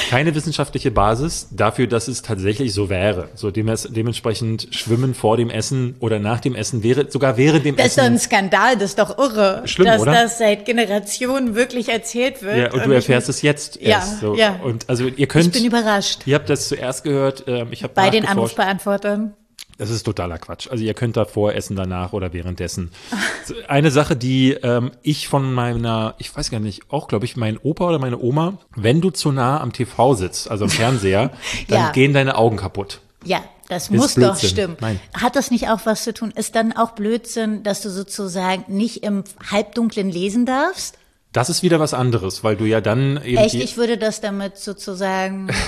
Keine 0.10 0.34
wissenschaftliche 0.36 0.91
Basis 0.91 1.48
dafür, 1.52 1.88
dass 1.88 2.08
es 2.08 2.21
tatsächlich 2.21 2.74
so 2.74 2.89
wäre. 2.89 3.30
So 3.36 3.52
dementsprechend 3.52 4.67
Schwimmen 4.71 5.13
vor 5.13 5.38
dem 5.38 5.50
Essen 5.50 5.95
oder 6.00 6.19
nach 6.19 6.39
dem 6.39 6.56
Essen 6.56 6.84
wäre, 6.84 7.10
sogar 7.12 7.38
während 7.38 7.65
dem 7.65 7.76
Das 7.76 7.88
ist 7.88 7.98
doch 7.98 8.04
ein 8.04 8.15
Essen. 8.15 8.26
Skandal, 8.26 8.76
das 8.76 8.91
ist 8.91 9.00
doch 9.00 9.17
irre, 9.17 9.62
Schlimm, 9.65 9.88
dass 9.88 10.02
oder? 10.02 10.12
das 10.13 10.38
seit 10.38 10.65
Generationen 10.65 11.56
wirklich 11.56 11.89
erzählt 11.89 12.41
wird. 12.43 12.58
Ja, 12.58 12.71
und 12.74 12.86
du 12.86 12.89
ich- 12.91 12.95
erfährst 12.95 13.30
es 13.30 13.41
jetzt 13.41 13.82
Ja, 13.82 13.89
erst. 13.98 14.19
So. 14.21 14.36
ja. 14.36 14.60
Und 14.63 14.89
also 14.89 15.06
ihr 15.06 15.19
Ich 15.19 15.30
könnt, 15.30 15.54
bin 15.54 15.65
überrascht. 15.65 16.21
ihr 16.26 16.36
habt 16.36 16.50
das 16.50 16.67
zuerst 16.67 17.04
gehört, 17.04 17.43
ähm, 17.48 17.67
ich 17.71 17.84
habe 17.84 17.93
Bei 17.93 18.10
den. 18.10 18.26
Anrufbeantwortern. 18.26 19.34
Das 19.78 19.89
ist 19.89 20.04
totaler 20.04 20.38
Quatsch. 20.38 20.70
Also 20.72 20.86
ihr 20.86 20.94
könnt 20.94 21.18
davor 21.18 21.54
essen, 21.54 21.76
danach 21.76 22.13
oder 22.13 22.32
währenddessen. 22.32 22.91
Eine 23.68 23.91
Sache, 23.91 24.15
die 24.15 24.52
ähm, 24.54 24.91
ich 25.04 25.28
von 25.28 25.54
meiner, 25.54 26.15
ich 26.18 26.34
weiß 26.36 26.50
gar 26.50 26.62
nicht, 26.62 26.84
auch 26.89 27.10
glaube 27.10 27.26
ich, 27.26 27.36
mein 27.36 27.58
Opa 27.58 27.89
oder 27.89 28.00
meine 28.00 28.18
Oma, 28.20 28.58
wenn 28.76 29.02
du 29.02 29.10
zu 29.10 29.34
nah 29.34 29.60
am 29.60 29.74
TV 29.74 30.13
sitzt, 30.13 30.50
also 30.50 30.63
am 30.65 30.72
Fernseher, 30.72 31.32
dann 31.68 31.78
Ja. 31.88 31.91
gehen 31.91 32.13
deine 32.13 32.38
Augen 32.38 32.56
kaputt. 32.56 33.02
Ja, 33.26 33.44
das 33.68 33.89
muss 33.89 34.13
doch 34.13 34.22
Blödsinn. 34.22 34.50
stimmen. 34.50 34.78
Nein. 34.80 35.00
Hat 35.13 35.36
das 35.36 35.52
nicht 35.52 35.68
auch 35.68 35.82
was 35.86 36.04
zu 36.06 36.13
tun? 36.13 36.32
Ist 36.32 36.56
dann 36.56 36.72
auch 36.72 36.91
Blödsinn, 36.91 37.63
dass 37.63 37.82
du 37.82 37.89
sozusagen 37.89 38.63
nicht 38.74 39.04
im 39.04 39.24
Halbdunklen 39.52 40.10
lesen 40.10 40.46
darfst? 40.46 40.98
Das 41.36 41.50
ist 41.50 41.63
wieder 41.63 41.82
was 41.82 41.93
anderes, 41.93 42.45
weil 42.45 42.56
du 42.56 42.63
ja 42.63 42.80
dann 42.80 43.21
eben 43.21 43.39
Echt, 43.39 43.56
ich 43.56 43.76
würde 43.76 43.98
das 43.98 44.21
damit 44.21 44.58
sozusagen. 44.58 45.50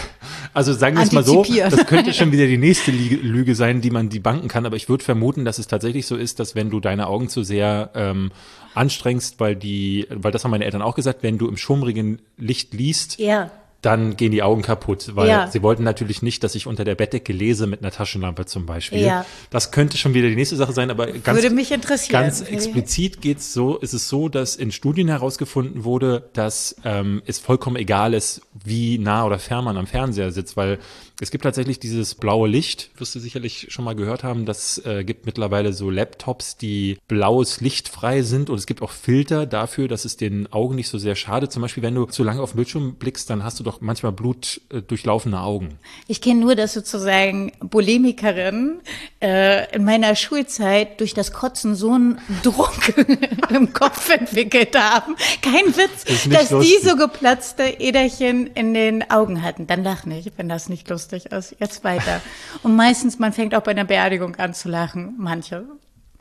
Also 0.53 0.73
sagen 0.73 0.95
wir 0.95 1.03
es 1.03 1.12
mal 1.12 1.23
so, 1.23 1.43
das 1.43 1.86
könnte 1.86 2.13
schon 2.13 2.32
wieder 2.32 2.47
die 2.47 2.58
nächste 2.58 2.89
Lüge 2.91 3.53
sein, 3.53 3.80
die 3.82 3.91
man 3.91 4.10
die 4.10 4.19
banken 4.19 4.47
kann, 4.47 4.65
aber 4.65 4.75
ich 4.75 4.89
würde 4.89 5.03
vermuten, 5.03 5.45
dass 5.45 5.60
es 5.60 5.67
tatsächlich 5.67 6.08
so 6.08 6.15
ist, 6.15 6.39
dass 6.39 6.56
wenn 6.56 6.71
du 6.71 6.80
deine 6.80 7.08
Augen 7.08 7.30
zu 7.30 7.43
sehr 7.43 7.91
ähm, 7.93 8.32
anstrengst, 8.73 9.39
weil 9.39 9.56
die, 9.56 10.08
weil 10.10 10.32
das 10.32 10.43
haben 10.43 10.51
meine 10.51 10.65
Eltern 10.65 10.82
auch 10.82 10.95
gesagt, 10.95 11.21
wenn 11.21 11.38
du 11.38 11.47
im 11.47 11.58
schummrigen 11.58 12.21
Licht 12.38 12.73
liest, 12.73 13.19
ja 13.19 13.51
dann 13.88 14.17
gehen 14.17 14.34
die 14.34 14.43
Augen 14.43 14.63
kaputt, 14.63 15.15
weil 15.15 15.30
ja. 15.30 15.47
sie 15.47 15.63
wollten 15.63 15.84
natürlich 15.84 16.21
nicht, 16.21 16.43
dass 16.43 16.56
ich 16.56 16.67
unter 16.67 16.84
der 16.84 16.95
Bettdecke 16.95 17.32
lese 17.32 17.67
mit 17.67 17.82
einer 17.82 17.91
Taschenlampe 17.91 18.45
zum 18.45 18.65
Beispiel. 18.65 19.00
Ja. 19.00 19.26
Das 19.50 19.71
könnte 19.71 19.97
schon 19.97 20.13
wieder 20.13 20.28
die 20.28 20.36
nächste 20.36 20.58
Sache 20.58 20.73
sein, 20.73 20.91
aber 20.91 21.08
ganz, 21.08 21.41
Würde 21.41 21.56
mich 21.56 21.71
interessieren. 21.71 22.21
ganz 22.21 22.41
explizit 22.41 23.21
geht's 23.21 23.54
so, 23.54 23.78
ist 23.78 23.93
es 23.93 24.10
so, 24.10 24.28
dass 24.28 24.58
in 24.58 24.73
Studien 24.73 25.08
herausgefunden 25.08 25.86
wurde, 25.86 26.30
dass 26.34 26.76
ähm, 26.84 27.21
es 27.26 27.39
vollkommen 27.39 27.78
egal 27.78 28.13
ist, 28.13 28.41
wie 28.62 28.97
nah 28.97 29.26
oder 29.26 29.39
fern 29.39 29.63
man 29.63 29.78
am 29.78 29.88
Fernseher 29.88 30.34
sitzt, 30.34 30.58
weil 30.58 30.80
es 31.19 31.32
gibt 31.32 31.43
tatsächlich 31.43 31.80
dieses 31.80 32.13
blaue 32.13 32.47
Licht, 32.47 32.91
wirst 32.97 33.15
du 33.15 33.19
sicherlich 33.19 33.67
schon 33.69 33.84
mal 33.84 33.95
gehört 33.95 34.23
haben. 34.23 34.45
Das 34.45 34.77
äh, 34.86 35.03
gibt 35.03 35.25
mittlerweile 35.25 35.73
so 35.73 35.89
Laptops, 35.89 36.58
die 36.58 36.99
blaues 37.08 37.60
Licht 37.60 37.89
frei 37.89 38.21
sind 38.21 38.51
und 38.51 38.58
es 38.58 38.67
gibt 38.67 38.84
auch 38.84 38.91
Filter 38.91 39.47
dafür, 39.47 39.88
dass 39.88 40.06
es 40.06 40.17
den 40.17 40.51
Augen 40.53 40.75
nicht 40.75 40.89
so 40.89 40.99
sehr 40.99 41.15
schadet. 41.15 41.51
Zum 41.51 41.63
Beispiel, 41.63 41.82
wenn 41.82 41.95
du 41.95 42.06
zu 42.06 42.23
lange 42.23 42.41
auf 42.41 42.51
den 42.51 42.58
Bildschirm 42.58 42.95
blickst, 42.95 43.32
dann 43.32 43.43
hast 43.43 43.60
du 43.60 43.63
doch 43.63 43.82
manchmal 43.82 44.12
blutdurchlaufene 44.12 45.38
äh, 45.38 45.39
Augen. 45.39 45.80
Ich 46.08 46.21
kenne 46.21 46.39
nur, 46.39 46.56
dass 46.56 46.73
sozusagen 46.73 47.51
Bulimikerinnen 47.62 48.82
äh, 49.19 49.75
in 49.75 49.86
meiner 49.86 50.15
Schulzeit 50.15 50.99
durch 50.99 51.15
das 51.15 51.34
Kotzen 51.34 51.73
so 51.73 51.93
einen 51.93 52.21
Druck 52.43 52.93
im 53.49 53.73
Kopf 53.73 54.10
entwickelt 54.12 54.77
haben. 54.77 55.15
Kein 55.41 55.65
Witz, 55.75 56.03
das 56.06 56.30
dass 56.30 56.51
lustig. 56.51 56.77
die 56.80 56.88
so 56.88 56.95
geplatzte 56.95 57.63
Äderchen 57.63 58.45
in 58.53 58.75
den 58.75 59.10
Augen 59.10 59.41
hatten. 59.41 59.65
Dann 59.65 59.84
lach 59.84 60.06
nicht, 60.06 60.34
wenn 60.38 60.47
das 60.47 60.69
nicht 60.69 60.88
lustig 60.88 61.07
lustig 61.12 61.32
ist. 61.32 61.56
Jetzt 61.60 61.84
weiter. 61.84 62.22
Und 62.63 62.76
meistens, 62.76 63.20
man 63.20 63.34
fängt 63.34 63.56
auch 63.56 63.62
bei 63.62 63.72
einer 63.72 63.86
Beerdigung 63.86 64.36
an 64.38 64.54
zu 64.54 64.70
lachen. 64.70 65.15
Manche. 65.17 65.63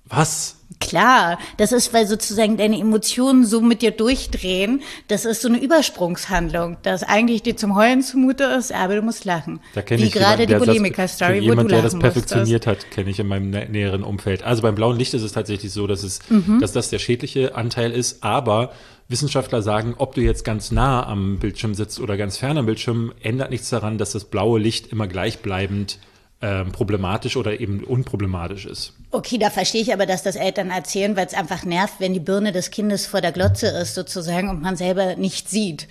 Was? 0.09 0.57
Klar, 0.79 1.39
das 1.57 1.73
ist, 1.73 1.93
weil 1.93 2.07
sozusagen 2.07 2.57
deine 2.57 2.79
Emotionen 2.79 3.45
so 3.45 3.61
mit 3.61 3.83
dir 3.83 3.91
durchdrehen. 3.91 4.83
Das 5.09 5.25
ist 5.25 5.43
so 5.43 5.49
eine 5.49 5.59
Übersprungshandlung, 5.59 6.77
dass 6.83 7.03
eigentlich 7.03 7.43
dir 7.43 7.57
zum 7.57 7.75
Heulen 7.75 8.03
zumute 8.03 8.45
ist, 8.45 8.73
aber 8.73 8.95
du 8.95 9.03
musst 9.03 9.25
lachen. 9.25 9.59
Da 9.75 9.83
kenne 9.83 10.05
ich 10.05 10.13
gerade 10.13 10.47
die 10.47 10.55
Bulimiker-Story, 10.55 11.41
wo 11.41 11.45
jemand, 11.45 11.71
du 11.71 11.75
der 11.75 11.83
das 11.83 11.99
perfektioniert 11.99 12.67
musstest. 12.67 12.87
hat, 12.87 12.95
kenne 12.95 13.11
ich 13.11 13.19
in 13.19 13.27
meinem 13.27 13.51
näheren 13.51 14.05
Umfeld. 14.05 14.45
Also 14.45 14.63
beim 14.63 14.77
blauen 14.77 14.97
Licht 14.97 15.15
ist 15.15 15.23
es 15.23 15.33
tatsächlich 15.33 15.73
so, 15.73 15.89
dass 15.89 16.05
es, 16.05 16.21
mhm. 16.29 16.61
dass 16.61 16.73
das 16.73 16.91
der 16.91 17.01
schädliche 17.01 17.57
Anteil 17.57 17.91
ist, 17.91 18.23
aber 18.23 18.73
Wissenschaftler 19.09 19.63
sagen, 19.63 19.95
ob 19.99 20.15
du 20.15 20.21
jetzt 20.21 20.45
ganz 20.45 20.73
nah 20.73 21.07
am 21.07 21.39
Bildschirm 21.39 21.75
sitzt 21.75 22.01
oder 22.01 22.17
ganz 22.17 22.39
fern 22.39 22.59
am 22.59 22.67
Bildschirm, 22.67 23.13
ändert 23.23 23.51
nichts 23.51 23.71
daran, 23.71 23.99
dass 23.99 24.13
das 24.13 24.25
blaue 24.25 24.59
Licht 24.59 24.89
immer 24.89 25.07
gleichbleibend 25.07 25.99
ähm, 26.43 26.73
problematisch 26.73 27.37
oder 27.37 27.61
eben 27.61 27.85
unproblematisch 27.85 28.67
ist. 28.67 28.93
Okay, 29.11 29.39
da 29.39 29.49
verstehe 29.49 29.81
ich 29.81 29.93
aber, 29.93 30.05
dass 30.05 30.23
das 30.23 30.37
Eltern 30.37 30.71
erzählen, 30.71 31.17
weil 31.17 31.27
es 31.27 31.35
einfach 31.35 31.65
nervt, 31.65 31.95
wenn 31.99 32.13
die 32.13 32.21
Birne 32.21 32.53
des 32.53 32.71
Kindes 32.71 33.07
vor 33.07 33.21
der 33.21 33.33
Glotze 33.33 33.69
ist 33.69 33.95
sozusagen 33.95 34.51
und 34.51 34.61
man 34.61 34.77
selber 34.77 35.17
nicht 35.17 35.49
sieht 35.49 35.89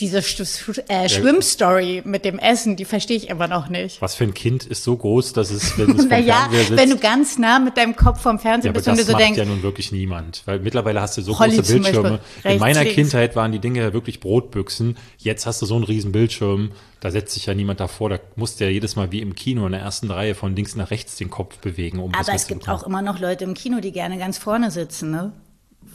diese 0.00 0.18
äh, 0.18 1.08
Schwimmstory 1.08 2.02
mit 2.04 2.24
dem 2.24 2.38
Essen, 2.38 2.76
die 2.76 2.84
verstehe 2.84 3.16
ich 3.16 3.28
immer 3.28 3.48
noch 3.48 3.68
nicht. 3.68 4.00
Was 4.00 4.14
für 4.14 4.24
ein 4.24 4.34
Kind 4.34 4.64
ist 4.64 4.84
so 4.84 4.96
groß, 4.96 5.32
dass 5.32 5.50
es, 5.50 5.76
wenn 5.76 5.96
es 5.96 6.04
naja, 6.08 6.48
sitzt, 6.50 6.76
wenn 6.76 6.90
du 6.90 6.96
ganz 6.96 7.38
nah 7.38 7.58
mit 7.58 7.76
deinem 7.76 7.96
Kopf 7.96 8.20
vom 8.20 8.38
Fernseher 8.38 8.70
ja, 8.70 8.72
bist 8.72 8.88
und 8.88 8.98
du 8.98 9.04
so 9.04 9.12
denkst. 9.12 9.36
Das 9.36 9.38
macht 9.38 9.48
ja 9.48 9.54
nun 9.54 9.62
wirklich 9.62 9.90
niemand, 9.90 10.42
weil 10.46 10.60
mittlerweile 10.60 11.00
hast 11.00 11.18
du 11.18 11.22
so 11.22 11.38
Holly 11.38 11.56
große 11.56 11.72
Bildschirme. 11.72 12.20
In 12.44 12.58
meiner 12.58 12.82
links. 12.82 12.94
Kindheit 12.94 13.34
waren 13.34 13.50
die 13.50 13.58
Dinge 13.58 13.80
ja 13.80 13.92
wirklich 13.92 14.20
Brotbüchsen. 14.20 14.96
Jetzt 15.18 15.46
hast 15.46 15.60
du 15.62 15.66
so 15.66 15.74
einen 15.74 15.84
riesen 15.84 16.12
Bildschirm, 16.12 16.72
da 17.00 17.10
setzt 17.10 17.34
sich 17.34 17.46
ja 17.46 17.54
niemand 17.54 17.80
davor. 17.80 18.10
Da 18.10 18.18
musst 18.36 18.60
du 18.60 18.64
ja 18.64 18.70
jedes 18.70 18.94
Mal 18.94 19.10
wie 19.10 19.20
im 19.20 19.34
Kino 19.34 19.66
in 19.66 19.72
der 19.72 19.80
ersten 19.80 20.10
Reihe 20.10 20.34
von 20.34 20.54
links 20.54 20.76
nach 20.76 20.90
rechts 20.90 21.16
den 21.16 21.30
Kopf 21.30 21.58
bewegen, 21.58 21.98
um 21.98 22.14
Aber 22.14 22.32
es 22.32 22.46
gibt 22.46 22.68
auch 22.68 22.84
immer 22.84 23.02
noch 23.02 23.18
Leute 23.18 23.44
im 23.44 23.54
Kino, 23.54 23.80
die 23.80 23.92
gerne 23.92 24.18
ganz 24.18 24.38
vorne 24.38 24.70
sitzen, 24.70 25.10
ne? 25.10 25.32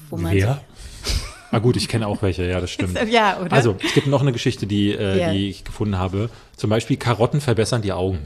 Wo 0.10 0.18
man 0.18 0.34
Wer? 0.34 0.62
Ah 1.54 1.60
gut, 1.60 1.78
ich 1.78 1.88
kenne 1.88 2.08
auch 2.08 2.22
welche, 2.22 2.46
ja, 2.46 2.60
das 2.60 2.72
stimmt. 2.78 3.00
ja, 3.10 3.40
oder? 3.40 3.54
Also, 3.54 3.76
es 3.84 3.94
gibt 3.94 4.08
noch 4.08 4.22
eine 4.22 4.32
Geschichte, 4.32 4.66
die, 4.66 4.92
äh, 4.92 5.20
ja. 5.20 5.32
die 5.32 5.50
ich 5.50 5.64
gefunden 5.64 5.98
habe. 5.98 6.30
Zum 6.58 6.70
Beispiel 6.70 6.98
Karotten 6.98 7.42
verbessern 7.42 7.82
die 7.82 7.94
Augen. 7.94 8.20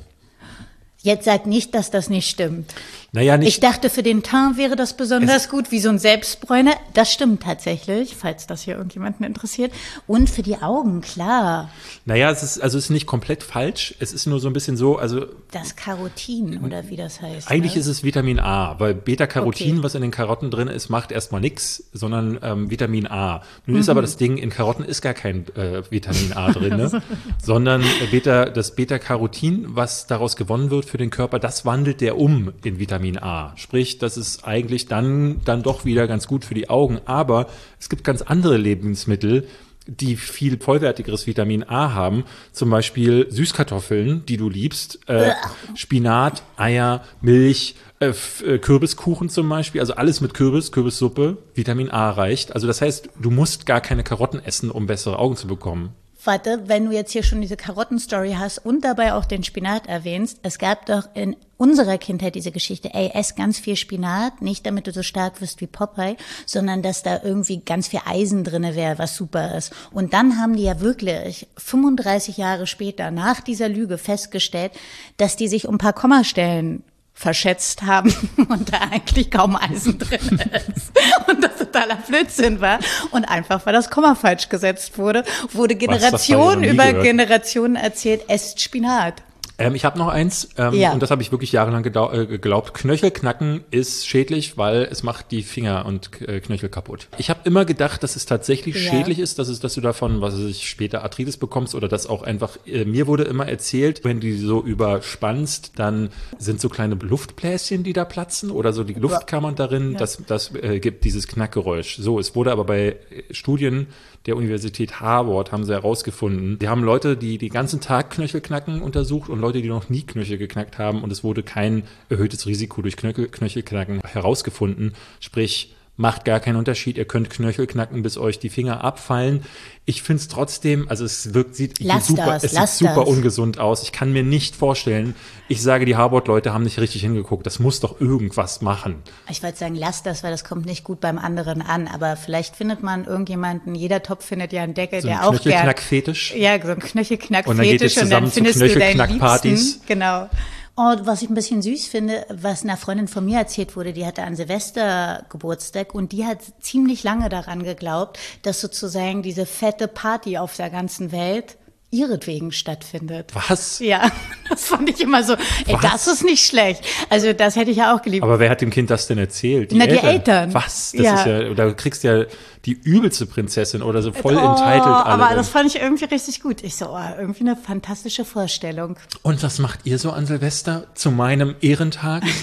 Jetzt 1.03 1.25
sag 1.25 1.45
nicht, 1.45 1.75
dass 1.75 1.91
das 1.91 2.09
nicht 2.09 2.29
stimmt. 2.29 2.73
Naja, 3.17 3.35
nicht. 3.35 3.49
Ich 3.49 3.59
dachte, 3.59 3.89
für 3.89 4.03
den 4.03 4.21
Teint 4.21 4.57
wäre 4.57 4.75
das 4.75 4.95
besonders 4.95 5.49
gut, 5.49 5.71
wie 5.71 5.79
so 5.79 5.89
ein 5.89 5.97
Selbstbräuner. 5.97 6.73
Das 6.93 7.11
stimmt 7.11 7.41
tatsächlich, 7.41 8.15
falls 8.15 8.45
das 8.45 8.61
hier 8.61 8.75
irgendjemanden 8.75 9.25
interessiert. 9.25 9.73
Und 10.05 10.29
für 10.29 10.43
die 10.43 10.57
Augen, 10.57 11.01
klar. 11.01 11.71
Naja, 12.05 12.29
es 12.29 12.43
ist, 12.43 12.59
also 12.59 12.77
es 12.77 12.83
ist 12.83 12.89
nicht 12.91 13.07
komplett 13.07 13.41
falsch. 13.41 13.95
Es 13.99 14.13
ist 14.13 14.27
nur 14.27 14.39
so 14.39 14.47
ein 14.47 14.53
bisschen 14.53 14.77
so, 14.77 14.99
also. 14.99 15.25
Das 15.49 15.75
Carotin, 15.75 16.63
oder 16.63 16.89
wie 16.89 16.95
das 16.95 17.19
heißt. 17.19 17.49
Eigentlich 17.49 17.73
ne? 17.73 17.79
ist 17.79 17.87
es 17.87 18.03
Vitamin 18.03 18.39
A, 18.39 18.79
weil 18.79 18.93
Beta-Carotin, 18.93 19.77
okay. 19.77 19.83
was 19.83 19.95
in 19.95 20.03
den 20.03 20.11
Karotten 20.11 20.51
drin 20.51 20.67
ist, 20.67 20.89
macht 20.89 21.11
erstmal 21.11 21.41
nichts, 21.41 21.85
sondern 21.93 22.37
ähm, 22.43 22.69
Vitamin 22.69 23.07
A. 23.07 23.41
Nun 23.65 23.77
mhm. 23.77 23.81
ist 23.81 23.89
aber 23.89 24.03
das 24.03 24.17
Ding, 24.17 24.37
in 24.37 24.51
Karotten 24.51 24.85
ist 24.85 25.01
gar 25.01 25.15
kein 25.15 25.47
äh, 25.55 25.81
Vitamin 25.89 26.33
A 26.33 26.51
drin, 26.51 26.77
ne? 26.77 27.01
sondern 27.43 27.81
äh, 27.81 28.05
Beta, 28.11 28.45
das 28.45 28.75
Beta-Carotin, 28.75 29.69
was 29.69 30.05
daraus 30.05 30.35
gewonnen 30.35 30.69
wird 30.69 30.85
für 30.85 30.99
den 30.99 31.09
Körper, 31.09 31.39
das 31.39 31.65
wandelt 31.65 31.99
der 32.01 32.19
um 32.19 32.53
in 32.63 32.77
Vitamin 32.77 33.06
Vitamin 33.07 33.23
A. 33.23 33.53
Sprich, 33.55 33.97
das 33.99 34.17
ist 34.17 34.45
eigentlich 34.45 34.87
dann, 34.87 35.41
dann 35.45 35.63
doch 35.63 35.85
wieder 35.85 36.07
ganz 36.07 36.27
gut 36.27 36.43
für 36.45 36.53
die 36.53 36.69
Augen. 36.69 36.99
Aber 37.05 37.47
es 37.79 37.89
gibt 37.89 38.03
ganz 38.03 38.21
andere 38.21 38.57
Lebensmittel, 38.57 39.47
die 39.85 40.17
viel 40.17 40.59
vollwertigeres 40.59 41.27
Vitamin 41.27 41.63
A 41.63 41.93
haben, 41.93 42.25
zum 42.51 42.69
Beispiel 42.69 43.27
Süßkartoffeln, 43.29 44.25
die 44.25 44.35
du 44.35 44.49
liebst, 44.49 44.99
äh, 45.07 45.31
Spinat, 45.75 46.43
Eier, 46.57 47.03
Milch, 47.21 47.75
äh, 48.01 48.11
äh, 48.45 48.57
Kürbiskuchen 48.57 49.29
zum 49.29 49.47
Beispiel, 49.47 49.79
also 49.79 49.93
alles 49.93 50.19
mit 50.19 50.33
Kürbis, 50.33 50.73
Kürbissuppe, 50.73 51.37
Vitamin 51.55 51.89
A 51.89 52.09
reicht. 52.09 52.53
Also 52.53 52.67
das 52.67 52.81
heißt, 52.81 53.09
du 53.21 53.31
musst 53.31 53.65
gar 53.65 53.79
keine 53.79 54.03
Karotten 54.03 54.43
essen, 54.43 54.71
um 54.71 54.87
bessere 54.87 55.19
Augen 55.19 55.37
zu 55.37 55.47
bekommen. 55.47 55.93
Warte, 56.25 56.63
wenn 56.65 56.83
du 56.83 56.91
jetzt 56.91 57.13
hier 57.13 57.23
schon 57.23 57.39
diese 57.39 57.55
Karottenstory 57.55 58.35
hast 58.37 58.65
und 58.65 58.83
dabei 58.83 59.13
auch 59.13 59.23
den 59.23 59.45
Spinat 59.45 59.87
erwähnst, 59.87 60.39
es 60.43 60.57
gab 60.57 60.85
doch 60.85 61.07
in 61.13 61.37
unserer 61.57 61.97
Kindheit 61.97 62.35
diese 62.35 62.51
Geschichte, 62.51 62.93
ey, 62.93 63.11
ess 63.13 63.35
ganz 63.35 63.59
viel 63.59 63.75
Spinat, 63.75 64.41
nicht 64.41 64.65
damit 64.65 64.87
du 64.87 64.91
so 64.91 65.03
stark 65.03 65.41
wirst 65.41 65.59
wie 65.61 65.67
Popeye, 65.67 66.15
sondern 66.45 66.81
dass 66.81 67.03
da 67.03 67.21
irgendwie 67.23 67.59
ganz 67.59 67.87
viel 67.87 68.01
Eisen 68.05 68.43
drinne 68.43 68.75
wäre, 68.75 68.99
was 68.99 69.15
super 69.15 69.55
ist. 69.57 69.73
Und 69.91 70.13
dann 70.13 70.39
haben 70.39 70.55
die 70.55 70.63
ja 70.63 70.79
wirklich 70.79 71.47
35 71.57 72.37
Jahre 72.37 72.67
später 72.67 73.11
nach 73.11 73.41
dieser 73.41 73.69
Lüge 73.69 73.97
festgestellt, 73.97 74.71
dass 75.17 75.35
die 75.35 75.47
sich 75.47 75.67
um 75.67 75.75
ein 75.75 75.79
paar 75.79 75.93
Kommastellen 75.93 76.83
verschätzt 77.17 77.81
haben 77.81 78.13
und 78.49 78.71
da 78.71 78.77
eigentlich 78.91 79.31
kaum 79.31 79.55
Eisen 79.55 79.97
drin 79.97 80.39
ist 80.67 80.91
und 81.27 81.43
das 81.43 81.57
totaler 81.57 81.95
Blödsinn 81.95 82.61
war 82.61 82.77
und 83.09 83.25
einfach, 83.25 83.65
weil 83.65 83.73
das 83.73 83.89
Komma 83.89 84.13
falsch 84.13 84.49
gesetzt 84.49 84.99
wurde, 84.99 85.23
wurde 85.51 85.75
Generation 85.75 86.63
über 86.63 86.93
Generation 86.93 87.75
erzählt, 87.75 88.25
esst 88.27 88.61
Spinat. 88.61 89.23
Ähm, 89.59 89.73
ich 89.73 89.85
habe 89.85 89.97
noch 89.97 90.07
eins, 90.07 90.49
ähm, 90.57 90.73
ja. 90.73 90.93
und 90.93 91.01
das 91.01 91.09
habe 91.09 91.21
ich 91.21 91.31
wirklich 91.31 91.51
jahrelang 91.51 91.83
äh, 91.83 92.25
geglaubt. 92.27 92.73
Knöchelknacken 92.75 93.63
ist 93.71 94.07
schädlich, 94.07 94.57
weil 94.57 94.87
es 94.91 95.01
macht 95.01 95.31
die 95.31 95.41
Finger 95.41 95.85
und 95.85 96.21
äh, 96.21 96.39
Knöchel 96.39 96.69
kaputt. 96.69 97.07
Ich 97.17 97.29
habe 97.29 97.39
immer 97.43 97.65
gedacht, 97.65 98.03
dass 98.03 98.15
es 98.15 98.25
tatsächlich 98.25 98.75
ja. 98.75 98.91
schädlich 98.91 99.19
ist, 99.19 99.39
dass, 99.39 99.47
es, 99.47 99.59
dass 99.59 99.73
du 99.73 99.81
davon, 99.81 100.21
was 100.21 100.35
weiß 100.35 100.45
ich, 100.45 100.69
später 100.69 101.03
Arthritis 101.03 101.37
bekommst 101.37 101.73
oder 101.73 101.87
dass 101.87 102.07
auch 102.07 102.21
einfach, 102.21 102.57
äh, 102.67 102.85
mir 102.85 103.07
wurde 103.07 103.23
immer 103.23 103.47
erzählt, 103.47 104.03
wenn 104.03 104.19
du 104.19 104.27
die 104.27 104.37
so 104.37 104.61
überspannst, 104.61 105.73
dann 105.75 106.09
sind 106.37 106.61
so 106.61 106.69
kleine 106.69 106.95
Luftbläschen, 106.95 107.83
die 107.83 107.93
da 107.93 108.05
platzen 108.05 108.51
oder 108.51 108.73
so 108.73 108.83
die 108.83 108.93
Luftkammern 108.93 109.55
darin, 109.55 109.93
ja. 109.93 109.97
das, 109.97 110.21
das 110.27 110.53
äh, 110.53 110.79
gibt 110.79 111.03
dieses 111.03 111.27
Knackgeräusch. 111.27 111.97
So, 111.97 112.19
es 112.19 112.35
wurde 112.35 112.51
aber 112.51 112.65
bei 112.65 112.97
Studien 113.31 113.87
der 114.27 114.35
Universität 114.35 114.99
Harvard 114.99 115.53
haben 115.53 115.63
sie 115.63 115.71
herausgefunden. 115.71 116.59
Die 116.59 116.67
haben 116.67 116.83
Leute, 116.83 117.15
die 117.15 117.37
den 117.37 117.49
ganzen 117.49 117.79
Tag 117.79 118.11
Knöchelknacken 118.11 118.81
untersucht 118.81 119.29
und 119.29 119.39
Leute, 119.39 119.46
die 119.53 119.67
noch 119.67 119.89
nie 119.89 120.03
Knöchel 120.03 120.37
geknackt 120.37 120.77
haben 120.77 121.03
und 121.03 121.11
es 121.11 121.23
wurde 121.23 121.43
kein 121.43 121.83
erhöhtes 122.09 122.45
Risiko 122.45 122.81
durch 122.81 122.97
Knöchel, 122.97 123.27
Knöchelknacken 123.27 124.01
herausgefunden. 124.01 124.93
Sprich, 125.19 125.75
macht 125.97 126.25
gar 126.25 126.39
keinen 126.39 126.55
Unterschied. 126.55 126.97
Ihr 126.97 127.05
könnt 127.05 127.29
Knöchel 127.29 127.67
knacken, 127.67 128.03
bis 128.03 128.17
euch 128.17 128.39
die 128.39 128.49
Finger 128.49 128.83
abfallen. 128.83 129.41
Ich 129.85 130.03
finde 130.03 130.21
es 130.21 130.27
trotzdem, 130.27 130.87
also 130.89 131.05
es 131.05 131.33
wirkt, 131.33 131.55
sieht 131.55 131.77
super, 132.01 132.25
das, 132.25 132.43
es 132.43 132.51
sieht 132.51 132.89
super 132.89 133.01
das. 133.01 133.07
ungesund 133.09 133.59
aus. 133.59 133.83
Ich 133.83 133.91
kann 133.91 134.13
mir 134.13 134.21
nicht 134.21 134.55
vorstellen, 134.55 135.15
ich 135.47 135.61
sage, 135.61 135.85
die 135.85 135.95
Harvard-Leute 135.95 136.53
haben 136.53 136.63
nicht 136.63 136.77
richtig 136.79 137.01
hingeguckt. 137.01 137.45
Das 137.45 137.59
muss 137.59 137.79
doch 137.79 137.99
irgendwas 137.99 138.61
machen. 138.61 139.01
Ich 139.29 139.41
wollte 139.41 139.57
sagen, 139.57 139.75
lasst 139.75 140.05
das, 140.05 140.23
weil 140.23 140.31
das 140.31 140.43
kommt 140.43 140.65
nicht 140.65 140.83
gut 140.83 140.99
beim 140.99 141.17
anderen 141.17 141.61
an. 141.61 141.87
Aber 141.87 142.15
vielleicht 142.15 142.55
findet 142.55 142.83
man 142.83 143.05
irgendjemanden, 143.05 143.73
jeder 143.73 144.03
Topf 144.03 144.25
findet 144.25 144.53
ja 144.53 144.61
einen 144.61 144.73
Deckel, 144.75 145.01
so 145.01 145.07
der 145.07 145.25
auch 145.25 145.31
gern. 145.31 145.41
Knöchelknack-Fetisch. 145.41 146.35
Ja, 146.35 146.61
so 146.61 146.73
ein 146.73 146.79
Knöchelknack-Fetisch. 146.79 147.49
Und 147.49 147.57
dann 147.57 147.65
geht 147.65 147.81
es 147.81 147.93
zusammen 147.93 148.13
und 148.13 148.23
dann 148.23 148.31
findest 148.31 148.59
zu 148.59 148.65
Knöchelknack-Partys. 148.65 149.81
Genau. 149.87 150.29
Und 150.77 151.07
was 151.07 151.23
ich 151.23 151.29
ein 151.31 151.33
bisschen 151.33 151.63
süß 151.63 151.87
finde, 151.87 152.23
was 152.29 152.61
einer 152.61 152.77
Freundin 152.77 153.07
von 153.07 153.25
mir 153.25 153.39
erzählt 153.39 153.75
wurde, 153.75 153.93
die 153.93 154.05
hatte 154.05 154.21
an 154.21 154.35
Silvester 154.35 155.25
Geburtstag 155.27 155.95
und 155.95 156.11
die 156.11 156.23
hat 156.23 156.37
ziemlich 156.59 157.03
lange 157.03 157.29
daran 157.29 157.63
geglaubt, 157.63 158.19
dass 158.43 158.61
sozusagen 158.61 159.23
diese 159.23 159.47
fette 159.47 159.87
Party 159.87 160.37
auf 160.37 160.55
der 160.55 160.69
ganzen 160.69 161.11
Welt 161.11 161.57
ihretwegen 161.89 162.51
stattfindet. 162.51 163.31
Was? 163.33 163.79
Ja, 163.79 164.11
das 164.49 164.65
fand 164.65 164.89
ich 164.89 164.99
immer 165.01 165.23
so, 165.23 165.33
ey, 165.33 165.73
Was? 165.75 165.81
das 165.81 166.07
ist 166.07 166.23
nicht 166.25 166.45
schlecht. 166.45 166.83
Also 167.09 167.31
das 167.33 167.55
hätte 167.55 167.71
ich 167.71 167.77
ja 167.77 167.95
auch 167.95 168.01
geliebt. 168.01 168.23
Aber 168.23 168.39
wer 168.39 168.49
hat 168.49 168.59
dem 168.61 168.69
Kind 168.71 168.89
das 168.89 169.07
denn 169.07 169.17
erzählt? 169.17 169.71
Na, 169.73 169.87
die 169.87 169.97
Eltern. 169.97 170.53
Was? 170.53 170.91
Das 170.91 171.01
Ja. 171.05 171.15
ist 171.15 171.25
ja, 171.25 171.53
da 171.53 171.71
kriegst 171.71 172.03
du 172.03 172.07
ja 172.19 172.25
die 172.65 172.73
übelste 172.73 173.25
Prinzessin 173.25 173.81
oder 173.81 174.01
so 174.01 174.11
voll 174.11 174.35
oh, 174.35 174.39
entitled 174.39 174.83
alle. 174.85 175.05
aber 175.05 175.35
das 175.35 175.47
fand 175.47 175.73
ich 175.73 175.81
irgendwie 175.81 176.05
richtig 176.05 176.41
gut. 176.41 176.61
Ich 176.63 176.75
so, 176.75 176.89
oh, 176.89 176.99
irgendwie 177.17 177.41
eine 177.41 177.55
fantastische 177.55 178.25
Vorstellung. 178.25 178.97
Und 179.21 179.41
was 179.41 179.59
macht 179.59 179.81
ihr 179.85 179.97
so 179.97 180.11
an 180.11 180.25
Silvester 180.25 180.87
zu 180.93 181.11
meinem 181.11 181.55
Ehrentag? 181.61 182.23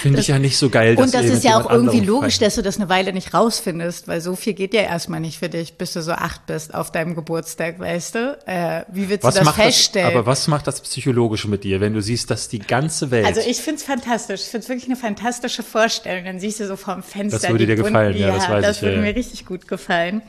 Finde 0.00 0.20
ich 0.20 0.28
ja 0.28 0.38
nicht 0.38 0.58
so 0.58 0.70
geil. 0.70 0.94
dass 0.94 1.06
Und 1.06 1.14
das 1.14 1.26
ist 1.26 1.42
ja 1.42 1.60
auch 1.60 1.68
irgendwie 1.68 2.00
logisch, 2.00 2.38
dass 2.38 2.54
du 2.54 2.62
das 2.62 2.76
eine 2.76 2.88
Weile 2.88 3.12
nicht 3.12 3.34
rausfindest, 3.34 4.06
weil 4.06 4.20
so 4.20 4.36
viel 4.36 4.54
geht 4.54 4.72
ja 4.72 4.82
erstmal 4.82 5.20
nicht 5.20 5.38
für 5.38 5.48
dich, 5.48 5.74
bis 5.74 5.92
du 5.92 6.02
so 6.02 6.12
acht 6.12 6.46
bist 6.46 6.72
auf 6.72 6.92
deinem 6.92 7.16
Geburtstag, 7.16 7.80
weißt 7.80 8.14
du? 8.14 8.38
Äh, 8.46 8.84
wie 8.92 9.08
willst 9.08 9.24
was 9.24 9.34
du 9.34 9.40
das 9.40 9.46
macht 9.46 9.58
das, 9.58 9.64
feststellen? 9.64 10.08
aber 10.08 10.26
was 10.26 10.46
macht 10.46 10.66
das 10.68 10.80
psychologisch 10.80 11.46
mit 11.46 11.64
dir, 11.64 11.80
wenn 11.80 11.94
du 11.94 12.02
siehst, 12.02 12.30
dass 12.30 12.48
die 12.48 12.60
ganze 12.60 13.10
Welt 13.10 13.26
Also 13.26 13.40
ich 13.40 13.58
find's 13.58 13.82
fantastisch. 13.82 14.42
Ich 14.42 14.48
find's 14.48 14.68
wirklich 14.68 14.86
eine 14.86 14.96
fantastische 14.96 15.64
Vorstellung. 15.64 16.24
Dann 16.24 16.38
siehst 16.38 16.60
du 16.60 16.66
so 16.66 16.76
vorm 16.76 17.02
Fenster. 17.02 17.40
Das 17.40 17.50
würde 17.50 17.66
die 17.66 17.74
dir 17.74 17.82
gefallen, 17.82 18.16
ja, 18.16 18.34
das 18.34 18.48
weiß 18.48 18.64
das 18.64 18.76
ich, 18.76 18.82
würde 18.82 18.96
ja, 18.96 19.02
mir 19.02 19.16
richtig 19.16 19.46
gut 19.46 19.66
gefallen. 19.66 20.22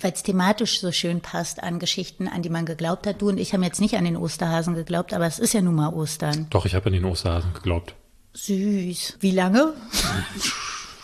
Weil 0.00 0.12
es 0.12 0.24
thematisch 0.24 0.80
so 0.80 0.90
schön 0.90 1.20
passt 1.20 1.62
an 1.62 1.78
Geschichten, 1.78 2.26
an 2.26 2.42
die 2.42 2.48
man 2.48 2.66
geglaubt 2.66 3.06
hat. 3.06 3.22
Du 3.22 3.28
und 3.28 3.38
ich 3.38 3.54
haben 3.54 3.62
jetzt 3.62 3.80
nicht 3.80 3.94
an 3.94 4.04
den 4.04 4.16
Osterhasen 4.16 4.74
geglaubt, 4.74 5.12
aber 5.12 5.26
es 5.26 5.38
ist 5.38 5.54
ja 5.54 5.60
nun 5.60 5.76
mal 5.76 5.92
Ostern. 5.92 6.48
Doch, 6.50 6.66
ich 6.66 6.74
habe 6.74 6.86
an 6.86 6.94
den 6.94 7.04
Osterhasen 7.04 7.54
geglaubt. 7.54 7.94
Süß. 8.34 9.18
Wie 9.20 9.30
lange? 9.30 9.74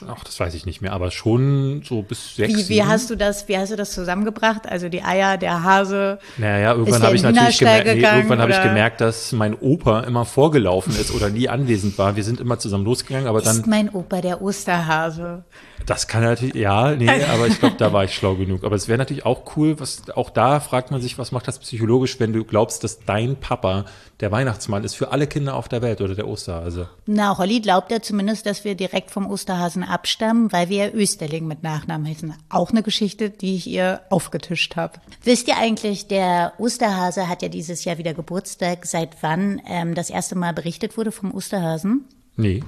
Ach, 0.07 0.23
das 0.25 0.39
weiß 0.39 0.55
ich 0.55 0.67
nicht 0.67 0.81
mehr, 0.81 0.93
aber 0.93 1.11
schon 1.11 1.83
so 1.85 2.03
bis 2.03 2.37
sechs, 2.37 2.55
Wie, 2.55 2.69
wie 2.69 2.85
hast 2.85 3.11
du 3.11 3.17
das, 3.17 3.49
wie 3.49 3.59
hast 3.59 3.73
du 3.73 3.77
das 3.77 3.93
zusammengebracht? 3.93 4.69
Also 4.69 4.89
die 4.89 5.03
Eier, 5.03 5.37
der 5.39 5.63
Hase. 5.65 6.19
Naja, 6.37 6.73
Ist 6.73 6.79
irgendwann 6.79 7.03
habe 7.03 7.17
ich 7.17 7.23
natürlich 7.23 7.59
gemerkt, 7.59 7.87
nee, 7.87 8.03
irgendwann 8.03 8.41
habe 8.41 8.53
ich 8.53 8.63
gemerkt, 8.63 9.01
dass 9.01 9.33
mein 9.33 9.55
Opa 9.59 10.01
immer 10.01 10.25
vorgelaufen 10.25 10.95
ist 10.95 11.13
oder 11.13 11.31
nie 11.31 11.49
anwesend 11.49 11.99
war. 11.99 12.17
Wir 12.17 12.25
sind 12.25 12.41
immer 12.41 12.59
zusammen 12.59 12.85
losgegangen, 12.85 13.27
aber 13.27 13.39
ist 13.39 13.47
dann, 13.47 13.65
mein 13.67 13.89
Opa 13.91 14.21
der 14.21 14.41
Osterhase. 14.43 15.45
das 15.87 16.07
kann 16.07 16.23
natürlich, 16.23 16.55
ja, 16.55 16.95
nee, 16.95 17.09
aber 17.33 17.47
ich 17.47 17.59
glaube, 17.59 17.77
da 17.79 17.93
war 17.93 18.05
ich 18.05 18.15
schlau 18.15 18.35
genug. 18.35 18.65
Aber 18.65 18.77
es 18.77 18.89
wäre 18.89 18.99
natürlich 18.99 19.27
auch 19.27 19.57
cool, 19.57 19.81
was, 19.81 20.11
auch 20.15 20.31
da 20.31 20.61
fragt 20.61 20.91
man 20.91 21.01
sich, 21.01 21.19
was 21.19 21.33
macht 21.33 21.49
das 21.49 21.59
psychologisch, 21.59 22.21
wenn 22.21 22.33
du 22.33 22.45
glaubst, 22.45 22.85
dass 22.85 23.01
dein 23.01 23.37
Papa 23.37 23.85
der 24.21 24.33
Weihnachtsmann 24.33 24.85
ist 24.85 24.95
für 24.95 25.13
alle 25.13 25.27
Kinder 25.27 25.55
auf 25.55 25.69
der 25.69 25.83
Welt 25.83 26.01
oder 26.01 26.15
der 26.15 26.27
Osterhase. 26.27 26.89
Na, 27.07 27.39
Holly 27.39 27.61
glaubt 27.61 27.91
ja 27.91 28.03
zumindest, 28.03 28.47
dass 28.47 28.65
wir 28.65 28.75
direkt 28.75 29.11
vom 29.11 29.31
Osterhasen 29.31 29.85
abstammen, 29.89 30.53
weil 30.53 30.69
wir 30.69 30.87
ja 30.87 30.93
Österling 30.93 31.47
mit 31.47 31.63
Nachnamen 31.63 32.07
heißen. 32.07 32.35
Auch 32.49 32.71
eine 32.71 32.83
Geschichte, 32.83 33.31
die 33.31 33.57
ich 33.57 33.67
ihr 33.67 34.03
aufgetischt 34.11 34.77
habe. 34.77 35.01
Wisst 35.25 35.49
ihr 35.49 35.57
eigentlich, 35.59 36.07
der 36.07 36.53
Osterhase 36.59 37.29
hat 37.29 37.43
ja 37.43 37.49
dieses 37.49 37.85
Jahr 37.85 37.99
wieder 37.99 38.15
Geburtstag. 38.15 38.87
Seit 38.87 39.23
wann 39.23 39.61
ähm, 39.67 39.95
das 39.95 40.11
erste 40.11 40.37
Mal 40.37 40.53
berichtet 40.53 40.97
wurde 40.97 41.13
vom 41.13 41.33
Osterhasen? 41.35 42.05
Nee. 42.39 42.63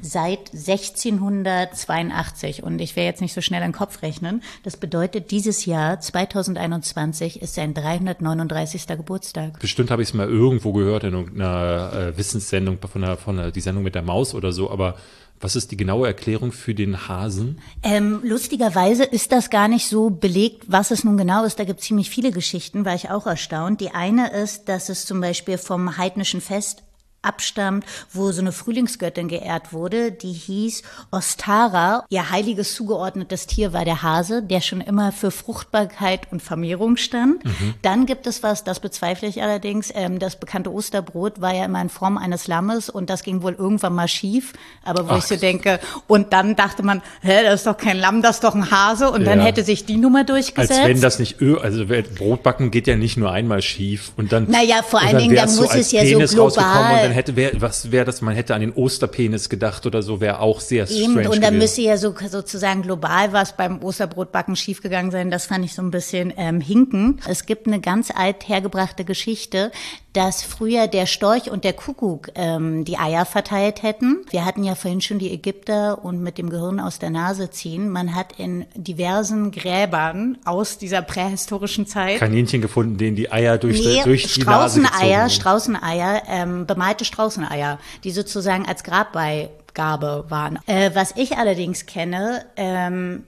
Seit 0.00 0.54
1682. 0.54 2.62
Und 2.62 2.80
ich 2.80 2.96
will 2.96 3.04
jetzt 3.04 3.20
nicht 3.20 3.34
so 3.34 3.42
schnell 3.42 3.60
in 3.60 3.68
den 3.68 3.76
Kopf 3.76 4.00
rechnen. 4.02 4.42
Das 4.64 4.78
bedeutet, 4.78 5.30
dieses 5.30 5.66
Jahr, 5.66 6.00
2021, 6.00 7.42
ist 7.42 7.54
sein 7.54 7.74
339. 7.74 8.86
Geburtstag. 8.86 9.60
Bestimmt 9.60 9.90
habe 9.90 10.00
ich 10.02 10.08
es 10.08 10.14
mal 10.14 10.26
irgendwo 10.26 10.72
gehört 10.72 11.04
in 11.04 11.12
irgendeiner 11.12 11.92
äh, 11.92 12.16
Wissenssendung 12.16 12.78
von, 12.80 13.02
der, 13.02 13.18
von 13.18 13.36
der, 13.36 13.50
die 13.50 13.60
Sendung 13.60 13.84
mit 13.84 13.94
der 13.94 14.02
Maus 14.02 14.34
oder 14.34 14.52
so, 14.52 14.70
aber 14.70 14.96
was 15.38 15.56
ist 15.56 15.70
die 15.70 15.76
genaue 15.76 16.06
Erklärung 16.06 16.52
für 16.52 16.74
den 16.74 17.08
Hasen? 17.08 17.60
Ähm, 17.82 18.20
lustigerweise 18.22 19.04
ist 19.04 19.32
das 19.32 19.50
gar 19.50 19.68
nicht 19.68 19.86
so 19.86 20.10
belegt, 20.10 20.64
was 20.68 20.90
es 20.90 21.04
nun 21.04 21.16
genau 21.16 21.44
ist. 21.44 21.58
Da 21.58 21.64
gibt 21.64 21.80
es 21.80 21.86
ziemlich 21.86 22.10
viele 22.10 22.30
Geschichten, 22.30 22.84
war 22.84 22.94
ich 22.94 23.10
auch 23.10 23.26
erstaunt. 23.26 23.80
Die 23.80 23.90
eine 23.90 24.32
ist, 24.32 24.68
dass 24.68 24.88
es 24.88 25.06
zum 25.06 25.20
Beispiel 25.20 25.58
vom 25.58 25.96
heidnischen 25.96 26.40
Fest 26.40 26.82
abstammt, 27.22 27.84
wo 28.12 28.32
so 28.32 28.40
eine 28.40 28.52
Frühlingsgöttin 28.52 29.28
geehrt 29.28 29.72
wurde, 29.72 30.12
die 30.12 30.32
hieß 30.32 30.82
Ostara. 31.10 32.04
Ihr 32.08 32.30
heiliges 32.30 32.74
zugeordnetes 32.74 33.46
Tier 33.46 33.72
war 33.72 33.84
der 33.84 34.02
Hase, 34.02 34.42
der 34.42 34.60
schon 34.60 34.80
immer 34.80 35.12
für 35.12 35.30
Fruchtbarkeit 35.30 36.30
und 36.32 36.42
Vermehrung 36.42 36.96
stand. 36.96 37.42
Dann 37.82 38.06
gibt 38.06 38.26
es 38.26 38.42
was, 38.42 38.64
das 38.64 38.80
bezweifle 38.80 39.28
ich 39.28 39.42
allerdings, 39.42 39.92
ähm, 39.94 40.18
das 40.18 40.36
bekannte 40.40 40.72
Osterbrot 40.72 41.40
war 41.40 41.54
ja 41.54 41.64
immer 41.66 41.80
in 41.82 41.88
Form 41.88 42.16
eines 42.18 42.46
Lammes 42.46 42.88
und 42.88 43.10
das 43.10 43.22
ging 43.22 43.42
wohl 43.42 43.52
irgendwann 43.54 43.94
mal 43.94 44.08
schief. 44.08 44.52
Aber 44.84 45.08
wo 45.08 45.16
ich 45.16 45.24
so 45.24 45.36
denke, 45.36 45.78
und 46.06 46.32
dann 46.32 46.56
dachte 46.56 46.82
man, 46.82 47.02
hä, 47.22 47.42
das 47.44 47.60
ist 47.60 47.66
doch 47.66 47.76
kein 47.76 47.98
Lamm, 47.98 48.22
das 48.22 48.36
ist 48.36 48.44
doch 48.44 48.54
ein 48.54 48.70
Hase 48.70 49.10
und 49.10 49.24
dann 49.24 49.40
Ja. 49.40 49.44
hätte 49.46 49.62
sich 49.64 49.84
die 49.84 49.96
Nummer 49.96 50.24
durchgesetzt. 50.24 50.78
Als 50.78 50.88
wenn 50.88 51.00
das 51.00 51.18
nicht, 51.18 51.36
also 51.42 51.84
Brotbacken 51.86 52.70
geht 52.70 52.86
ja 52.86 52.96
nicht 52.96 53.16
nur 53.16 53.30
einmal 53.30 53.62
schief 53.62 54.12
und 54.16 54.32
dann. 54.32 54.50
Naja, 54.50 54.82
vor 54.82 55.00
allen 55.00 55.18
Dingen, 55.18 55.34
wär's 55.34 55.56
dann 55.56 55.64
muss 55.64 55.74
es 55.74 55.92
ja 55.92 56.02
so 56.26 56.34
global- 56.34 57.09
dann 57.10 57.16
hätte, 57.16 57.36
wer, 57.36 57.60
was 57.60 57.90
wäre 57.90 58.04
das, 58.04 58.20
man 58.22 58.34
hätte 58.34 58.54
an 58.54 58.60
den 58.60 58.72
Osterpenis 58.72 59.48
gedacht 59.48 59.84
oder 59.84 60.00
so, 60.02 60.20
wäre 60.20 60.38
auch 60.38 60.60
sehr 60.60 60.88
Eben, 60.88 61.12
strange 61.12 61.28
und 61.28 61.42
dann 61.42 61.54
gewesen. 61.54 61.58
müsste 61.58 61.82
ja 61.82 61.96
so, 61.96 62.14
sozusagen 62.28 62.82
global 62.82 63.32
was 63.32 63.56
beim 63.56 63.82
Osterbrotbacken 63.82 64.54
schiefgegangen 64.54 65.10
sein. 65.10 65.30
Das 65.30 65.46
fand 65.46 65.64
ich 65.64 65.74
so 65.74 65.82
ein 65.82 65.90
bisschen 65.90 66.32
ähm, 66.36 66.60
hinken. 66.60 67.20
Es 67.28 67.46
gibt 67.46 67.66
eine 67.66 67.80
ganz 67.80 68.10
alt 68.14 68.48
hergebrachte 68.48 69.04
Geschichte, 69.04 69.72
dass 70.12 70.42
früher 70.42 70.88
der 70.88 71.06
Storch 71.06 71.50
und 71.50 71.62
der 71.62 71.72
Kuckuck 71.72 72.30
ähm, 72.34 72.84
die 72.84 72.98
Eier 72.98 73.24
verteilt 73.24 73.82
hätten. 73.82 74.24
Wir 74.30 74.44
hatten 74.44 74.64
ja 74.64 74.74
vorhin 74.74 75.00
schon 75.00 75.20
die 75.20 75.32
Ägypter 75.32 76.04
und 76.04 76.20
mit 76.20 76.36
dem 76.36 76.50
Gehirn 76.50 76.80
aus 76.80 76.98
der 76.98 77.10
Nase 77.10 77.50
ziehen. 77.50 77.88
Man 77.88 78.14
hat 78.14 78.38
in 78.38 78.66
diversen 78.74 79.52
Gräbern 79.52 80.38
aus 80.44 80.78
dieser 80.78 81.02
prähistorischen 81.02 81.86
Zeit 81.86 82.18
Kaninchen 82.18 82.60
gefunden, 82.60 82.98
denen 82.98 83.14
die 83.16 83.30
Eier 83.30 83.56
durch, 83.58 83.84
Nee, 83.84 84.02
durch 84.02 84.34
die 84.34 84.42
Nase 84.42 84.80
gezogen 84.80 84.86
Straußeneier, 84.86 85.18
wurden. 85.18 85.30
Straußeneier, 85.30 86.22
ähm, 86.28 86.66
bemalte 86.66 87.04
Straußeneier, 87.04 87.78
die 88.02 88.10
sozusagen 88.10 88.66
als 88.66 88.82
Grabbeigabe 88.82 90.24
waren. 90.28 90.58
Äh, 90.66 90.90
was 90.94 91.12
ich 91.16 91.36
allerdings 91.36 91.86
kenne, 91.86 92.44
ähm, 92.56 93.24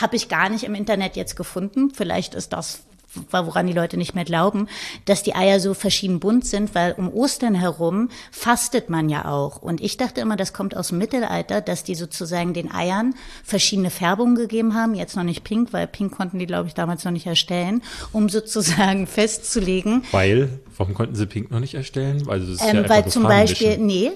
habe 0.00 0.16
ich 0.16 0.28
gar 0.28 0.48
nicht 0.48 0.64
im 0.64 0.74
Internet 0.74 1.16
jetzt 1.16 1.34
gefunden. 1.34 1.90
Vielleicht 1.92 2.34
ist 2.34 2.52
das 2.52 2.82
woran 3.30 3.66
die 3.66 3.72
Leute 3.72 3.96
nicht 3.96 4.14
mehr 4.14 4.24
glauben, 4.24 4.68
dass 5.04 5.22
die 5.22 5.34
Eier 5.34 5.60
so 5.60 5.74
verschieden 5.74 6.20
bunt 6.20 6.46
sind, 6.46 6.74
weil 6.74 6.92
um 6.92 7.12
Ostern 7.12 7.54
herum 7.54 8.10
fastet 8.30 8.90
man 8.90 9.08
ja 9.08 9.24
auch. 9.26 9.62
Und 9.62 9.80
ich 9.80 9.96
dachte 9.96 10.20
immer, 10.20 10.36
das 10.36 10.52
kommt 10.52 10.76
aus 10.76 10.88
dem 10.88 10.98
Mittelalter, 10.98 11.60
dass 11.60 11.84
die 11.84 11.94
sozusagen 11.94 12.52
den 12.54 12.72
Eiern 12.72 13.14
verschiedene 13.44 13.90
Färbungen 13.90 14.34
gegeben 14.36 14.74
haben. 14.74 14.94
Jetzt 14.94 15.16
noch 15.16 15.24
nicht 15.24 15.44
pink, 15.44 15.72
weil 15.72 15.86
pink 15.86 16.12
konnten 16.12 16.38
die, 16.38 16.46
glaube 16.46 16.68
ich, 16.68 16.74
damals 16.74 17.04
noch 17.04 17.12
nicht 17.12 17.26
erstellen, 17.26 17.82
um 18.12 18.28
sozusagen 18.28 19.06
festzulegen, 19.06 20.02
Weil, 20.12 20.60
warum 20.76 20.94
konnten 20.94 21.14
sie 21.14 21.26
Pink 21.26 21.50
noch 21.50 21.60
nicht 21.60 21.74
erstellen? 21.74 22.26
Weil, 22.26 22.40
das 22.40 22.48
ist 22.50 22.60
ja 22.60 22.68
ähm, 22.68 22.76
einfach 22.78 22.90
weil 22.96 23.06
zum 23.08 23.22
Beispiel, 23.24 23.78
nee, 23.78 24.12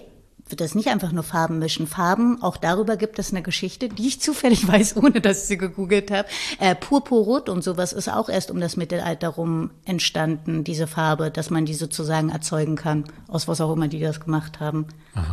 wird 0.53 0.61
das 0.61 0.77
nicht 0.77 0.89
einfach 0.89 1.11
nur 1.11 1.25
Farben 1.25 1.59
mischen. 1.59 1.89
Farben, 1.89 2.41
auch 2.43 2.57
darüber 2.57 2.97
gibt 2.97 3.19
es 3.19 3.33
eine 3.33 3.43
Geschichte, 3.43 3.89
die 3.89 4.07
ich 4.07 4.21
zufällig 4.21 4.69
weiß, 4.69 4.97
ohne 4.97 5.21
dass 5.21 5.43
ich 5.43 5.49
sie 5.49 5.59
gegoogelt 5.59 6.13
habe. 6.13 6.29
Äh, 6.61 6.77
Purpurrot 6.77 7.49
und 7.49 7.65
sowas 7.65 7.93
ist 7.93 8.09
auch 8.09 8.29
erst 8.29 8.51
um 8.51 8.61
das 8.61 8.77
Mittelalter 8.77 9.29
rum 9.29 9.71
entstanden, 9.85 10.63
diese 10.63 10.87
Farbe, 10.87 11.31
dass 11.31 11.51
man 11.51 11.67
die 11.67 11.75
sozusagen 11.75 12.29
erzeugen 12.29 12.77
kann, 12.77 13.05
aus 13.27 13.49
was 13.49 13.61
auch 13.61 13.73
immer 13.73 13.89
die 13.89 13.99
das 13.99 14.21
gemacht 14.21 14.61
haben. 14.61 14.87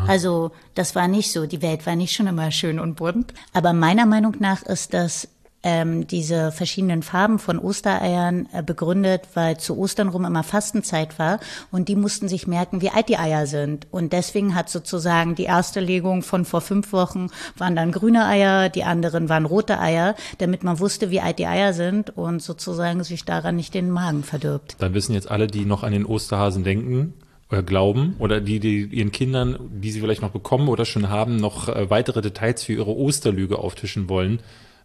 Also 0.07 0.51
das 0.76 0.95
war 0.95 1.07
nicht 1.07 1.32
so, 1.32 1.45
die 1.45 1.61
Welt 1.61 1.86
war 1.86 1.95
nicht 1.95 2.13
schon 2.13 2.28
immer 2.28 2.51
schön 2.51 2.80
und 2.80 2.95
bunt. 2.95 3.34
Aber 3.53 3.74
meiner 3.74 4.05
Meinung 4.05 4.36
nach 4.39 4.63
ist 4.63 4.93
das 4.93 5.28
ähm, 5.64 6.07
diese 6.07 6.51
verschiedenen 6.51 7.03
Farben 7.03 7.39
von 7.39 7.60
Ostereiern 7.60 8.47
äh, 8.53 8.64
begründet, 8.64 9.24
weil 9.34 9.57
zu 9.57 9.78
Ostern 9.78 10.10
rum 10.10 10.26
immer 10.26 10.43
Fastenzeit 10.43 11.20
war 11.20 11.39
und 11.72 11.89
die 11.89 11.95
mussten 11.95 12.28
sich 12.28 12.47
merken, 12.47 12.82
wie 12.82 12.89
alt 12.89 13.10
die 13.10 13.18
Eier 13.18 13.45
sind. 13.45 13.88
Und 13.91 14.14
deswegen 14.14 14.55
hat 14.55 14.70
sozusagen 14.70 15.36
die 15.36 15.43
erste 15.43 15.80
Legung 15.80 16.22
von 16.22 16.45
vor 16.45 16.62
fünf 16.62 16.93
Wochen 16.93 17.28
waren 17.57 17.76
dann 17.76 17.91
grüne 17.91 18.26
Eier, 18.26 18.70
die 18.70 18.84
anderen 18.84 19.28
waren 19.28 19.45
rote 19.45 19.80
Eier, 19.80 20.16
damit 20.38 20.64
man 20.64 20.80
wusste, 20.80 21.12
wie 21.12 21.20
alt 21.20 21.39
die 21.39 21.47
Eier 21.47 21.74
sind 21.74 22.16
und 22.16 22.41
sozusagen 22.41 23.03
sich 23.03 23.26
daran 23.26 23.55
nicht 23.55 23.74
den 23.74 23.89
Magen 23.89 24.24
verdirbt. 24.24 24.78
Dann 24.80 24.93
wissen 24.93 25.14
jetzt 25.14 25.30
alle, 25.30 25.47
die 25.47 25.66
noch 25.66 25.84
an 25.84 25.91
den 25.91 26.05
Osterhasen 26.05 26.64
denken 26.64 27.14
oder 27.51 27.64
glauben 27.64 28.16
oder 28.20 28.39
die, 28.39 28.60
die 28.60 28.86
ihren 28.86 29.12
Kindern, 29.12 29.57
die 29.82 29.91
sie 29.91 29.99
vielleicht 29.99 30.22
noch 30.22 30.32
bekommen 30.32 30.70
oder 30.70 30.86
schon 30.86 31.10
haben, 31.10 31.38
noch 31.38 31.68
äh, 31.68 31.89
weitere 31.89 32.22
Details 32.22 32.64
für 32.64 32.74
ihre 32.74 32.95
Osterlüge 32.95 33.57
auftischen 33.57 34.07
wollen, 34.07 34.39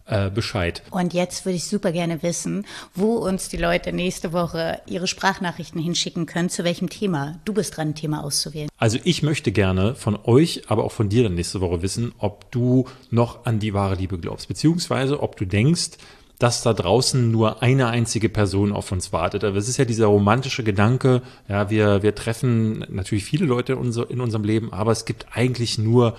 äh, 0.07 0.29
Bescheid. 0.29 0.83
Und 0.91 1.13
jetzt 1.13 1.45
würde 1.45 1.55
ich 1.55 1.65
super 1.65 1.91
gerne 1.91 2.21
wissen, 2.23 2.65
wo 2.93 3.15
uns 3.15 3.49
die 3.49 3.57
Leute 3.57 3.91
nächste 3.91 4.33
Woche 4.33 4.79
ihre 4.85 5.07
Sprachnachrichten 5.07 5.81
hinschicken 5.81 6.25
können, 6.25 6.49
zu 6.49 6.63
welchem 6.63 6.89
Thema. 6.89 7.39
Du 7.45 7.53
bist 7.53 7.75
dran, 7.75 7.89
ein 7.89 7.95
Thema 7.95 8.23
auszuwählen. 8.23 8.69
Also 8.77 8.99
ich 9.03 9.23
möchte 9.23 9.51
gerne 9.51 9.95
von 9.95 10.17
euch, 10.23 10.63
aber 10.67 10.83
auch 10.83 10.91
von 10.91 11.09
dir 11.09 11.23
dann 11.23 11.35
nächste 11.35 11.61
Woche 11.61 11.81
wissen, 11.81 12.13
ob 12.17 12.51
du 12.51 12.85
noch 13.09 13.45
an 13.45 13.59
die 13.59 13.73
wahre 13.73 13.95
Liebe 13.95 14.17
glaubst, 14.17 14.47
beziehungsweise 14.47 15.21
ob 15.21 15.37
du 15.37 15.45
denkst, 15.45 15.91
dass 16.39 16.61
da 16.61 16.73
draußen 16.73 17.31
nur 17.31 17.61
eine 17.61 17.87
einzige 17.87 18.29
Person 18.29 18.73
auf 18.73 18.91
uns 18.91 19.13
wartet. 19.13 19.43
Aber 19.43 19.57
es 19.57 19.69
ist 19.69 19.77
ja 19.77 19.85
dieser 19.85 20.07
romantische 20.07 20.63
Gedanke, 20.63 21.21
ja, 21.47 21.69
wir, 21.69 22.03
wir 22.03 22.13
treffen 22.13 22.85
natürlich 22.89 23.23
viele 23.23 23.45
Leute 23.45 23.73
in, 23.73 23.79
unser, 23.79 24.09
in 24.09 24.19
unserem 24.19 24.43
Leben, 24.43 24.73
aber 24.73 24.91
es 24.91 25.05
gibt 25.05 25.27
eigentlich 25.31 25.77
nur 25.77 26.17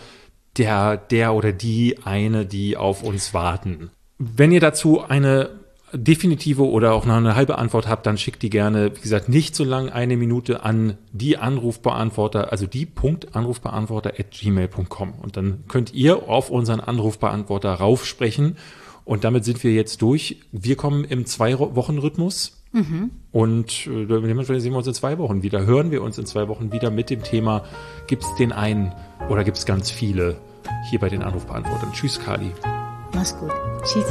der, 0.59 0.97
der 0.97 1.35
oder 1.35 1.53
die 1.53 1.99
eine, 2.05 2.47
die 2.47 2.77
auf 2.77 3.03
uns 3.03 3.35
warten. 3.35 3.91
Wenn 4.19 4.53
ihr 4.53 4.61
dazu 4.61 5.03
eine 5.03 5.51
definitive 5.93 6.69
oder 6.69 6.93
auch 6.93 7.07
noch 7.07 7.17
eine 7.17 7.37
halbe 7.37 7.59
Antwort 7.59 7.89
habt, 7.89 8.07
dann 8.07 8.19
schickt 8.19 8.43
die 8.43 8.51
gerne, 8.51 8.95
wie 8.97 9.01
gesagt, 9.01 9.29
nicht 9.29 9.55
so 9.55 9.65
lang 9.65 9.89
eine 9.89 10.17
Minute 10.17 10.63
an 10.63 10.99
die 11.13 11.39
Anrufbeantworter, 11.39 12.51
also 12.51 12.67
die 12.67 12.87
Punkt 12.87 13.35
Anrufbeantworter 13.37 14.15
at 14.19 14.31
gmail.com. 14.31 15.15
Und 15.15 15.37
dann 15.37 15.65
könnt 15.69 15.95
ihr 15.95 16.29
auf 16.29 16.51
unseren 16.51 16.81
Anrufbeantworter 16.81 17.73
raufsprechen. 17.75 18.57
Und 19.05 19.23
damit 19.23 19.45
sind 19.45 19.63
wir 19.63 19.73
jetzt 19.73 20.03
durch. 20.03 20.41
Wir 20.51 20.77
kommen 20.77 21.05
im 21.05 21.27
Zwei-Wochen-Rhythmus. 21.27 22.65
Mhm. 22.73 23.11
Und 23.31 23.87
äh, 23.87 24.07
dementsprechend 24.07 24.63
sehen 24.63 24.73
wir 24.73 24.79
uns 24.79 24.89
in 24.89 24.95
zwei 24.95 25.19
Wochen 25.19 25.43
wieder. 25.43 25.65
Hören 25.65 25.93
wir 25.93 26.03
uns 26.03 26.19
in 26.19 26.27
zwei 26.27 26.49
Wochen 26.49 26.73
wieder 26.73 26.91
mit 26.91 27.11
dem 27.11 27.23
Thema, 27.23 27.65
gibt 28.09 28.25
es 28.25 28.35
den 28.35 28.53
einen 28.53 28.93
oder 29.31 29.45
gibt 29.45 29.57
es 29.57 29.65
ganz 29.65 29.91
viele 29.91 30.37
hier 30.85 30.99
bei 30.99 31.09
den 31.09 31.23
Anrufbeantwortern. 31.23 31.93
Tschüss, 31.93 32.19
Kali. 32.19 32.53
Mach's 33.13 33.37
gut. 33.39 33.53
Tschüss. 33.85 34.07